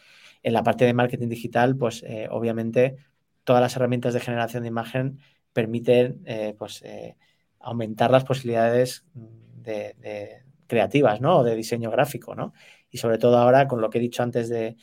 En 0.46 0.54
la 0.54 0.62
parte 0.62 0.86
de 0.86 0.93
marketing 0.93 1.30
digital, 1.30 1.76
pues 1.76 2.04
eh, 2.04 2.28
obviamente 2.30 2.98
todas 3.43 3.64
las 3.64 3.76
herramientas 3.76 4.14
de 4.14 4.20
generación 4.20 4.62
de 4.62 4.70
imagen 4.70 5.18
permiten 5.54 6.22
eh, 6.26 6.54
pues, 6.56 6.84
eh, 6.84 7.18
aumentar 7.60 8.12
las 8.12 8.26
posibilidades 8.26 9.08
de, 9.16 10.43
creativas, 10.68 11.20
¿no? 11.20 11.39
O 11.39 11.43
de 11.43 11.56
diseño 11.56 11.89
gráfico, 11.89 12.36
¿no? 12.36 12.54
Y 12.91 13.00
sobre 13.00 13.18
todo 13.18 13.39
ahora 13.39 13.68
con 13.68 13.82
lo 13.82 13.89
que 13.89 13.98
he 13.98 14.02
dicho 14.02 14.22
antes 14.22 14.48
de, 14.48 14.78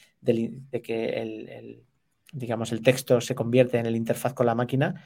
que 0.83 1.23
el, 1.23 1.85
digamos, 2.33 2.73
el 2.73 2.83
texto 2.83 3.21
se 3.21 3.37
convierte 3.37 3.79
en 3.79 3.87
el 3.87 3.95
interfaz 3.95 4.35
con 4.35 4.47
la 4.47 4.57
máquina. 4.57 5.05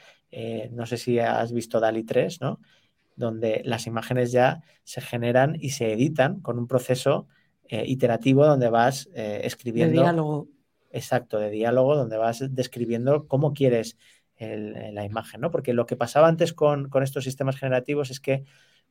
no 0.71 0.87
sé 0.87 0.97
si 0.97 1.19
has 1.19 1.53
visto 1.53 1.81
DALI 1.81 2.05
3, 2.05 2.41
¿no? 2.41 2.61
Donde 3.15 3.61
las 3.67 3.87
imágenes 3.87 4.33
ya 4.33 4.63
se 4.85 5.03
generan 5.03 5.59
y 5.61 5.71
se 5.71 5.93
editan 5.93 6.41
con 6.41 6.59
un 6.59 6.67
proceso 6.67 7.29
eh, 7.69 7.85
iterativo 7.87 8.47
donde 8.47 8.69
vas 8.69 9.09
eh, 9.14 9.41
escribiendo. 9.45 10.01
De 10.01 10.07
diálogo. 10.07 10.49
Exacto, 10.91 11.39
de 11.39 11.51
diálogo, 11.51 11.97
donde 11.97 12.17
vas 12.17 12.43
describiendo 12.55 13.27
cómo 13.27 13.53
quieres 13.53 13.97
la 14.39 15.05
imagen, 15.05 15.41
¿no? 15.41 15.51
Porque 15.51 15.73
lo 15.73 15.87
que 15.87 15.97
pasaba 15.97 16.29
antes 16.29 16.53
con, 16.53 16.91
estos 17.03 17.25
sistemas 17.25 17.57
generativos 17.57 18.11
es 18.11 18.21
que 18.21 18.45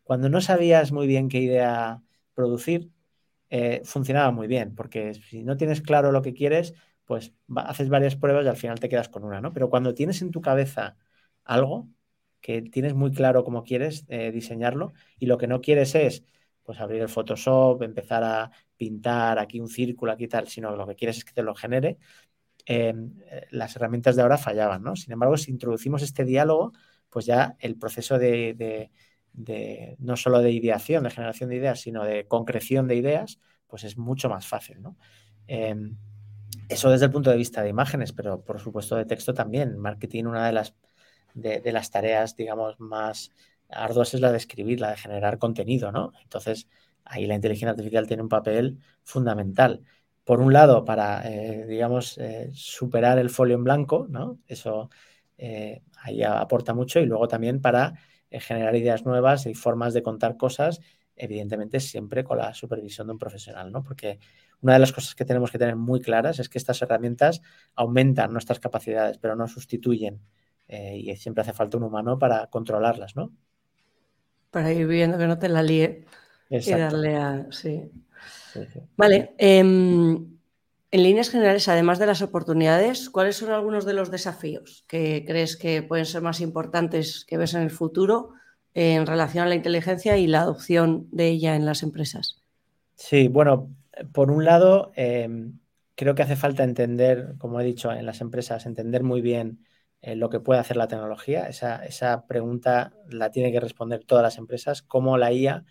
cuando 0.04 0.28
no 0.28 0.42
sabías 0.42 0.92
muy 0.92 1.06
bien 1.06 1.30
qué 1.30 1.40
idea 1.40 2.02
producir, 2.34 2.90
eh, 3.52 3.82
funcionaba 3.86 4.32
muy 4.32 4.48
bien, 4.48 4.74
porque 4.74 5.14
si 5.14 5.44
no 5.44 5.56
tienes 5.56 5.82
claro 5.82 6.12
lo 6.12 6.24
que 6.24 6.34
quieres, 6.34 6.74
pues 7.06 7.34
haces 7.56 7.90
varias 7.90 8.16
pruebas 8.16 8.46
y 8.46 8.50
al 8.50 8.58
final 8.58 8.80
te 8.80 8.90
quedas 8.90 9.08
con 9.08 9.24
una, 9.24 9.40
¿no? 9.40 9.54
Pero 9.54 9.70
cuando 9.70 9.94
tienes 9.94 10.22
en 10.24 10.32
tu 10.32 10.42
cabeza 10.42 10.98
algo 11.44 11.88
que 12.42 12.64
tienes 12.64 12.96
muy 12.96 13.12
claro 13.12 13.44
cómo 13.44 13.64
quieres 13.64 14.08
diseñarlo 14.08 14.94
y 15.20 15.28
lo 15.28 15.38
que 15.38 15.48
no 15.48 15.62
quieres 15.62 15.94
es 15.96 16.24
pues 16.66 16.80
abrir 16.80 17.02
el 17.02 17.10
Photoshop, 17.10 17.84
empezar 17.84 18.24
a 18.24 18.52
pintar 18.78 19.40
aquí 19.40 19.60
un 19.60 19.70
círculo, 19.70 20.12
aquí 20.12 20.28
tal, 20.28 20.48
sino 20.48 20.76
lo 20.76 20.88
que 20.88 20.96
quieres 20.96 21.18
es 21.18 21.26
que 21.26 21.34
te 21.34 21.44
lo 21.44 21.56
genere, 21.56 21.98
em, 22.66 23.14
eh, 23.30 23.48
las 23.52 23.76
herramientas 23.76 24.16
de 24.16 24.22
ahora 24.24 24.38
fallaban, 24.38 24.84
¿no? 24.84 24.96
Sin 24.96 25.14
embargo, 25.14 25.38
si 25.38 25.52
introducimos 25.52 26.02
este 26.02 26.26
diálogo, 26.26 26.74
pues 27.10 27.26
ya 27.26 27.56
el 27.60 27.78
proceso 27.78 28.18
de, 28.18 28.92
no 30.00 30.18
solo 30.18 30.40
de 30.42 30.52
ideación, 30.52 31.04
de 31.04 31.10
generación 31.12 31.50
de 31.50 31.58
ideas, 31.58 31.82
sino 31.82 32.04
de 32.04 32.28
concreción 32.28 32.88
de 32.88 32.96
ideas, 32.96 33.40
pues 33.68 33.84
es 33.84 33.98
mucho 33.98 34.30
más 34.30 34.48
fácil, 34.48 34.82
¿no? 34.82 34.98
Em, 35.48 35.98
eso 36.70 36.90
desde 36.90 37.06
el 37.06 37.12
punto 37.12 37.30
de 37.30 37.38
vista 37.38 37.62
de 37.62 37.70
imágenes, 37.70 38.14
pero 38.14 38.44
por 38.44 38.60
supuesto 38.60 38.96
de 38.96 39.06
texto 39.06 39.34
también. 39.34 39.78
Marketing, 39.78 40.26
una 40.26 40.48
de 40.48 40.54
las, 40.54 40.76
de 41.34 41.72
las 41.72 41.92
tareas, 41.92 42.36
digamos, 42.36 42.80
más 42.80 43.32
arduas 43.70 44.14
es 44.14 44.22
la 44.22 44.32
de 44.32 44.38
escribir, 44.38 44.80
la 44.80 44.92
de 44.92 44.98
generar 44.98 45.38
contenido, 45.38 45.92
¿no? 45.92 46.14
Entonces, 46.24 46.68
ahí 47.06 47.28
la 47.28 47.36
inteligencia 47.36 47.72
artificial 47.72 48.08
tiene 48.08 48.24
un 48.24 48.30
papel 48.30 48.80
fundamental. 49.04 49.84
Por 50.24 50.42
un 50.42 50.54
lado, 50.54 50.86
para, 50.86 51.22
eh, 51.30 51.66
digamos, 51.68 52.18
eh, 52.18 52.50
superar 52.54 53.20
el 53.20 53.30
folio 53.30 53.56
en 53.56 53.64
blanco, 53.64 54.08
¿no? 54.10 54.40
Eso 54.48 54.90
eh, 55.38 55.84
ahí 56.02 56.24
aporta 56.24 56.74
mucho. 56.74 57.00
Y 57.00 57.06
luego 57.06 57.28
también 57.28 57.62
para 57.62 57.94
generar 58.32 58.76
ideas 58.76 59.06
nuevas 59.06 59.46
y 59.46 59.54
formas 59.54 59.94
de 59.94 60.04
contar 60.04 60.36
cosas, 60.36 60.82
evidentemente 61.16 61.80
siempre 61.80 62.24
con 62.24 62.38
la 62.40 62.54
supervisión 62.54 63.08
de 63.08 63.14
un 63.14 63.20
profesional, 63.20 63.72
¿no? 63.72 63.84
Porque 63.84 64.20
una 64.62 64.74
de 64.74 64.80
las 64.80 64.92
cosas 64.92 65.16
que 65.16 65.26
tenemos 65.26 65.52
que 65.52 65.60
tener 65.60 65.76
muy 65.76 66.02
claras 66.02 66.40
es 66.40 66.50
que 66.50 66.58
estas 66.58 66.82
herramientas 66.82 67.42
aumentan 67.76 68.34
nuestras 68.34 68.60
capacidades, 68.60 69.18
pero 69.20 69.36
no 69.36 69.48
sustituyen. 69.48 70.22
y 70.68 71.16
siempre 71.18 71.42
hace 71.44 71.54
falta 71.54 71.78
un 71.78 71.84
humano 71.84 72.18
para 72.20 72.48
controlarlas, 72.48 73.16
¿no? 73.16 73.32
para 74.56 74.72
ir 74.72 74.88
viendo 74.88 75.18
que 75.18 75.28
no 75.28 75.38
te 75.38 75.50
la 75.50 75.62
líe 75.62 76.06
y 76.50 76.72
darle 76.72 77.16
a. 77.16 77.48
Sí. 77.52 77.92
Vale. 78.98 79.34
Em, 79.38 80.36
en 80.92 81.04
líneas 81.04 81.30
generales, 81.30 81.68
además 81.68 82.00
de 82.00 82.06
las 82.06 82.22
oportunidades, 82.22 83.10
¿cuáles 83.10 83.36
son 83.36 83.52
algunos 83.52 83.86
de 83.86 83.94
los 83.94 84.12
desafíos 84.12 84.86
que 84.88 85.26
crees 85.28 85.58
que 85.58 85.84
pueden 85.84 86.06
ser 86.06 86.22
más 86.22 86.40
importantes 86.40 87.26
que 87.26 87.38
ves 87.38 87.54
en 87.54 87.62
el 87.62 87.70
futuro 87.70 88.32
en 88.74 89.06
relación 89.06 89.46
a 89.46 89.50
la 89.50 89.56
inteligencia 89.56 90.18
y 90.18 90.28
la 90.28 90.42
adopción 90.42 91.08
de 91.12 91.28
ella 91.28 91.56
en 91.56 91.66
las 91.66 91.84
empresas? 91.84 92.42
Sí, 92.96 93.28
bueno, 93.28 93.70
por 94.14 94.32
un 94.32 94.46
lado, 94.46 94.92
em, 94.96 95.60
creo 95.96 96.16
que 96.16 96.24
hace 96.24 96.36
falta 96.36 96.64
entender, 96.64 97.36
como 97.38 97.60
he 97.60 97.66
dicho, 97.66 97.92
en 97.92 98.06
las 98.06 98.22
empresas, 98.22 98.66
entender 98.66 99.04
muy 99.04 99.22
bien 99.22 99.66
eh, 100.02 100.16
lo 100.16 100.30
que 100.30 100.40
puede 100.40 100.60
hacer 100.60 100.78
la 100.78 100.88
tecnología. 100.88 101.48
Esa, 101.48 102.26
pregunta 102.28 102.94
la 103.10 103.32
tiene 103.32 103.52
que 103.52 103.60
responder 103.60 104.04
todas 104.06 104.24
las 104.24 104.38
empresas, 104.38 104.82
cómo 104.82 105.18
la 105.18 105.32
IA 105.32 105.66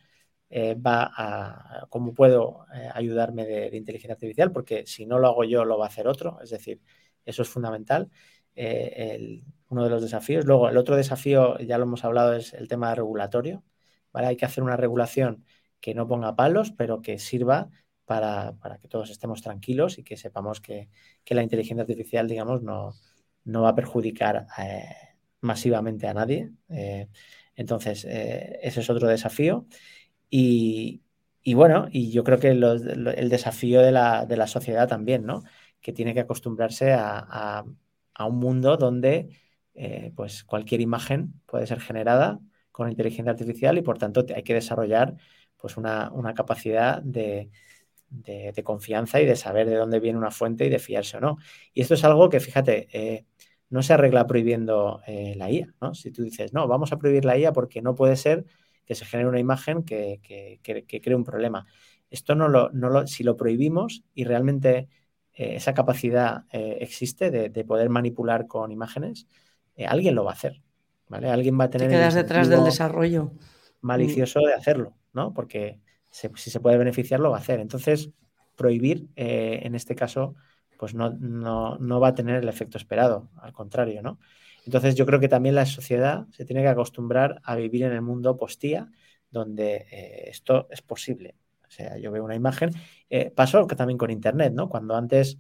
eh, 0.57 0.76
va 0.76 1.11
a, 1.16 1.86
cómo 1.88 2.14
puedo 2.14 2.66
eh, 2.72 2.88
ayudarme 2.94 3.44
de, 3.44 3.76
inteligencia 3.76 4.14
artificial, 4.14 4.52
porque 4.52 4.86
si 4.86 5.05
no 5.05 5.18
lo 5.18 5.26
hago 5.26 5.42
yo, 5.42 5.64
lo 5.64 5.76
va 5.78 5.86
a 5.86 5.88
hacer 5.88 6.07
otro, 6.07 6.38
es 6.40 6.50
decir, 6.50 6.80
eso 7.24 7.42
es 7.42 7.48
fundamental. 7.48 8.09
Eh, 8.55 9.42
uno 9.68 9.82
de 9.82 9.90
los 9.90 10.00
desafíos. 10.00 10.44
Luego, 10.44 10.68
el 10.68 10.76
otro 10.76 10.94
desafío, 10.94 11.59
ya 11.59 11.76
lo 11.76 11.84
hemos 11.84 12.05
hablado, 12.05 12.34
es 12.34 12.52
el 12.55 12.68
tema 12.68 12.94
regulatorio. 12.94 13.64
¿vale? 14.12 14.28
Hay 14.28 14.36
que 14.36 14.44
hacer 14.44 14.62
una 14.62 14.76
regulación 14.76 15.44
que 15.80 15.92
no 15.92 16.07
ponga 16.07 16.36
palos, 16.36 16.70
pero 16.70 17.02
que 17.02 17.18
sirva 17.18 17.70
para, 18.05 18.55
que 18.80 18.86
todos 18.86 19.11
estemos 19.11 19.42
tranquilos 19.42 19.98
y 19.98 20.05
que 20.05 20.16
sepamos 20.16 20.61
que, 20.61 20.88
la 21.26 21.42
inteligencia 21.42 21.82
artificial, 21.82 22.28
digamos, 22.28 22.62
no, 22.62 22.92
no 23.44 23.62
va 23.62 23.70
a 23.70 23.74
perjudicar 23.74 24.46
masivamente 25.40 26.07
a 26.07 26.14
nadie. 26.14 26.52
entonces, 27.57 28.05
ese 28.05 28.80
es 28.80 28.90
otro 28.90 29.09
desafío. 29.09 29.66
Y, 30.37 31.55
bueno, 31.55 31.87
y 31.93 32.11
yo 32.11 32.24
creo 32.24 32.41
que 32.41 32.49
el 32.49 33.28
desafío 33.28 33.80
de 33.82 33.93
la, 33.93 34.47
sociedad 34.49 34.89
también, 34.89 35.24
¿no? 35.24 35.45
Que 35.80 35.93
tiene 35.93 36.12
que 36.12 36.20
acostumbrarse 36.20 36.93
a, 36.93 37.64
un 38.18 38.39
mundo 38.39 38.76
donde 38.76 39.28
eh, 39.74 40.12
pues 40.16 40.43
cualquier 40.43 40.80
imagen 40.80 41.41
puede 41.47 41.68
ser 41.68 41.80
generada 41.80 42.41
con 42.72 42.91
inteligencia 42.91 43.30
artificial 43.30 43.78
y 43.78 43.82
por 43.82 43.99
tanto 43.99 44.24
hay 44.35 44.43
que 44.43 44.55
desarrollar 44.55 45.14
pues 45.57 45.76
una, 45.76 46.11
capacidad 46.35 47.01
de, 47.01 47.51
confianza 48.64 49.20
y 49.20 49.26
de 49.26 49.37
saber 49.37 49.68
de 49.68 49.76
dónde 49.76 50.01
viene 50.01 50.18
una 50.18 50.32
fuente 50.32 50.66
y 50.66 50.68
de 50.68 50.80
fiarse 50.80 51.18
o 51.18 51.20
no. 51.20 51.37
Y 51.72 51.82
esto 51.82 51.95
es 51.95 52.03
algo 52.05 52.28
que, 52.28 52.41
fíjate, 52.41 52.89
eh, 52.93 53.24
no 53.70 53.82
se 53.85 53.93
arregla 53.93 54.26
prohibiendo 54.26 55.01
eh, 55.07 55.35
la 55.37 55.51
IA, 55.51 55.74
¿no? 55.80 55.95
Si 55.95 56.11
tú 56.11 56.22
dices, 56.24 56.53
no, 56.53 56.66
vamos 56.66 56.93
a 56.93 56.99
prohibir 56.99 57.24
la 57.24 57.39
IA 57.39 57.53
porque 57.53 57.82
no 57.82 57.95
puede 57.95 58.16
ser 58.16 58.47
que 58.85 58.95
se 58.95 59.05
genere 59.05 59.28
una 59.28 59.41
imagen 59.41 59.82
que, 59.82 60.20
cree 60.62 61.16
un 61.16 61.24
problema. 61.24 61.66
Esto 62.11 62.35
no 62.35 62.49
lo, 62.49 62.70
no 62.70 63.07
si 63.07 63.24
lo 63.24 63.37
prohibimos 63.37 64.05
y 64.14 64.24
realmente 64.24 64.89
eh, 65.32 65.57
esa 65.57 65.74
capacidad 65.74 66.45
eh, 66.53 66.78
existe 66.80 67.30
de, 67.30 67.64
poder 67.64 67.89
manipular 67.89 68.47
con 68.47 68.70
imágenes, 68.70 69.26
eh, 69.76 69.87
alguien 69.87 70.14
lo 70.14 70.24
va 70.24 70.30
a 70.30 70.35
hacer. 70.35 70.62
¿vale? 71.09 71.28
Alguien 71.28 71.59
va 71.59 71.64
a 71.64 71.70
tener. 71.70 71.89
Te 71.89 71.95
quedas 71.95 72.14
detrás 72.14 72.49
del 72.49 72.64
desarrollo. 72.64 73.32
Malicioso 73.80 74.41
de 74.41 74.55
hacerlo, 74.55 74.97
¿no? 75.12 75.35
Porque 75.35 75.78
si 76.11 76.51
se 76.51 76.61
puede 76.61 76.78
beneficiar, 76.78 77.20
lo 77.20 77.30
va 77.30 77.37
a 77.37 77.41
hacer. 77.41 77.61
Entonces, 77.61 78.11
prohibir, 78.57 79.09
en 79.16 79.74
este 79.74 79.95
caso, 79.95 80.37
pues 80.78 80.95
no, 80.95 81.11
no, 81.11 81.76
no, 81.78 82.01
va 82.01 82.09
a 82.09 82.14
tener 82.14 82.37
el 82.37 82.49
efecto 82.49 82.78
esperado, 82.78 83.28
al 83.37 83.53
contrario, 83.53 84.01
¿no? 84.01 84.18
Entonces 84.66 84.94
yo 84.94 85.06
creo 85.06 85.20
que 85.20 85.28
también 85.28 85.54
la 85.54 85.66
sociedad 85.66 86.26
se 86.30 86.44
tiene 86.44 86.62
que 86.62 86.68
acostumbrar 86.68 87.40
a 87.44 87.54
vivir 87.56 87.82
en 87.82 87.92
el 87.92 88.02
mundo 88.02 88.36
postía, 88.36 88.90
donde 89.30 89.86
eh, 89.90 90.24
esto 90.30 90.68
es 90.70 90.80
posible. 90.80 91.36
O 91.66 91.70
sea, 91.70 91.98
yo 91.98 92.10
veo 92.12 92.24
una 92.24 92.36
imagen. 92.36 92.70
Eh, 93.10 93.30
pasó 93.30 93.66
también 93.66 93.98
con 93.98 94.10
Internet, 94.10 94.52
¿no? 94.54 94.68
Cuando 94.68 94.94
antes, 94.96 95.38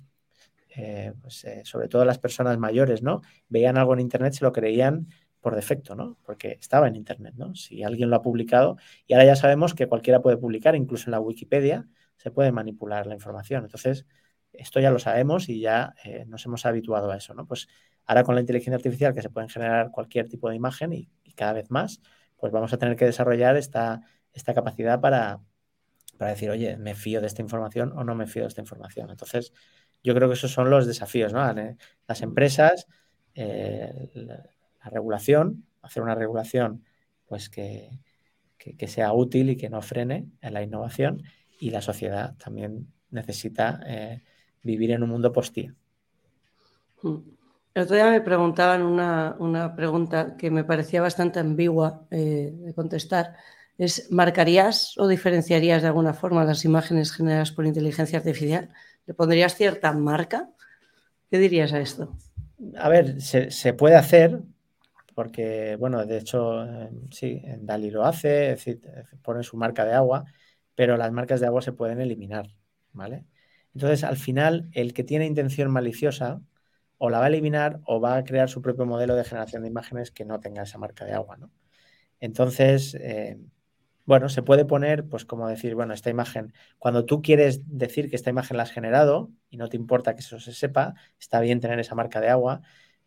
eh, 0.76 1.12
pues, 1.22 1.46
sobre 1.62 1.88
todo 1.88 2.04
las 2.04 2.18
personas 2.18 2.58
mayores, 2.58 3.02
¿no? 3.02 3.22
Veían 3.48 3.78
algo 3.78 3.94
en 3.94 4.00
Internet, 4.00 4.34
se 4.34 4.44
lo 4.44 4.52
creían 4.52 5.08
por 5.40 5.54
defecto, 5.54 5.94
¿no? 5.94 6.18
Porque 6.24 6.58
estaba 6.60 6.88
en 6.88 6.96
Internet, 6.96 7.34
¿no? 7.36 7.54
Si 7.54 7.82
alguien 7.82 8.10
lo 8.10 8.16
ha 8.16 8.22
publicado, 8.22 8.76
y 9.06 9.14
ahora 9.14 9.26
ya 9.26 9.36
sabemos 9.36 9.74
que 9.74 9.86
cualquiera 9.86 10.20
puede 10.20 10.36
publicar, 10.36 10.74
incluso 10.74 11.06
en 11.06 11.12
la 11.12 11.20
Wikipedia 11.20 11.86
se 12.16 12.30
puede 12.30 12.50
manipular 12.50 13.06
la 13.06 13.14
información. 13.14 13.64
Entonces, 13.64 14.06
esto 14.52 14.80
ya 14.80 14.90
lo 14.90 14.98
sabemos 14.98 15.48
y 15.48 15.60
ya 15.60 15.94
nos 16.26 16.46
hemos 16.46 16.64
habituado 16.64 17.10
a 17.10 17.16
eso, 17.16 17.34
¿no? 17.34 17.46
Pues 17.46 17.68
Ahora 18.06 18.24
con 18.24 18.34
la 18.34 18.40
inteligencia 18.40 18.76
artificial 18.76 19.14
que 19.14 19.22
se 19.22 19.30
pueden 19.30 19.48
generar 19.48 19.90
cualquier 19.90 20.28
tipo 20.28 20.48
de 20.48 20.56
imagen 20.56 20.92
y, 20.92 21.08
cada 21.34 21.52
vez 21.52 21.68
más, 21.68 22.00
pues 22.36 22.52
vamos 22.52 22.72
a 22.72 22.78
tener 22.78 22.94
que 22.94 23.06
desarrollar 23.06 23.56
esta, 23.56 24.02
esta 24.32 24.54
capacidad 24.54 25.00
para, 25.00 25.40
decir, 26.20 26.48
oye, 26.48 26.76
me 26.76 26.94
fío 26.94 27.20
de 27.20 27.26
esta 27.26 27.42
información 27.42 27.92
o 27.96 28.04
no 28.04 28.14
me 28.14 28.28
fío 28.28 28.42
de 28.42 28.48
esta 28.48 28.60
información. 28.60 29.10
Entonces, 29.10 29.52
yo 30.04 30.14
creo 30.14 30.28
que 30.28 30.34
esos 30.34 30.52
son 30.52 30.70
los 30.70 30.86
desafíos, 30.86 31.32
¿no? 31.32 31.40
Las 32.06 32.22
empresas, 32.22 32.86
eh, 33.34 34.10
la, 34.14 34.44
regulación, 34.90 35.64
hacer 35.82 36.02
una 36.02 36.14
regulación 36.14 36.84
pues 37.26 37.48
que, 37.48 37.98
sea 38.86 39.12
útil 39.12 39.50
y 39.50 39.56
que 39.56 39.70
no 39.70 39.82
frene 39.82 40.28
en 40.40 40.54
la 40.54 40.62
innovación 40.62 41.22
y 41.58 41.70
la 41.70 41.80
sociedad 41.80 42.36
también 42.36 42.92
necesita 43.10 43.80
eh, 43.86 44.22
vivir 44.62 44.92
en 44.92 45.02
un 45.02 45.10
mundo 45.10 45.32
postía. 45.32 45.74
Mm. 47.02 47.43
El 47.74 47.82
otro 47.82 47.96
día 47.96 48.08
me 48.08 48.20
preguntaban 48.20 48.82
una, 48.82 49.74
pregunta 49.74 50.36
que 50.36 50.48
me 50.48 50.62
parecía 50.62 51.02
bastante 51.02 51.40
ambigua 51.40 52.06
eh, 52.12 52.52
de 52.54 52.72
contestar. 52.72 53.34
Es, 53.76 54.12
¿marcarías 54.12 54.96
o 54.96 55.08
diferenciarías 55.08 55.82
de 55.82 55.88
alguna 55.88 56.14
forma 56.14 56.44
las 56.44 56.64
imágenes 56.64 57.10
generadas 57.10 57.50
por 57.50 57.66
inteligencia 57.66 58.18
artificial? 58.18 58.68
¿Le 59.06 59.14
pondrías 59.14 59.56
cierta 59.56 59.92
marca? 59.92 60.50
¿Qué 61.28 61.38
dirías 61.38 61.72
a 61.72 61.80
esto? 61.80 62.16
A 62.78 62.88
ver, 62.88 63.20
se, 63.20 63.72
puede 63.72 63.96
hacer, 63.96 64.38
porque, 65.16 65.74
bueno, 65.74 66.06
de 66.06 66.18
hecho, 66.18 66.64
eh, 66.64 66.90
sí, 67.10 67.42
Dali 67.58 67.90
lo 67.90 68.04
hace, 68.04 68.56
pone 69.20 69.42
su 69.42 69.56
marca 69.56 69.84
de 69.84 69.94
agua, 69.94 70.26
pero 70.76 70.96
las 70.96 71.10
marcas 71.10 71.40
de 71.40 71.46
agua 71.46 71.60
se 71.60 71.72
pueden 71.72 72.00
eliminar, 72.00 72.46
¿vale? 72.92 73.24
Entonces, 73.74 74.04
al 74.04 74.16
final, 74.16 74.68
el 74.70 74.94
que 74.94 75.02
tiene 75.02 75.26
intención 75.26 75.72
maliciosa, 75.72 76.40
o 76.98 77.10
la 77.10 77.18
va 77.18 77.24
a 77.26 77.28
eliminar 77.28 77.80
o 77.84 78.00
va 78.00 78.16
a 78.16 78.24
crear 78.24 78.48
su 78.48 78.62
propio 78.62 78.86
modelo 78.86 79.16
de 79.16 79.24
generación 79.24 79.62
de 79.62 79.68
imágenes 79.68 80.10
que 80.10 80.24
no 80.24 80.40
tenga 80.40 80.62
esa 80.62 80.78
marca 80.78 81.04
de 81.04 81.12
agua, 81.12 81.36
¿no? 81.36 81.50
Entonces, 82.20 82.94
eh, 82.94 83.38
bueno, 84.06 84.28
se 84.28 84.42
puede 84.42 84.64
poner, 84.64 85.06
pues 85.08 85.24
como 85.24 85.48
decir, 85.48 85.74
bueno, 85.74 85.94
esta 85.94 86.10
imagen, 86.10 86.52
cuando 86.78 87.04
tú 87.04 87.22
quieres 87.22 87.62
decir 87.66 88.10
que 88.10 88.16
esta 88.16 88.30
imagen 88.30 88.56
la 88.56 88.64
has 88.64 88.70
generado 88.70 89.30
y 89.50 89.56
no 89.56 89.68
te 89.68 89.76
importa 89.76 90.14
que 90.14 90.20
eso 90.20 90.38
se 90.38 90.52
sepa, 90.52 90.94
está 91.18 91.40
bien 91.40 91.60
tener 91.60 91.78
esa 91.80 91.94
marca 91.94 92.20
de 92.20 92.28
agua, 92.28 92.62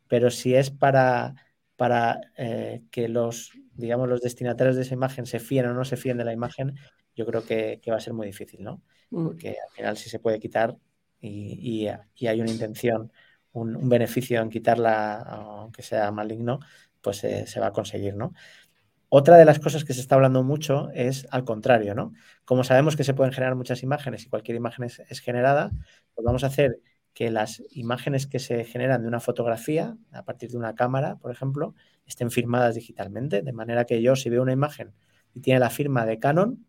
pero 0.08 0.32
si 0.32 0.56
es 0.56 0.72
para, 0.72 1.36
para 1.76 2.22
eh, 2.38 2.82
que 2.92 3.08
los, 3.10 3.52
digamos, 3.74 4.10
los 4.10 4.22
destinatarios 4.22 4.76
de 4.76 4.82
esa 4.84 4.94
imagen 4.94 5.26
se 5.26 5.40
fíen 5.40 5.68
o 5.68 5.74
no 5.74 5.86
se 5.86 5.98
fíen 5.98 6.18
de 6.18 6.26
la 6.26 6.34
imagen, 6.34 6.76
yo 7.16 7.26
creo 7.26 7.46
que, 7.46 7.82
va 7.90 7.98
a 7.98 8.00
ser 8.00 8.14
muy 8.14 8.28
difícil, 8.28 8.64
¿no? 8.64 8.82
Mm. 9.12 9.26
Porque 9.26 9.50
al 9.50 9.72
final 9.76 9.98
si 9.98 10.10
se 10.10 10.20
puede 10.20 10.40
quitar 10.40 10.78
y, 11.20 11.90
y 12.16 12.28
hay 12.28 12.42
una 12.42 12.52
intención 12.52 13.12
un, 13.62 13.89
beneficio 13.89 14.41
en 14.41 14.49
quitarla, 14.49 15.22
aunque 15.22 15.84
sea 15.84 16.12
maligno, 16.12 16.60
pues 17.01 17.18
se 17.18 17.60
va 17.60 17.68
a 17.68 17.74
conseguir, 17.74 18.16
¿no? 18.16 18.34
Otra 19.10 19.38
de 19.38 19.45
las 19.45 19.60
cosas 19.60 19.86
que 19.86 19.93
se 19.93 20.01
está 20.01 20.16
hablando 20.16 20.43
mucho 20.43 20.89
es 20.93 21.28
al 21.32 21.45
contrario, 21.45 21.95
¿no? 21.95 22.14
Como 22.43 22.66
sabemos 22.66 22.97
que 22.97 23.05
se 23.05 23.14
pueden 23.14 23.32
generar 23.32 23.55
muchas 23.55 23.82
imágenes 23.82 24.26
y 24.26 24.30
cualquier 24.30 24.58
imagen 24.58 24.84
es, 24.84 25.20
generada, 25.22 25.72
pues 26.14 26.26
vamos 26.26 26.43
a 26.43 26.47
hacer 26.47 26.82
que 27.14 27.32
las 27.32 27.64
imágenes 27.72 28.28
que 28.28 28.39
se 28.39 28.66
generan 28.66 29.03
de 29.03 29.08
una 29.08 29.22
fotografía, 29.22 29.95
a 30.12 30.26
partir 30.26 30.51
de 30.51 30.58
una 30.58 30.76
cámara, 30.76 31.16
por 31.16 31.32
ejemplo, 31.32 31.74
estén 32.05 32.32
firmadas 32.32 32.76
digitalmente, 32.76 33.41
de 33.41 33.53
manera 33.53 33.86
que 33.86 34.01
yo 34.01 34.18
si 34.18 34.30
veo 34.30 34.41
una 34.41 34.51
imagen 34.51 34.93
y 35.34 35.39
tiene 35.39 35.62
la 35.62 35.70
firma 35.70 36.05
de 36.05 36.20
Canon 36.20 36.66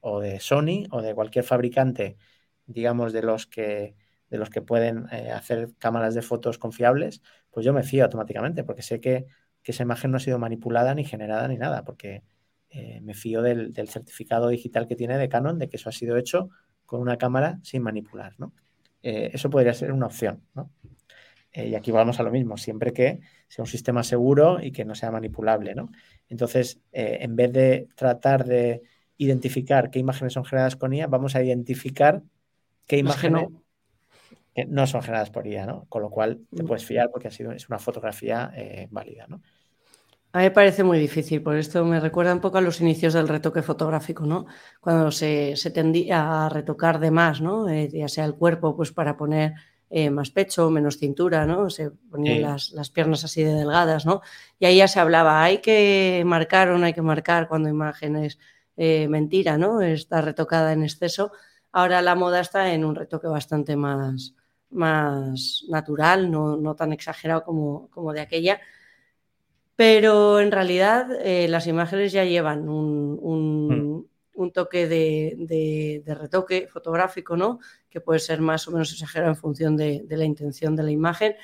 o 0.00 0.20
de 0.20 0.40
Sony 0.40 0.86
o 0.90 1.02
de 1.02 1.14
cualquier 1.14 1.44
fabricante, 1.44 2.16
digamos, 2.66 3.12
de 3.12 3.22
los 3.22 3.46
que 3.46 3.94
de 4.34 4.38
los 4.38 4.50
que 4.50 4.62
pueden 4.62 5.06
eh, 5.12 5.30
hacer 5.30 5.70
cámaras 5.78 6.12
de 6.16 6.20
fotos 6.20 6.58
confiables, 6.58 7.22
pues 7.52 7.64
yo 7.64 7.72
me 7.72 7.84
fío 7.84 8.02
automáticamente 8.02 8.64
porque 8.64 8.82
sé 8.82 9.00
que, 9.00 9.26
esa 9.62 9.84
imagen 9.84 10.10
no 10.10 10.16
ha 10.16 10.20
sido 10.20 10.38
manipulada 10.38 10.94
ni 10.94 11.04
generada 11.04 11.46
ni 11.48 11.56
nada, 11.56 11.84
porque 11.84 12.22
eh, 12.68 13.00
me 13.00 13.14
fío 13.14 13.40
del, 13.42 13.72
certificado 13.88 14.48
digital 14.48 14.88
que 14.88 14.96
tiene 14.96 15.16
de 15.16 15.28
Canon 15.28 15.58
de 15.58 15.70
que 15.70 15.76
eso 15.76 15.88
ha 15.88 15.92
sido 15.92 16.18
hecho 16.18 16.50
con 16.84 17.00
una 17.00 17.16
cámara 17.16 17.60
sin 17.62 17.82
manipular. 17.82 18.34
¿no? 18.38 18.52
Eh, 19.02 19.30
eso 19.32 19.48
podría 19.48 19.72
ser 19.72 19.92
una 19.92 20.06
opción. 20.06 20.42
¿no? 20.54 20.70
y 21.54 21.76
aquí 21.76 21.92
vamos 21.92 22.18
a 22.18 22.24
lo 22.24 22.32
mismo, 22.32 22.56
siempre 22.56 22.92
que 22.92 23.20
sea 23.46 23.62
un 23.62 23.68
sistema 23.68 24.02
seguro 24.02 24.58
y 24.60 24.72
que 24.72 24.84
no 24.84 24.96
sea 24.96 25.12
manipulable. 25.12 25.76
¿no? 25.76 25.92
Entonces, 26.28 26.80
en 26.90 27.36
vez 27.36 27.52
de 27.52 27.88
tratar 27.94 28.44
de 28.44 28.82
identificar 29.16 29.90
qué 29.90 30.00
imágenes 30.00 30.32
son 30.32 30.44
generadas 30.44 30.74
con 30.74 30.92
IA, 30.92 31.06
vamos 31.06 31.36
a 31.36 31.42
identificar 31.44 32.22
qué 32.88 32.98
imágenes 32.98 33.46
que 34.54 34.64
no 34.64 34.86
son 34.86 35.02
generadas 35.02 35.30
por 35.30 35.46
IA, 35.46 35.66
¿no? 35.66 35.86
Con 35.88 36.02
lo 36.02 36.10
cual 36.10 36.40
te 36.54 36.62
mm. 36.62 36.66
puedes 36.66 36.84
fiar 36.84 37.10
porque 37.10 37.28
ha 37.28 37.30
sido, 37.30 37.52
es 37.52 37.68
una 37.68 37.78
fotografía 37.78 38.52
eh, 38.56 38.86
válida, 38.90 39.26
¿no? 39.28 39.42
A 40.32 40.38
mí 40.38 40.44
me 40.44 40.50
parece 40.50 40.82
muy 40.82 40.98
difícil, 40.98 41.42
por 41.42 41.56
esto 41.56 41.84
me 41.84 42.00
recuerda 42.00 42.32
un 42.32 42.40
poco 42.40 42.58
a 42.58 42.60
los 42.60 42.80
inicios 42.80 43.14
del 43.14 43.28
retoque 43.28 43.62
fotográfico, 43.62 44.26
¿no? 44.26 44.46
Cuando 44.80 45.12
se, 45.12 45.54
tendía 45.72 46.46
a 46.46 46.48
retocar 46.48 46.98
de 46.98 47.12
más, 47.12 47.40
¿no? 47.40 47.68
Eh, 47.68 47.88
ya 47.92 48.08
sea 48.08 48.24
el 48.24 48.34
cuerpo, 48.34 48.76
pues 48.76 48.90
para 48.90 49.16
poner 49.16 49.54
eh, 49.90 50.10
más 50.10 50.30
pecho, 50.30 50.70
menos 50.70 50.98
cintura, 50.98 51.46
¿no? 51.46 51.70
Se 51.70 51.90
ponían 51.92 52.42
las, 52.42 52.90
piernas 52.90 53.22
así 53.22 53.44
de 53.44 53.54
delgadas, 53.54 54.06
¿no? 54.06 54.22
Y 54.58 54.66
ahí 54.66 54.78
ya 54.78 54.88
se 54.88 54.98
hablaba, 54.98 55.44
hay 55.44 55.58
que 55.58 56.24
marcar 56.26 56.70
o 56.70 56.78
no 56.78 56.86
hay 56.86 56.94
que 56.94 57.02
marcar 57.02 57.46
cuando 57.46 57.68
imagen 57.68 58.16
es 58.16 58.38
mentira, 58.76 59.56
¿no? 59.56 59.82
Está 59.82 60.20
retocada 60.20 60.72
en 60.72 60.82
exceso. 60.82 61.30
Ahora 61.70 62.02
la 62.02 62.16
moda 62.16 62.40
está 62.40 62.72
en 62.72 62.84
un 62.84 62.96
retoque 62.96 63.28
bastante 63.28 63.76
más, 63.76 64.34
más 64.74 65.64
natural, 65.68 66.30
no, 66.30 66.74
tan 66.76 66.92
exagerado 66.92 67.44
como, 67.44 67.88
como, 67.90 68.12
de 68.12 68.20
aquella. 68.20 68.60
Pero 69.76 70.40
en 70.40 70.52
realidad 70.52 71.08
eh, 71.24 71.48
las 71.48 71.66
imágenes 71.66 72.12
ya 72.12 72.24
llevan 72.24 72.68
un, 72.68 73.18
un 74.34 74.52
toque 74.52 74.86
de, 74.86 76.02
retoque 76.06 76.68
fotográfico, 76.68 77.36
¿no? 77.36 77.60
Que 77.88 78.00
puede 78.00 78.18
ser 78.18 78.40
más 78.40 78.66
o 78.68 78.72
menos 78.72 78.92
exagerado 78.92 79.30
en 79.30 79.36
función 79.36 79.76
de, 79.76 80.04
la 80.08 80.24
intención 80.24 80.76
de 80.76 80.82
la 80.82 80.90
imagen. 80.90 81.34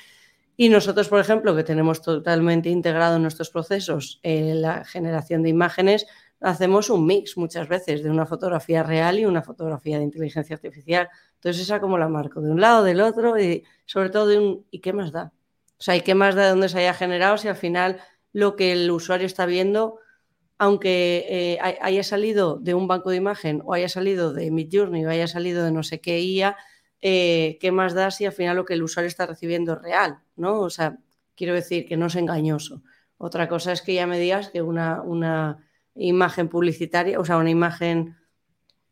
Y 0.57 0.69
nosotros, 0.69 1.07
por 1.07 1.19
ejemplo, 1.19 1.55
que 1.55 1.63
tenemos 1.63 2.01
totalmente 2.01 2.69
integrado 2.69 3.15
en 3.15 3.21
nuestros 3.21 3.49
procesos 3.49 4.19
eh, 4.23 4.53
la 4.55 4.83
generación 4.85 5.41
de 5.43 5.49
imágenes, 5.49 6.05
hacemos 6.41 6.89
un 6.89 7.05
mix 7.05 7.37
muchas 7.37 7.67
veces 7.67 8.03
de 8.03 8.09
una 8.09 8.25
fotografía 8.25 8.83
real 8.83 9.19
y 9.19 9.25
una 9.25 9.43
fotografía 9.43 9.99
de 9.99 10.03
inteligencia 10.03 10.55
artificial. 10.55 11.07
Entonces 11.35 11.61
esa 11.61 11.79
como 11.79 11.97
la 11.97 12.09
marco, 12.09 12.41
de 12.41 12.51
un 12.51 12.59
lado, 12.59 12.83
del 12.83 12.99
otro 12.99 13.39
y 13.39 13.63
sobre 13.85 14.09
todo 14.09 14.27
de 14.27 14.39
un 14.39 14.65
¿y 14.71 14.79
qué 14.79 14.91
más 14.91 15.11
da? 15.11 15.31
O 15.79 15.83
sea, 15.83 15.95
¿y 15.95 16.01
qué 16.01 16.15
más 16.15 16.35
da 16.35 16.43
de 16.43 16.49
dónde 16.49 16.69
se 16.69 16.79
haya 16.79 16.93
generado 16.93 17.37
si 17.37 17.47
al 17.47 17.55
final 17.55 18.01
lo 18.33 18.55
que 18.55 18.71
el 18.71 18.89
usuario 18.91 19.27
está 19.27 19.45
viendo, 19.45 19.99
aunque 20.57 21.25
eh, 21.29 21.59
haya 21.61 22.03
salido 22.03 22.57
de 22.57 22.73
un 22.73 22.87
banco 22.87 23.09
de 23.09 23.17
imagen 23.17 23.61
o 23.65 23.73
haya 23.73 23.89
salido 23.89 24.33
de 24.33 24.51
Midjourney 24.51 25.05
o 25.05 25.09
haya 25.09 25.27
salido 25.27 25.63
de 25.63 25.71
no 25.71 25.83
sé 25.83 26.01
qué 26.01 26.19
IA, 26.19 26.57
eh, 27.01 27.57
¿qué 27.59 27.71
más 27.71 27.93
da 27.93 28.11
si 28.11 28.25
al 28.25 28.31
final 28.31 28.57
lo 28.57 28.65
que 28.65 28.75
el 28.75 28.83
usuario 28.83 29.07
está 29.07 29.25
recibiendo 29.25 29.73
es 29.73 29.81
real? 29.81 30.19
¿no? 30.35 30.59
O 30.59 30.69
sea, 30.69 30.97
quiero 31.35 31.53
decir 31.53 31.87
que 31.87 31.97
no 31.97 32.07
es 32.07 32.15
engañoso. 32.15 32.83
Otra 33.17 33.47
cosa 33.47 33.71
es 33.71 33.81
que 33.81 33.93
ya 33.95 34.07
me 34.07 34.19
digas 34.19 34.49
que 34.49 34.61
una, 34.61 35.01
una 35.01 35.67
imagen 35.95 36.47
publicitaria, 36.49 37.19
o 37.19 37.25
sea, 37.25 37.37
una 37.37 37.49
imagen 37.49 38.15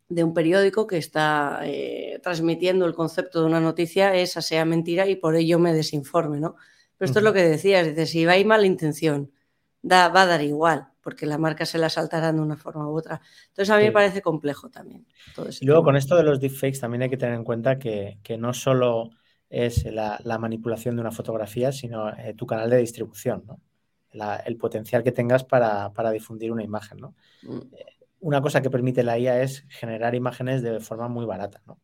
de 0.09 0.23
un 0.23 0.33
periódico 0.33 0.87
que 0.87 0.97
está 0.97 1.61
eh, 1.63 2.19
transmitiendo 2.23 2.85
el 2.85 2.95
concepto 2.95 3.41
de 3.41 3.45
una 3.45 3.59
noticia, 3.59 4.15
esa 4.15 4.41
sea 4.41 4.65
mentira 4.65 5.07
y 5.07 5.15
por 5.15 5.35
ello 5.35 5.59
me 5.59 5.73
desinforme, 5.73 6.39
¿no? 6.39 6.55
Pero 6.97 7.07
esto 7.07 7.19
es 7.19 7.25
lo 7.25 7.31
que 7.31 7.43
decías, 7.43 7.87
dices, 7.87 8.09
si 8.09 8.25
va 8.25 8.33
a 8.33 8.43
mala 8.43 8.65
intención, 8.65 9.31
da, 9.81 10.09
va 10.09 10.23
a 10.23 10.25
dar 10.25 10.41
igual, 10.41 10.87
porque 11.01 11.25
la 11.25 11.37
marca 11.37 11.65
se 11.65 11.77
la 11.77 11.89
saltará 11.89 12.33
de 12.33 12.41
una 12.41 12.57
forma 12.57 12.89
u 12.89 12.97
otra. 12.97 13.21
Entonces 13.49 13.69
a 13.69 13.77
mí 13.77 13.83
me 13.83 13.91
parece 13.91 14.21
complejo 14.21 14.69
también. 14.69 15.05
y 15.61 15.65
luego 15.65 15.83
con 15.83 15.95
esto 15.95 16.17
de 16.17 16.23
los 16.23 16.41
deepfakes 16.41 16.79
también 16.79 17.03
hay 17.03 17.09
que 17.09 17.17
tener 17.17 17.35
en 17.35 17.43
cuenta 17.43 17.77
que, 17.79 18.17
no 18.37 18.51
solo 18.53 19.11
es 19.49 19.85
la, 19.85 20.37
manipulación 20.39 20.95
de 20.95 21.01
una 21.01 21.11
fotografía, 21.11 21.71
sino 21.71 22.09
eh, 22.09 22.33
tu 22.35 22.45
canal 22.45 22.69
de 22.69 22.77
distribución, 22.77 23.43
¿no? 23.47 23.61
El 24.11 24.57
potencial 24.57 25.03
que 25.03 25.11
tengas 25.11 25.43
para, 25.43 26.11
difundir 26.11 26.51
una 26.51 26.63
imagen. 26.63 26.99
¿no? 26.99 27.15
Mm. 27.43 27.57
Eh, 27.73 27.85
una 28.21 28.41
cosa 28.41 28.61
que 28.61 28.69
permite 28.69 29.03
la 29.03 29.17
IA 29.17 29.41
es 29.41 29.65
generar 29.69 30.15
imágenes 30.15 30.61
de 30.61 30.79
forma 30.79 31.07
muy 31.07 31.25
barata, 31.25 31.61
¿no? 31.65 31.79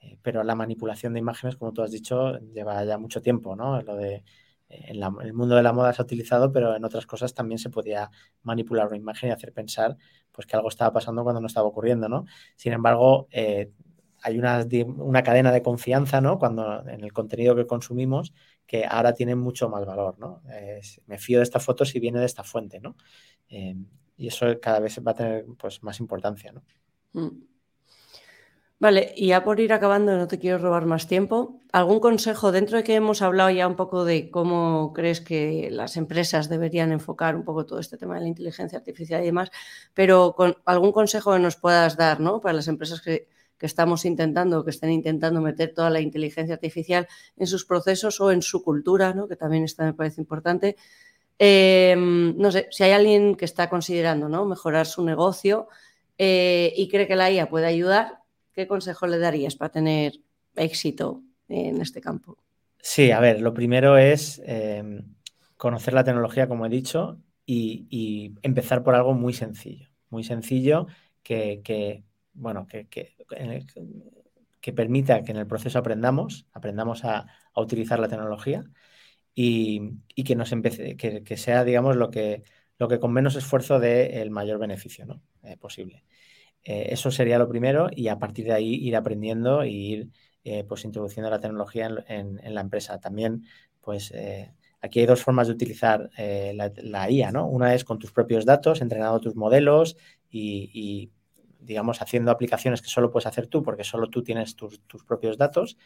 Eh, 0.00 0.18
pero 0.22 0.44
la 0.44 0.54
manipulación 0.54 1.14
de 1.14 1.18
imágenes, 1.18 1.56
como 1.56 1.72
tú 1.72 1.82
has 1.82 1.90
dicho, 1.90 2.38
lleva 2.52 2.84
ya 2.84 2.98
mucho 2.98 3.20
tiempo, 3.20 3.56
¿no? 3.56 3.80
Lo 3.82 3.96
de 3.96 4.24
eh, 4.68 4.84
en, 4.88 5.02
el 5.02 5.32
mundo 5.32 5.56
de 5.56 5.62
la 5.62 5.72
moda 5.72 5.92
se 5.92 6.02
ha 6.02 6.04
utilizado, 6.04 6.52
pero 6.52 6.76
en 6.76 6.84
otras 6.84 7.06
cosas 7.06 7.34
también 7.34 7.58
se 7.58 7.70
podía 7.70 8.10
manipular 8.42 8.86
una 8.86 8.96
imagen 8.96 9.30
y 9.30 9.32
hacer 9.32 9.52
pensar 9.52 9.96
pues, 10.30 10.46
que 10.46 10.54
algo 10.54 10.68
estaba 10.68 10.92
pasando 10.92 11.24
cuando 11.24 11.40
no 11.40 11.48
estaba 11.48 11.66
ocurriendo, 11.66 12.08
¿no? 12.08 12.24
Sin 12.54 12.72
embargo, 12.72 13.28
hay 13.32 14.38
una, 14.38 14.64
una, 14.98 15.22
cadena 15.22 15.50
de 15.50 15.62
confianza, 15.62 16.20
¿no? 16.20 16.38
Cuando 16.38 16.86
en 16.88 17.02
el 17.02 17.12
contenido 17.12 17.56
que 17.56 17.66
consumimos 17.66 18.32
que 18.66 18.84
ahora 18.84 19.12
tienen 19.12 19.38
mucho 19.38 19.68
más 19.68 19.84
valor, 19.84 20.18
¿no? 20.18 20.42
me 21.06 21.18
fío 21.18 21.38
de 21.38 21.44
esta 21.44 21.60
foto 21.60 21.84
si 21.84 22.00
viene 22.00 22.18
de 22.18 22.26
esta 22.26 22.44
fuente, 22.44 22.80
¿no? 22.80 22.96
Eh, 23.48 23.76
y 24.16 24.28
eso 24.28 24.46
cada 24.60 24.80
vez 24.80 24.98
va 25.06 25.12
a 25.12 25.14
tener 25.14 25.44
pues, 25.58 25.82
más 25.82 26.00
importancia, 26.00 26.52
¿no? 26.52 26.62
Mm. 27.12 27.54
Vale, 28.80 29.14
y 29.16 29.28
ya 29.28 29.44
por 29.44 29.60
ir 29.60 29.72
acabando, 29.72 30.16
no 30.16 30.28
te 30.28 30.38
quiero 30.38 30.58
robar 30.58 30.84
más 30.84 31.06
tiempo. 31.06 31.62
¿Algún 31.72 32.00
consejo 32.00 32.52
dentro 32.52 32.76
de 32.76 32.84
que 32.84 32.94
hemos 32.94 33.22
hablado 33.22 33.48
ya 33.50 33.66
un 33.66 33.76
poco 33.76 34.04
de 34.04 34.30
cómo 34.30 34.92
crees 34.92 35.20
que 35.20 35.68
las 35.70 35.96
empresas 35.96 36.48
deberían 36.48 36.92
enfocar 36.92 37.34
un 37.36 37.44
poco 37.44 37.64
todo 37.64 37.78
este 37.78 37.96
tema 37.96 38.16
de 38.16 38.22
la 38.22 38.28
inteligencia 38.28 38.76
artificial 38.78 39.22
y 39.22 39.26
demás? 39.26 39.50
Pero 39.94 40.34
con 40.36 40.56
algún 40.66 40.92
consejo 40.92 41.32
que 41.32 41.38
nos 41.38 41.56
puedas 41.56 41.96
dar, 41.96 42.20
¿no? 42.20 42.40
Para 42.40 42.54
las 42.54 42.68
empresas 42.68 43.00
que, 43.00 43.28
que 43.58 43.66
estamos 43.66 44.04
intentando, 44.04 44.64
que 44.64 44.70
estén 44.70 44.90
intentando 44.90 45.40
meter 45.40 45.72
toda 45.72 45.90
la 45.90 46.00
inteligencia 46.00 46.54
artificial 46.54 47.06
en 47.36 47.46
sus 47.46 47.64
procesos 47.64 48.20
o 48.20 48.30
en 48.32 48.42
su 48.42 48.62
cultura, 48.62 49.14
¿no? 49.14 49.28
que 49.28 49.36
también 49.36 49.66
me 49.78 49.92
parece 49.94 50.20
importante. 50.20 50.76
Em, 51.38 52.36
no 52.36 52.50
sé, 52.50 52.68
si 52.70 52.84
hay 52.84 52.92
alguien 52.92 53.34
que 53.36 53.44
está 53.44 53.68
considerando 53.68 54.28
¿no? 54.28 54.44
mejorar 54.44 54.86
su 54.86 55.04
negocio 55.04 55.68
eh, 56.18 56.72
y 56.76 56.88
cree 56.88 57.06
que 57.08 57.16
la 57.16 57.30
IA 57.30 57.48
puede 57.48 57.66
ayudar, 57.66 58.18
¿qué 58.52 58.66
consejo 58.66 59.06
le 59.06 59.18
darías 59.18 59.56
para 59.56 59.72
tener 59.72 60.20
éxito 60.54 61.22
en 61.48 61.80
este 61.80 62.00
campo? 62.00 62.38
Sí, 62.80 63.10
a 63.10 63.20
ver, 63.20 63.40
lo 63.40 63.54
primero 63.54 63.96
es 63.96 64.42
em, 64.44 65.14
conocer 65.56 65.94
la 65.94 66.04
tecnología, 66.04 66.48
como 66.48 66.66
he 66.66 66.68
dicho, 66.68 67.18
y, 67.46 68.34
empezar 68.42 68.82
por 68.82 68.94
algo 68.94 69.14
muy 69.14 69.32
sencillo, 69.32 69.88
muy 70.08 70.24
sencillo 70.24 70.86
que 71.22 72.04
bueno, 72.34 72.66
que, 72.66 72.86
que, 72.88 74.72
permita 74.72 75.22
que 75.22 75.32
en 75.32 75.38
el 75.38 75.46
proceso 75.46 75.78
aprendamos, 75.78 76.46
aprendamos 76.52 77.04
a, 77.04 77.26
utilizar 77.56 78.00
la 78.00 78.08
tecnología 78.08 78.64
y, 79.34 80.00
que 80.24 80.34
nos 80.36 80.52
empiece, 80.52 80.96
que, 80.96 81.36
sea, 81.36 81.64
digamos, 81.64 81.96
lo 81.96 82.10
que, 82.10 82.42
lo 82.78 82.88
que 82.88 82.98
con 82.98 83.12
menos 83.12 83.36
esfuerzo 83.36 83.78
dé 83.78 84.20
el 84.20 84.30
mayor 84.30 84.58
beneficio 84.58 85.06
¿no? 85.06 85.22
Eh, 85.42 85.56
posible. 85.56 86.04
Eh, 86.64 86.88
eso 86.90 87.10
sería 87.10 87.38
lo 87.38 87.48
primero 87.48 87.88
y 87.94 88.08
a 88.08 88.18
partir 88.18 88.46
de 88.46 88.54
ahí 88.54 88.74
ir 88.74 88.96
aprendiendo 88.96 89.62
e 89.62 89.68
ir 89.68 90.10
eh, 90.44 90.64
pues 90.64 90.84
introduciendo 90.84 91.30
la 91.30 91.40
tecnología 91.40 91.88
en, 92.08 92.54
la 92.54 92.60
empresa. 92.60 92.98
También, 93.00 93.44
pues 93.80 94.12
aquí 94.80 95.00
hay 95.00 95.06
dos 95.06 95.22
formas 95.22 95.46
de 95.46 95.54
utilizar 95.54 96.10
la, 96.16 96.72
la, 96.76 97.10
IA, 97.10 97.30
¿no? 97.32 97.46
Una 97.46 97.74
es 97.74 97.84
con 97.84 97.98
tus 97.98 98.12
propios 98.12 98.44
datos, 98.44 98.80
entrenando 98.80 99.20
tus 99.20 99.36
modelos 99.36 99.96
y 100.30 101.10
digamos, 101.64 102.02
haciendo 102.02 102.30
aplicaciones 102.30 102.82
que 102.82 102.88
solo 102.88 103.10
puedes 103.10 103.26
hacer 103.26 103.46
tú, 103.46 103.62
porque 103.62 103.84
solo 103.84 104.08
tú 104.08 104.22
tienes 104.22 104.56
tus, 104.56 104.80
propios 105.06 105.38
datos. 105.38 105.76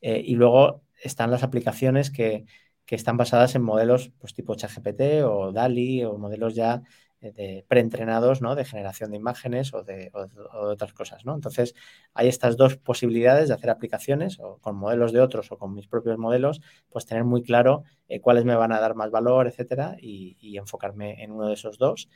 Eh, 0.00 0.22
y 0.24 0.34
luego 0.34 0.82
están 1.02 1.30
las 1.30 1.42
aplicaciones 1.42 2.10
que, 2.10 2.44
están 2.88 3.16
basadas 3.16 3.56
en 3.56 3.62
modelos 3.62 4.12
pues, 4.20 4.32
tipo 4.32 4.54
ChatGPT 4.54 5.24
o 5.24 5.50
DALI 5.52 6.04
o 6.04 6.18
modelos 6.18 6.54
ya 6.54 6.82
eh, 7.20 7.32
de 7.32 7.64
preentrenados, 7.66 8.42
¿no? 8.42 8.54
De 8.54 8.64
generación 8.64 9.10
de 9.10 9.16
imágenes 9.16 9.74
o 9.74 9.82
de, 9.82 10.10
otras 10.52 10.92
cosas, 10.92 11.24
¿no? 11.24 11.34
Entonces, 11.34 11.74
hay 12.14 12.28
estas 12.28 12.56
dos 12.56 12.76
posibilidades 12.76 13.48
de 13.48 13.54
hacer 13.54 13.70
aplicaciones 13.70 14.38
o 14.38 14.58
con 14.58 14.76
modelos 14.76 15.12
de 15.12 15.20
otros 15.20 15.50
o 15.50 15.58
con 15.58 15.74
mis 15.74 15.88
propios 15.88 16.18
modelos, 16.18 16.60
pues 16.90 17.06
tener 17.06 17.24
muy 17.24 17.42
claro 17.42 17.82
eh, 18.08 18.20
cuáles 18.20 18.44
me 18.44 18.54
van 18.54 18.72
a 18.72 18.80
dar 18.80 18.94
más 18.94 19.10
valor, 19.10 19.48
etcétera, 19.48 19.96
y, 20.00 20.56
enfocarme 20.56 21.22
en 21.22 21.32
uno 21.32 21.48
de 21.48 21.54
esos 21.54 21.78
dos. 21.78 22.08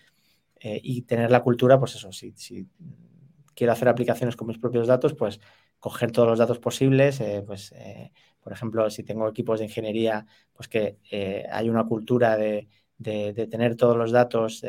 y 0.62 1.02
tener 1.02 1.30
la 1.30 1.42
cultura, 1.42 1.78
pues 1.78 1.94
eso, 1.96 2.12
si 2.12 2.32
quiero 3.54 3.72
hacer 3.72 3.88
aplicaciones 3.88 4.36
con 4.36 4.48
mis 4.48 4.58
propios 4.58 4.86
datos, 4.86 5.14
pues 5.14 5.40
coger 5.78 6.12
todos 6.12 6.28
los 6.28 6.38
datos 6.38 6.58
posibles, 6.58 7.20
eh, 7.20 7.42
pues 7.44 7.72
eh, 7.72 8.12
por 8.40 8.52
ejemplo, 8.52 8.88
si 8.90 9.02
tengo 9.02 9.28
equipos 9.28 9.58
de 9.58 9.66
ingeniería, 9.66 10.26
pues 10.52 10.68
que 10.68 10.98
eh, 11.10 11.46
hay 11.50 11.68
una 11.68 11.84
cultura 11.84 12.36
de, 12.36 12.68
tener 13.02 13.76
todos 13.76 13.96
los 13.96 14.12
datos 14.12 14.62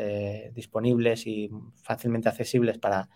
disponibles 0.54 1.26
y 1.26 1.50
fácilmente 1.82 2.30
accesibles 2.30 2.78
para, 2.78 3.10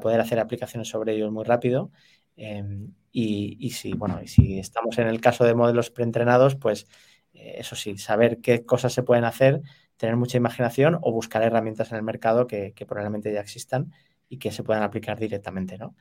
poder 0.00 0.20
hacer 0.20 0.38
aplicaciones 0.38 0.88
sobre 0.88 1.14
ellos 1.14 1.32
muy 1.32 1.44
rápido. 1.44 1.90
Em, 2.36 2.92
y, 3.10 3.70
si, 3.70 3.94
bueno, 3.94 4.20
y 4.22 4.28
si 4.28 4.58
estamos 4.58 4.98
en 4.98 5.06
el 5.08 5.22
caso 5.22 5.44
de 5.44 5.54
modelos 5.54 5.90
preentrenados, 5.90 6.54
pues 6.54 6.86
eso 7.32 7.76
sí, 7.76 7.96
saber 7.96 8.42
qué 8.42 8.66
cosas 8.66 8.92
se 8.92 9.02
pueden 9.02 9.24
hacer, 9.24 9.62
tener 9.96 10.16
mucha 10.16 10.36
imaginación 10.36 10.98
o 11.00 11.12
buscar 11.12 11.42
herramientas 11.42 11.90
en 11.90 11.96
el 11.96 12.02
mercado 12.02 12.46
que 12.46 12.74
probablemente 12.86 13.32
ya 13.32 13.40
existan 13.40 13.90
y 14.28 14.38
que 14.38 14.50
se 14.52 14.62
puedan 14.62 14.82
aplicar 14.82 15.18
directamente, 15.18 15.78
¿no? 15.78 15.94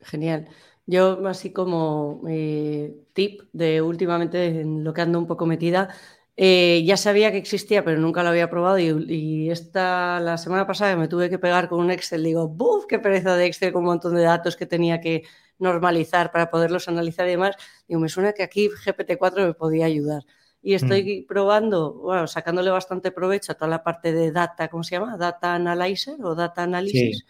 Genial. 0.00 0.48
Yo, 0.86 1.26
así 1.28 1.52
como 1.52 2.22
eh, 2.28 2.96
tip 3.12 3.42
de 3.52 3.82
últimamente 3.82 4.60
en 4.60 4.82
lo 4.82 4.92
que 4.92 5.02
ando 5.02 5.18
un 5.18 5.26
poco 5.26 5.46
metida, 5.46 5.94
eh, 6.36 6.82
ya 6.86 6.96
sabía 6.96 7.30
que 7.30 7.38
existía, 7.38 7.84
pero 7.84 8.00
nunca 8.00 8.22
lo 8.22 8.30
había 8.30 8.50
probado. 8.50 8.78
Y, 8.78 9.50
esta, 9.50 10.20
la 10.20 10.38
semana 10.38 10.66
pasada 10.66 10.96
me 10.96 11.08
tuve 11.08 11.28
que 11.30 11.38
pegar 11.38 11.68
con 11.68 11.80
un 11.80 11.90
Excel. 11.90 12.24
Digo, 12.24 12.48
¡buf! 12.48 12.86
¡Qué 12.88 12.98
pereza 12.98 13.36
de 13.36 13.46
Excel 13.46 13.72
con 13.72 13.82
un 13.82 13.88
montón 13.88 14.14
de 14.14 14.22
datos 14.22 14.56
que 14.56 14.66
tenía 14.66 15.00
que 15.00 15.24
normalizar 15.58 16.32
para 16.32 16.50
poderlos 16.50 16.88
analizar 16.88 17.26
y 17.28 17.32
demás! 17.32 17.56
Digo, 17.86 18.00
me 18.00 18.08
suena 18.08 18.32
que 18.32 18.42
aquí 18.42 18.68
GPT-4 18.68 19.46
me 19.46 19.54
podía 19.54 19.86
ayudar 19.86 20.24
y 20.62 20.74
estoy 20.74 21.22
mm. 21.22 21.26
probando, 21.26 21.94
bueno, 21.94 22.26
sacándole 22.26 22.70
bastante 22.70 23.10
provecho 23.10 23.52
a 23.52 23.54
toda 23.54 23.70
la 23.70 23.82
parte 23.82 24.12
de 24.12 24.30
data, 24.32 24.68
¿cómo 24.68 24.82
se 24.82 24.96
llama? 24.96 25.16
Data 25.16 25.54
Analyzer 25.54 26.16
o 26.22 26.34
Data 26.34 26.62
Analysis 26.62 27.24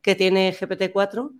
que 0.00 0.14
tiene 0.14 0.52
GPT-4 0.52 1.30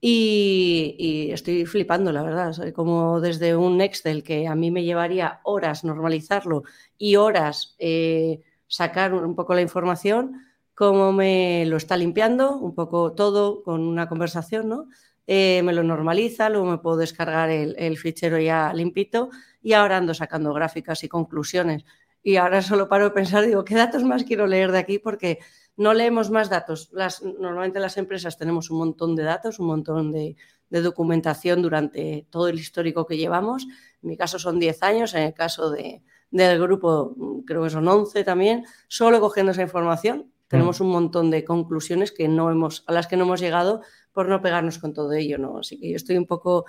y, 0.00 1.30
estoy 1.32 1.66
flipando, 1.66 2.12
la 2.12 2.22
verdad. 2.22 2.72
como 2.74 3.20
desde 3.20 3.56
un 3.56 3.80
Excel 3.80 4.22
que 4.22 4.46
a 4.46 4.54
mí 4.54 4.70
me 4.70 4.84
llevaría 4.84 5.40
horas 5.44 5.84
normalizarlo 5.84 6.64
y 6.98 7.16
horas 7.16 7.76
eh, 7.78 8.40
sacar 8.66 9.14
un 9.14 9.34
poco 9.34 9.54
la 9.54 9.60
información, 9.62 10.42
como 10.74 11.12
me 11.12 11.64
lo 11.66 11.76
está 11.76 11.96
limpiando, 11.96 12.56
un 12.56 12.74
poco 12.74 13.12
todo 13.12 13.62
con 13.62 13.82
una 13.82 14.08
conversación, 14.08 14.68
¿no? 14.68 14.88
Eh, 15.26 15.62
me 15.62 15.72
lo 15.72 15.82
normaliza, 15.82 16.48
luego 16.48 16.66
me 16.66 16.78
puedo 16.78 16.96
descargar 16.96 17.50
el, 17.50 17.96
fichero 17.98 18.38
ya 18.38 18.72
limpito 18.72 19.30
y 19.62 19.72
ahora 19.74 19.96
ando 19.96 20.14
sacando 20.14 20.52
gráficas 20.52 21.04
y 21.04 21.08
conclusiones. 21.08 21.84
y 22.22 22.36
ahora 22.36 22.60
solo 22.60 22.88
paro 22.88 23.04
de 23.04 23.10
pensar, 23.12 23.46
digo, 23.46 23.64
¿qué 23.64 23.74
datos 23.74 24.02
más 24.04 24.24
quiero 24.24 24.46
leer 24.46 24.72
de 24.72 24.78
aquí? 24.78 24.98
Porque 24.98 25.38
no 25.80 25.94
leemos 25.94 26.30
más 26.30 26.50
datos. 26.50 26.90
Las, 26.92 27.22
normalmente 27.22 27.80
las 27.80 27.96
empresas 27.96 28.36
tenemos 28.36 28.70
un 28.70 28.76
montón 28.76 29.16
de 29.16 29.22
datos, 29.22 29.58
un 29.58 29.66
montón 29.66 30.12
de, 30.12 30.36
documentación 30.68 31.62
durante 31.62 32.26
todo 32.30 32.48
el 32.48 32.58
histórico 32.58 33.06
que 33.06 33.16
llevamos. 33.16 33.64
En 34.02 34.10
mi 34.10 34.16
caso 34.16 34.38
son 34.38 34.60
10 34.60 34.82
años, 34.82 35.14
en 35.14 35.22
el 35.22 35.34
caso 35.34 35.70
de, 35.70 36.02
del 36.30 36.60
grupo 36.60 37.16
creo 37.46 37.62
que 37.62 37.70
son 37.70 37.88
11 37.88 38.22
también. 38.24 38.66
Solo 38.88 39.20
cogiendo 39.20 39.52
esa 39.52 39.62
información 39.62 40.30
tenemos 40.48 40.80
mm. 40.80 40.84
un 40.84 40.90
montón 40.90 41.30
de 41.30 41.44
conclusiones 41.44 42.12
que 42.12 42.28
no 42.28 42.50
hemos, 42.50 42.84
a 42.86 42.92
las 42.92 43.06
que 43.06 43.16
no 43.16 43.24
hemos 43.24 43.40
llegado 43.40 43.80
por 44.12 44.28
no 44.28 44.42
pegarnos 44.42 44.78
con 44.78 44.92
todo 44.92 45.12
ello. 45.12 45.38
¿no? 45.38 45.58
Así 45.58 45.80
que 45.80 45.88
yo 45.88 45.96
estoy 45.96 46.18
un 46.18 46.26
poco 46.26 46.66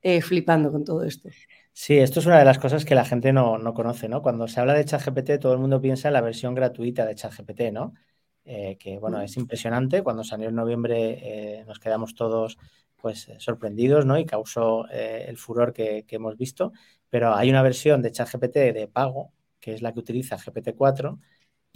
eh, 0.00 0.22
flipando 0.22 0.70
con 0.70 0.84
todo 0.84 1.02
esto. 1.02 1.28
Sí, 1.76 1.98
esto 1.98 2.20
es 2.20 2.26
una 2.26 2.38
de 2.38 2.44
las 2.44 2.58
cosas 2.58 2.84
que 2.84 2.94
la 2.94 3.04
gente 3.04 3.32
no, 3.32 3.58
no, 3.58 3.74
conoce, 3.74 4.08
¿no? 4.08 4.22
Cuando 4.22 4.46
se 4.46 4.60
habla 4.60 4.74
de 4.74 4.84
ChatGPT, 4.84 5.40
todo 5.40 5.52
el 5.54 5.58
mundo 5.58 5.80
piensa 5.80 6.08
en 6.08 6.14
la 6.14 6.20
versión 6.20 6.54
gratuita 6.54 7.04
de 7.04 7.16
ChatGPT, 7.16 7.72
¿no? 7.72 7.94
Eh, 8.44 8.76
que, 8.78 8.98
bueno, 8.98 9.20
es 9.20 9.36
impresionante. 9.36 10.02
Cuando 10.02 10.22
salió 10.22 10.48
en 10.48 10.54
noviembre 10.54 11.58
eh, 11.60 11.64
nos 11.66 11.80
quedamos 11.80 12.14
todos, 12.14 12.58
pues, 12.96 13.28
eh, 13.28 13.36
sorprendidos, 13.40 14.06
¿no? 14.06 14.16
Y 14.18 14.24
causó 14.24 14.86
el 14.88 15.36
furor 15.36 15.72
que, 15.72 16.04
que, 16.06 16.16
hemos 16.16 16.36
visto. 16.36 16.72
Pero 17.10 17.34
hay 17.34 17.50
una 17.50 17.62
versión 17.62 18.02
de 18.02 18.12
ChatGPT 18.12 18.54
de 18.72 18.88
pago, 18.92 19.32
que 19.58 19.74
es 19.74 19.82
la 19.82 19.92
que 19.92 20.00
utiliza 20.00 20.36
GPT-4, 20.38 21.18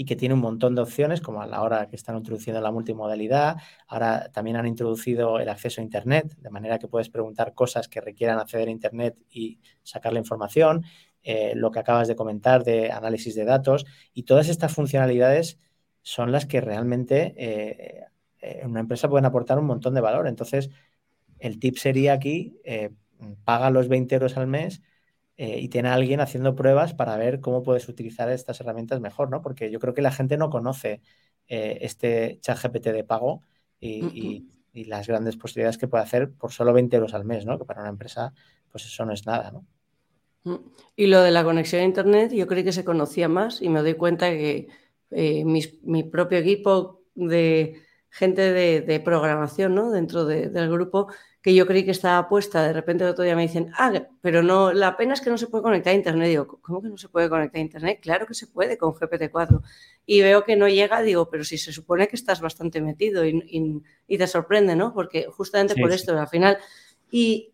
y 0.00 0.04
que 0.04 0.14
tiene 0.14 0.32
un 0.32 0.40
montón 0.40 0.76
de 0.76 0.82
opciones, 0.82 1.20
como 1.20 1.42
a 1.42 1.46
la 1.48 1.60
hora 1.60 1.88
que 1.88 1.96
están 1.96 2.16
introduciendo 2.16 2.60
la 2.60 2.70
multimodalidad. 2.70 3.56
Ahora 3.88 4.30
también 4.32 4.56
han 4.56 4.68
introducido 4.68 5.40
el 5.40 5.48
acceso 5.48 5.80
a 5.80 5.84
Internet, 5.84 6.36
de 6.38 6.50
manera 6.50 6.78
que 6.78 6.86
puedes 6.86 7.08
preguntar 7.08 7.52
cosas 7.52 7.88
que 7.88 8.00
requieran 8.00 8.38
acceder 8.38 8.68
a 8.68 8.70
Internet 8.70 9.16
y 9.28 9.58
sacar 9.82 10.12
la 10.12 10.20
información. 10.20 10.84
Eh, 11.24 11.54
lo 11.56 11.72
que 11.72 11.80
acabas 11.80 12.06
de 12.06 12.14
comentar 12.14 12.62
de 12.62 12.92
análisis 12.92 13.34
de 13.34 13.44
datos 13.44 13.86
y 14.14 14.22
todas 14.22 14.48
estas 14.48 14.72
funcionalidades 14.72 15.58
son 16.02 16.30
las 16.30 16.46
que 16.46 16.60
realmente 16.60 17.34
eh, 17.36 18.04
en 18.40 18.70
una 18.70 18.78
empresa 18.78 19.08
pueden 19.08 19.26
aportar 19.26 19.58
un 19.58 19.66
montón 19.66 19.94
de 19.94 20.00
valor. 20.00 20.28
Entonces, 20.28 20.70
el 21.40 21.58
tip 21.58 21.76
sería 21.76 22.12
aquí, 22.12 22.60
eh, 22.62 22.90
paga 23.42 23.70
los 23.70 23.88
20 23.88 24.14
euros 24.14 24.36
al 24.36 24.46
mes 24.46 24.80
eh, 25.40 25.60
y 25.60 25.68
tiene 25.68 25.88
a 25.88 25.94
alguien 25.94 26.20
haciendo 26.20 26.56
pruebas 26.56 26.94
para 26.94 27.16
ver 27.16 27.40
cómo 27.40 27.62
puedes 27.62 27.88
utilizar 27.88 28.28
estas 28.28 28.60
herramientas 28.60 29.00
mejor, 29.00 29.30
¿no? 29.30 29.40
Porque 29.40 29.70
yo 29.70 29.78
creo 29.78 29.94
que 29.94 30.02
la 30.02 30.10
gente 30.10 30.36
no 30.36 30.50
conoce 30.50 31.00
eh, 31.46 31.78
este 31.82 32.40
chat 32.40 32.60
GPT 32.60 32.86
de 32.86 33.04
pago 33.04 33.42
y, 33.80 34.44
las 34.74 35.08
grandes 35.08 35.36
posibilidades 35.36 35.76
que 35.76 35.88
puede 35.88 36.04
hacer 36.04 36.30
por 36.30 36.52
solo 36.52 36.72
20 36.72 36.94
euros 36.94 37.12
al 37.12 37.24
mes, 37.24 37.44
¿no? 37.44 37.58
Que 37.58 37.64
para 37.64 37.80
una 37.80 37.88
empresa, 37.88 38.32
pues 38.70 38.84
eso 38.84 39.04
no 39.04 39.12
es 39.12 39.26
nada, 39.26 39.50
¿no? 39.50 39.66
Mm. 40.44 40.70
Y 40.94 41.06
lo 41.06 41.20
de 41.20 41.32
la 41.32 41.42
conexión 41.42 41.82
a 41.82 41.84
Internet, 41.84 42.32
yo 42.32 42.46
creí 42.46 42.62
que 42.62 42.70
se 42.70 42.84
conocía 42.84 43.28
más 43.28 43.60
y 43.60 43.68
me 43.68 43.80
doy 43.80 43.94
cuenta 43.94 44.30
que 44.30 44.68
eh, 45.10 45.44
mi 45.44 46.02
propio 46.04 46.38
equipo 46.38 47.02
de 47.16 47.82
gente 48.10 48.52
de, 48.52 49.00
programación 49.00 49.74
¿no? 49.74 49.90
dentro 49.90 50.24
del 50.24 50.70
grupo 50.70 51.08
que 51.42 51.54
yo 51.54 51.66
creí 51.66 51.84
que 51.84 51.92
estaba 51.92 52.28
puesta, 52.28 52.62
de 52.62 52.72
repente 52.72 53.04
el 53.04 53.10
otro 53.10 53.24
día 53.24 53.36
me 53.36 53.42
dicen, 53.42 53.70
ah, 53.78 53.92
pero 54.20 54.42
no, 54.42 54.72
la 54.72 54.96
pena 54.96 55.14
es 55.14 55.20
que 55.20 55.30
no 55.30 55.38
se 55.38 55.46
puede 55.46 55.62
conectar 55.62 55.92
a 55.92 55.96
Internet. 55.96 56.28
Digo, 56.28 56.58
¿cómo 56.60 56.82
que 56.82 56.88
no 56.88 56.98
se 56.98 57.08
puede 57.08 57.28
conectar 57.28 57.60
a 57.60 57.62
Internet? 57.62 58.00
Claro 58.02 58.26
que 58.26 58.34
se 58.34 58.48
puede 58.48 58.76
con 58.76 58.92
GPT-4. 58.92 59.62
Y 60.04 60.20
veo 60.20 60.44
que 60.44 60.56
no 60.56 60.68
llega, 60.68 61.00
digo, 61.00 61.30
pero 61.30 61.44
si 61.44 61.56
se 61.56 61.72
supone 61.72 62.08
que 62.08 62.16
estás 62.16 62.40
bastante 62.40 62.80
metido 62.80 63.24
y, 63.24 63.82
te 64.08 64.26
sorprende, 64.26 64.74
¿no? 64.74 64.92
Porque 64.92 65.26
justamente 65.30 65.76
por 65.76 65.92
esto, 65.92 66.18
al 66.18 66.28
final, 66.28 66.58
y, 67.10 67.52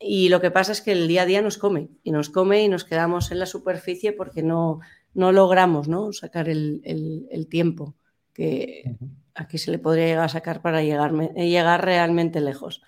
lo 0.00 0.40
que 0.40 0.52
pasa 0.52 0.70
es 0.70 0.80
que 0.80 0.92
el 0.92 1.08
día 1.08 1.22
a 1.22 1.26
día 1.26 1.42
nos 1.42 1.58
come, 1.58 1.88
y 2.04 2.12
nos 2.12 2.30
come 2.30 2.62
y 2.62 2.68
nos 2.68 2.84
quedamos 2.84 3.32
en 3.32 3.40
la 3.40 3.46
superficie 3.46 4.12
porque 4.12 4.44
no, 4.44 4.78
no 5.12 5.32
logramos, 5.32 5.88
¿no? 5.88 6.12
Sacar 6.12 6.48
el, 6.48 7.46
tiempo 7.50 7.96
que 8.32 8.96
aquí 9.38 9.56
se 9.56 9.70
le 9.70 9.78
podría 9.78 10.06
llegar 10.06 10.24
a 10.24 10.28
sacar 10.28 10.60
para 10.60 10.82
llegar, 10.82 11.12
llegar 11.34 11.84
realmente 11.84 12.40
lejos. 12.40 12.82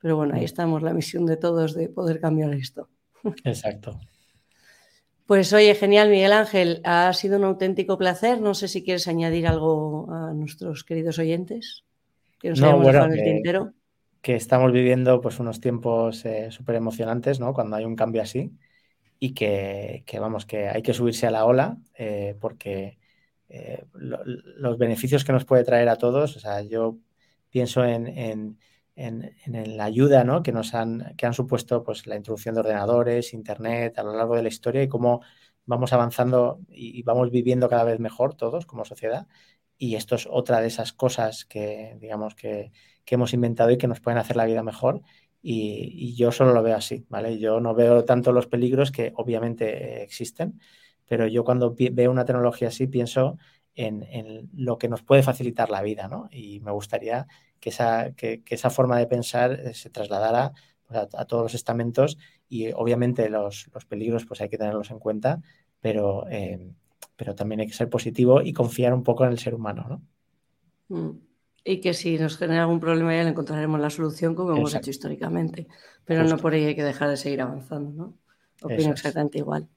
Pero 0.00 0.16
bueno, 0.16 0.34
ahí 0.34 0.44
estamos, 0.44 0.82
la 0.82 0.94
misión 0.94 1.26
de 1.26 1.36
todos 1.36 1.74
de 1.74 1.88
poder 1.88 2.20
cambiar 2.20 2.54
esto. 2.54 2.88
Exacto. 3.44 3.98
Pues 5.26 5.52
oye, 5.52 5.74
genial, 5.74 6.08
Miguel 6.08 6.32
Ángel, 6.32 6.80
ha 6.84 7.12
sido 7.12 7.36
un 7.38 7.44
auténtico 7.44 7.98
placer. 7.98 8.40
No 8.40 8.54
sé 8.54 8.68
si 8.68 8.84
quieres 8.84 9.08
añadir 9.08 9.48
algo 9.48 10.06
a 10.12 10.32
nuestros 10.32 10.84
queridos 10.84 11.18
oyentes 11.18 11.84
que 12.38 12.50
nos 12.50 12.60
no, 12.60 12.78
bueno, 12.78 13.06
el 13.06 13.24
tintero. 13.24 13.72
Que 14.22 14.36
estamos 14.36 14.72
viviendo 14.72 15.20
pues 15.20 15.40
unos 15.40 15.60
tiempos 15.60 16.24
eh, 16.24 16.52
súper 16.52 16.76
emocionantes, 16.76 17.40
¿no? 17.40 17.52
Cuando 17.52 17.74
hay 17.74 17.84
un 17.84 17.96
cambio 17.96 18.22
así 18.22 18.52
y 19.18 19.34
que, 19.34 20.04
vamos, 20.20 20.46
que 20.46 20.68
hay 20.68 20.82
que 20.82 20.94
subirse 20.94 21.26
a 21.26 21.30
la 21.32 21.44
ola 21.44 21.78
eh, 21.94 22.36
porque 22.40 22.98
eh, 23.48 23.84
los 23.94 24.78
beneficios 24.78 25.24
que 25.24 25.32
nos 25.32 25.44
puede 25.44 25.64
traer 25.64 25.88
a 25.88 25.96
todos, 25.96 26.36
o 26.36 26.40
sea, 26.40 26.62
yo 26.62 26.98
pienso 27.50 27.84
en 27.84 28.58
en, 28.96 29.76
la 29.76 29.84
ayuda 29.84 30.24
¿no? 30.24 30.42
que 30.42 30.52
nos 30.52 30.74
han, 30.74 31.14
que 31.16 31.26
han 31.26 31.34
supuesto 31.34 31.84
pues, 31.84 32.06
la 32.06 32.16
introducción 32.16 32.54
de 32.54 32.60
ordenadores, 32.62 33.34
Internet 33.34 33.98
a 33.98 34.02
lo 34.02 34.16
largo 34.16 34.36
de 34.36 34.42
la 34.42 34.48
historia 34.48 34.82
y 34.82 34.88
cómo 34.88 35.20
vamos 35.66 35.92
avanzando 35.92 36.60
y, 36.70 37.02
vamos 37.02 37.30
viviendo 37.30 37.68
cada 37.68 37.84
vez 37.84 38.00
mejor 38.00 38.34
todos 38.34 38.66
como 38.66 38.84
sociedad. 38.84 39.26
Y 39.78 39.96
esto 39.96 40.14
es 40.14 40.26
otra 40.30 40.60
de 40.60 40.68
esas 40.68 40.92
cosas 40.92 41.44
que, 41.44 41.96
digamos, 42.00 42.34
que, 42.34 42.72
hemos 43.06 43.34
inventado 43.34 43.70
y 43.70 43.78
que 43.78 43.86
nos 43.88 44.00
pueden 44.00 44.18
hacer 44.18 44.36
la 44.36 44.46
vida 44.46 44.62
mejor. 44.62 45.02
Y, 45.42 46.14
yo 46.16 46.32
solo 46.32 46.54
lo 46.54 46.62
veo 46.62 46.76
así, 46.76 47.04
¿vale? 47.08 47.38
Yo 47.38 47.60
no 47.60 47.74
veo 47.74 48.04
tanto 48.04 48.32
los 48.32 48.46
peligros 48.46 48.90
que 48.90 49.12
obviamente 49.16 50.02
existen, 50.02 50.60
pero 51.06 51.26
yo 51.26 51.44
cuando 51.44 51.74
veo 51.76 52.10
una 52.10 52.24
tecnología 52.24 52.68
así 52.68 52.86
pienso 52.86 53.38
en, 53.74 54.02
en, 54.04 54.50
lo 54.54 54.78
que 54.78 54.88
nos 54.88 55.02
puede 55.02 55.22
facilitar 55.22 55.70
la 55.70 55.82
vida, 55.82 56.08
¿no? 56.08 56.28
Y 56.30 56.60
me 56.60 56.72
gustaría 56.72 57.26
que 57.60 57.70
esa, 57.70 58.12
que, 58.12 58.42
esa 58.48 58.70
forma 58.70 58.98
de 58.98 59.06
pensar 59.06 59.52
eh, 59.52 59.74
se 59.74 59.90
trasladara 59.90 60.52
pues, 60.86 61.00
a, 61.14 61.24
todos 61.26 61.42
los 61.44 61.54
estamentos 61.54 62.18
y 62.48 62.72
obviamente 62.72 63.28
los, 63.28 63.68
peligros 63.88 64.24
pues 64.24 64.40
hay 64.40 64.48
que 64.48 64.58
tenerlos 64.58 64.90
en 64.90 64.98
cuenta, 64.98 65.42
pero, 65.80 66.26
eh, 66.30 66.72
pero 67.16 67.34
también 67.34 67.60
hay 67.60 67.66
que 67.66 67.74
ser 67.74 67.90
positivo 67.90 68.40
y 68.42 68.52
confiar 68.52 68.94
un 68.94 69.02
poco 69.02 69.24
en 69.24 69.32
el 69.32 69.38
ser 69.38 69.54
humano, 69.54 69.86
¿no? 69.88 70.02
Mm. 70.96 71.18
Y 71.68 71.80
que 71.80 71.94
si 71.94 72.16
nos 72.16 72.38
genera 72.38 72.62
algún 72.62 72.78
problema 72.78 73.14
ya 73.14 73.24
le 73.24 73.30
encontraremos 73.30 73.80
la 73.80 73.90
solución 73.90 74.36
como 74.36 74.54
hemos 74.54 74.72
hecho 74.74 74.90
históricamente, 74.90 75.66
pero 76.04 76.22
no 76.22 76.36
por 76.36 76.54
ello 76.54 76.68
hay 76.68 76.76
que 76.76 76.84
dejar 76.84 77.08
de 77.08 77.16
seguir 77.16 77.42
avanzando, 77.42 77.90
¿no? 77.90 78.18
Opino 78.62 78.92
exactamente 78.92 79.38
igual. 79.38 79.68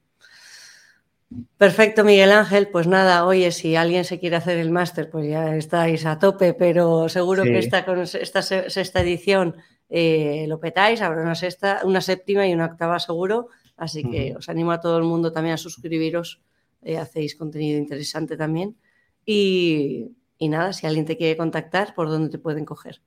Perfecto, 1.56 2.04
Miguel 2.04 2.32
Ángel. 2.32 2.68
Pues 2.68 2.86
nada, 2.86 3.24
oye, 3.24 3.52
si 3.52 3.76
alguien 3.76 4.04
se 4.04 4.18
quiere 4.18 4.36
hacer 4.36 4.58
el 4.58 4.70
máster, 4.70 5.10
pues 5.10 5.28
ya 5.28 5.56
estáis 5.56 6.04
a 6.04 6.18
tope, 6.18 6.54
pero 6.54 7.08
seguro 7.08 7.44
que 7.44 7.58
esta, 7.58 7.84
con 7.84 8.00
esta 8.00 8.42
sexta 8.42 9.00
edición 9.00 9.56
eh, 9.88 10.46
lo 10.48 10.58
petáis, 10.58 11.00
habrá 11.02 11.22
una 11.22 11.36
sexta, 11.36 11.82
una 11.84 12.00
séptima 12.00 12.48
y 12.48 12.52
una 12.52 12.66
octava 12.66 12.98
seguro. 12.98 13.48
Así 13.76 14.02
que 14.02 14.34
os 14.36 14.48
animo 14.48 14.72
a 14.72 14.80
todo 14.80 14.98
el 14.98 15.04
mundo 15.04 15.32
también 15.32 15.54
a 15.54 15.58
suscribiros. 15.58 16.42
Eh, 16.82 16.98
hacéis 16.98 17.36
contenido 17.36 17.78
interesante 17.78 18.36
también. 18.36 18.76
Y, 19.24 20.10
nada, 20.40 20.72
si 20.72 20.86
alguien 20.86 21.06
te 21.06 21.16
quiere 21.16 21.36
contactar, 21.36 21.94
¿por 21.94 22.08
dónde 22.08 22.30
te 22.30 22.38
pueden 22.38 22.64
coger? 22.64 23.00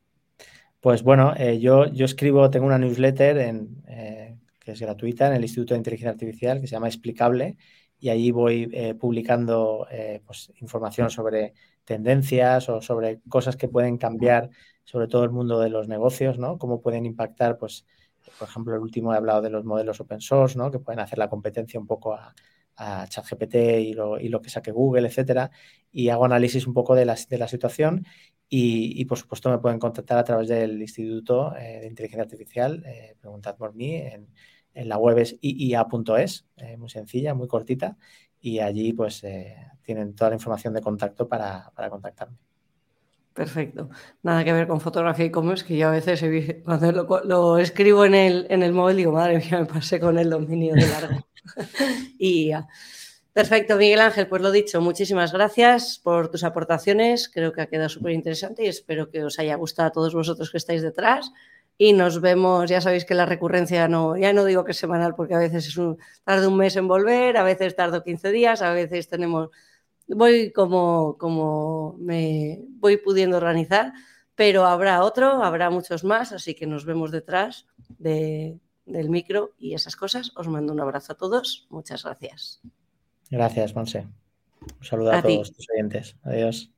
Pues 0.79 1.03
bueno, 1.03 1.33
eh, 1.37 1.59
yo, 1.59 1.87
yo 1.87 2.05
escribo, 2.05 2.49
tengo 2.49 2.65
una 2.65 2.77
newsletter 2.77 3.37
en, 3.37 3.83
que 4.59 4.71
es 4.71 4.79
gratuita 4.79 5.27
en 5.27 5.33
el 5.33 5.43
Instituto 5.43 5.73
de 5.73 5.79
Inteligencia 5.79 6.11
Artificial 6.11 6.61
que 6.61 6.67
se 6.67 6.71
llama 6.71 6.87
Explicable 6.87 7.57
y 8.03 8.09
allí 8.09 8.31
voy 8.31 8.69
eh, 8.73 8.95
publicando 8.95 9.87
eh, 9.89 10.21
pues, 10.25 10.51
información 10.59 11.09
sobre 11.09 11.53
tendencias 11.85 12.67
o 12.67 12.81
sobre 12.81 13.21
cosas 13.29 13.55
que 13.55 13.69
pueden 13.69 13.97
cambiar, 13.97 14.49
sobre 14.83 15.07
todo 15.07 15.23
el 15.23 15.29
mundo 15.29 15.57
de 15.61 15.69
los 15.69 15.87
negocios, 15.87 16.37
¿no? 16.37 16.57
Cómo 16.57 16.81
pueden 16.81 17.05
impactar, 17.05 17.57
pues, 17.57 17.85
por 18.37 18.49
ejemplo, 18.49 18.75
el 18.75 18.81
último 18.81 19.13
he 19.13 19.15
hablado 19.15 19.41
de 19.41 19.51
los 19.51 19.63
modelos 19.63 20.01
open 20.01 20.19
source, 20.19 20.57
¿no? 20.57 20.69
Que 20.69 20.79
pueden 20.79 20.99
hacer 20.99 21.17
la 21.17 21.29
competencia 21.29 21.79
un 21.79 21.87
poco 21.87 22.13
a, 22.13 22.35
ChatGPT 23.07 23.55
y 23.55 23.93
lo, 23.93 24.19
y 24.19 24.27
lo, 24.27 24.41
que 24.41 24.49
saque 24.49 24.71
Google, 24.71 25.07
etcétera. 25.07 25.49
Y 25.89 26.09
hago 26.09 26.25
análisis 26.25 26.67
un 26.67 26.73
poco 26.73 26.95
de 26.95 27.05
la, 27.05 27.15
de 27.29 27.37
la 27.37 27.47
situación 27.47 28.05
y, 28.49 29.05
por 29.05 29.17
supuesto, 29.17 29.49
me 29.49 29.59
pueden 29.59 29.79
contactar 29.79 30.17
a 30.17 30.25
través 30.25 30.49
del 30.49 30.81
Instituto 30.81 31.55
eh, 31.55 31.79
de 31.79 31.87
Inteligencia 31.87 32.23
Artificial, 32.23 32.83
preguntad 33.21 33.55
por 33.55 33.73
mí 33.73 34.03
en 34.73 34.89
la 34.89 34.97
web 34.97 35.17
es 35.19 35.37
iia.es, 35.41 36.45
eh, 36.57 36.77
muy 36.77 36.89
sencilla, 36.89 37.33
muy 37.33 37.47
cortita, 37.47 37.97
y 38.39 38.59
allí 38.59 38.93
pues 38.93 39.23
eh, 39.23 39.55
tienen 39.81 40.15
toda 40.15 40.31
la 40.31 40.35
información 40.35 40.73
de 40.73 40.81
contacto 40.81 41.27
para, 41.27 41.71
contactarme. 41.89 42.37
Perfecto. 43.33 43.89
Nada 44.21 44.43
que 44.43 44.53
ver 44.53 44.67
con 44.67 44.79
fotografía 44.79 45.25
y 45.25 45.27
e-commerce, 45.29 45.65
que 45.65 45.77
yo 45.77 45.87
a 45.87 45.91
veces 45.91 46.23
cuando 46.65 47.21
lo, 47.23 47.57
escribo 47.57 48.05
en 48.05 48.15
el, 48.15 48.47
en 48.49 48.63
el 48.63 48.73
móvil 48.73 48.97
digo, 48.97 49.11
madre 49.11 49.39
mía, 49.39 49.59
me 49.59 49.65
pasé 49.65 49.99
con 49.99 50.17
el 50.17 50.29
dominio 50.29 50.75
de 50.75 50.87
largo. 50.87 51.27
y 52.19 52.49
ya. 52.49 52.67
Perfecto, 53.33 53.77
Miguel 53.77 54.01
Ángel, 54.01 54.27
pues 54.27 54.43
lo 54.43 54.51
dicho, 54.51 54.79
muchísimas 54.79 55.33
gracias 55.33 55.99
por 56.03 56.29
tus 56.29 56.43
aportaciones, 56.43 57.27
creo 57.27 57.51
que 57.51 57.61
ha 57.61 57.65
quedado 57.65 57.89
súper 57.89 58.11
interesante 58.11 58.63
y 58.63 58.67
espero 58.67 59.09
que 59.09 59.23
os 59.23 59.39
haya 59.39 59.55
gustado 59.55 59.87
a 59.87 59.91
todos 59.91 60.13
vosotros 60.13 60.51
que 60.51 60.57
estáis 60.57 60.83
detrás 60.83 61.31
y 61.77 61.93
nos 61.93 62.21
vemos, 62.21 62.69
ya 62.69 62.81
sabéis 62.81 63.05
que 63.05 63.15
la 63.15 63.25
recurrencia 63.25 63.87
no, 63.87 64.15
ya 64.15 64.33
no 64.33 64.45
digo 64.45 64.63
que 64.63 64.71
es 64.71 64.77
semanal 64.77 65.15
porque 65.15 65.33
a 65.33 65.39
veces 65.39 65.67
es 65.67 65.77
un, 65.77 65.97
tarda 66.23 66.47
un 66.47 66.57
mes 66.57 66.75
en 66.75 66.87
volver, 66.87 67.37
a 67.37 67.43
veces 67.43 67.75
tardo 67.75 68.03
15 68.03 68.31
días, 68.31 68.61
a 68.61 68.71
veces 68.73 69.07
tenemos, 69.07 69.49
voy 70.07 70.51
como, 70.51 71.17
como 71.17 71.95
me 71.99 72.61
voy 72.79 72.97
pudiendo 72.97 73.37
organizar, 73.37 73.93
pero 74.35 74.65
habrá 74.65 75.03
otro, 75.03 75.43
habrá 75.43 75.69
muchos 75.69 76.03
más, 76.03 76.31
así 76.31 76.53
que 76.53 76.67
nos 76.67 76.85
vemos 76.85 77.11
detrás 77.11 77.67
del 77.97 78.59
micro 79.09 79.51
y 79.57 79.73
esas 79.73 79.95
cosas. 79.95 80.31
Os 80.35 80.47
mando 80.47 80.73
un 80.73 80.79
abrazo 80.79 81.13
a 81.13 81.17
todos, 81.17 81.67
muchas 81.69 82.03
gracias. 82.03 82.61
Gracias, 83.29 83.75
Monse. 83.75 84.07
Un 84.79 84.85
saludo 84.85 85.11
a, 85.11 85.21
todos 85.21 85.53
tus 85.53 85.67
oyentes. 85.69 86.15
Adiós. 86.23 86.71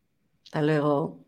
Hasta 0.46 0.62
luego. 0.62 1.25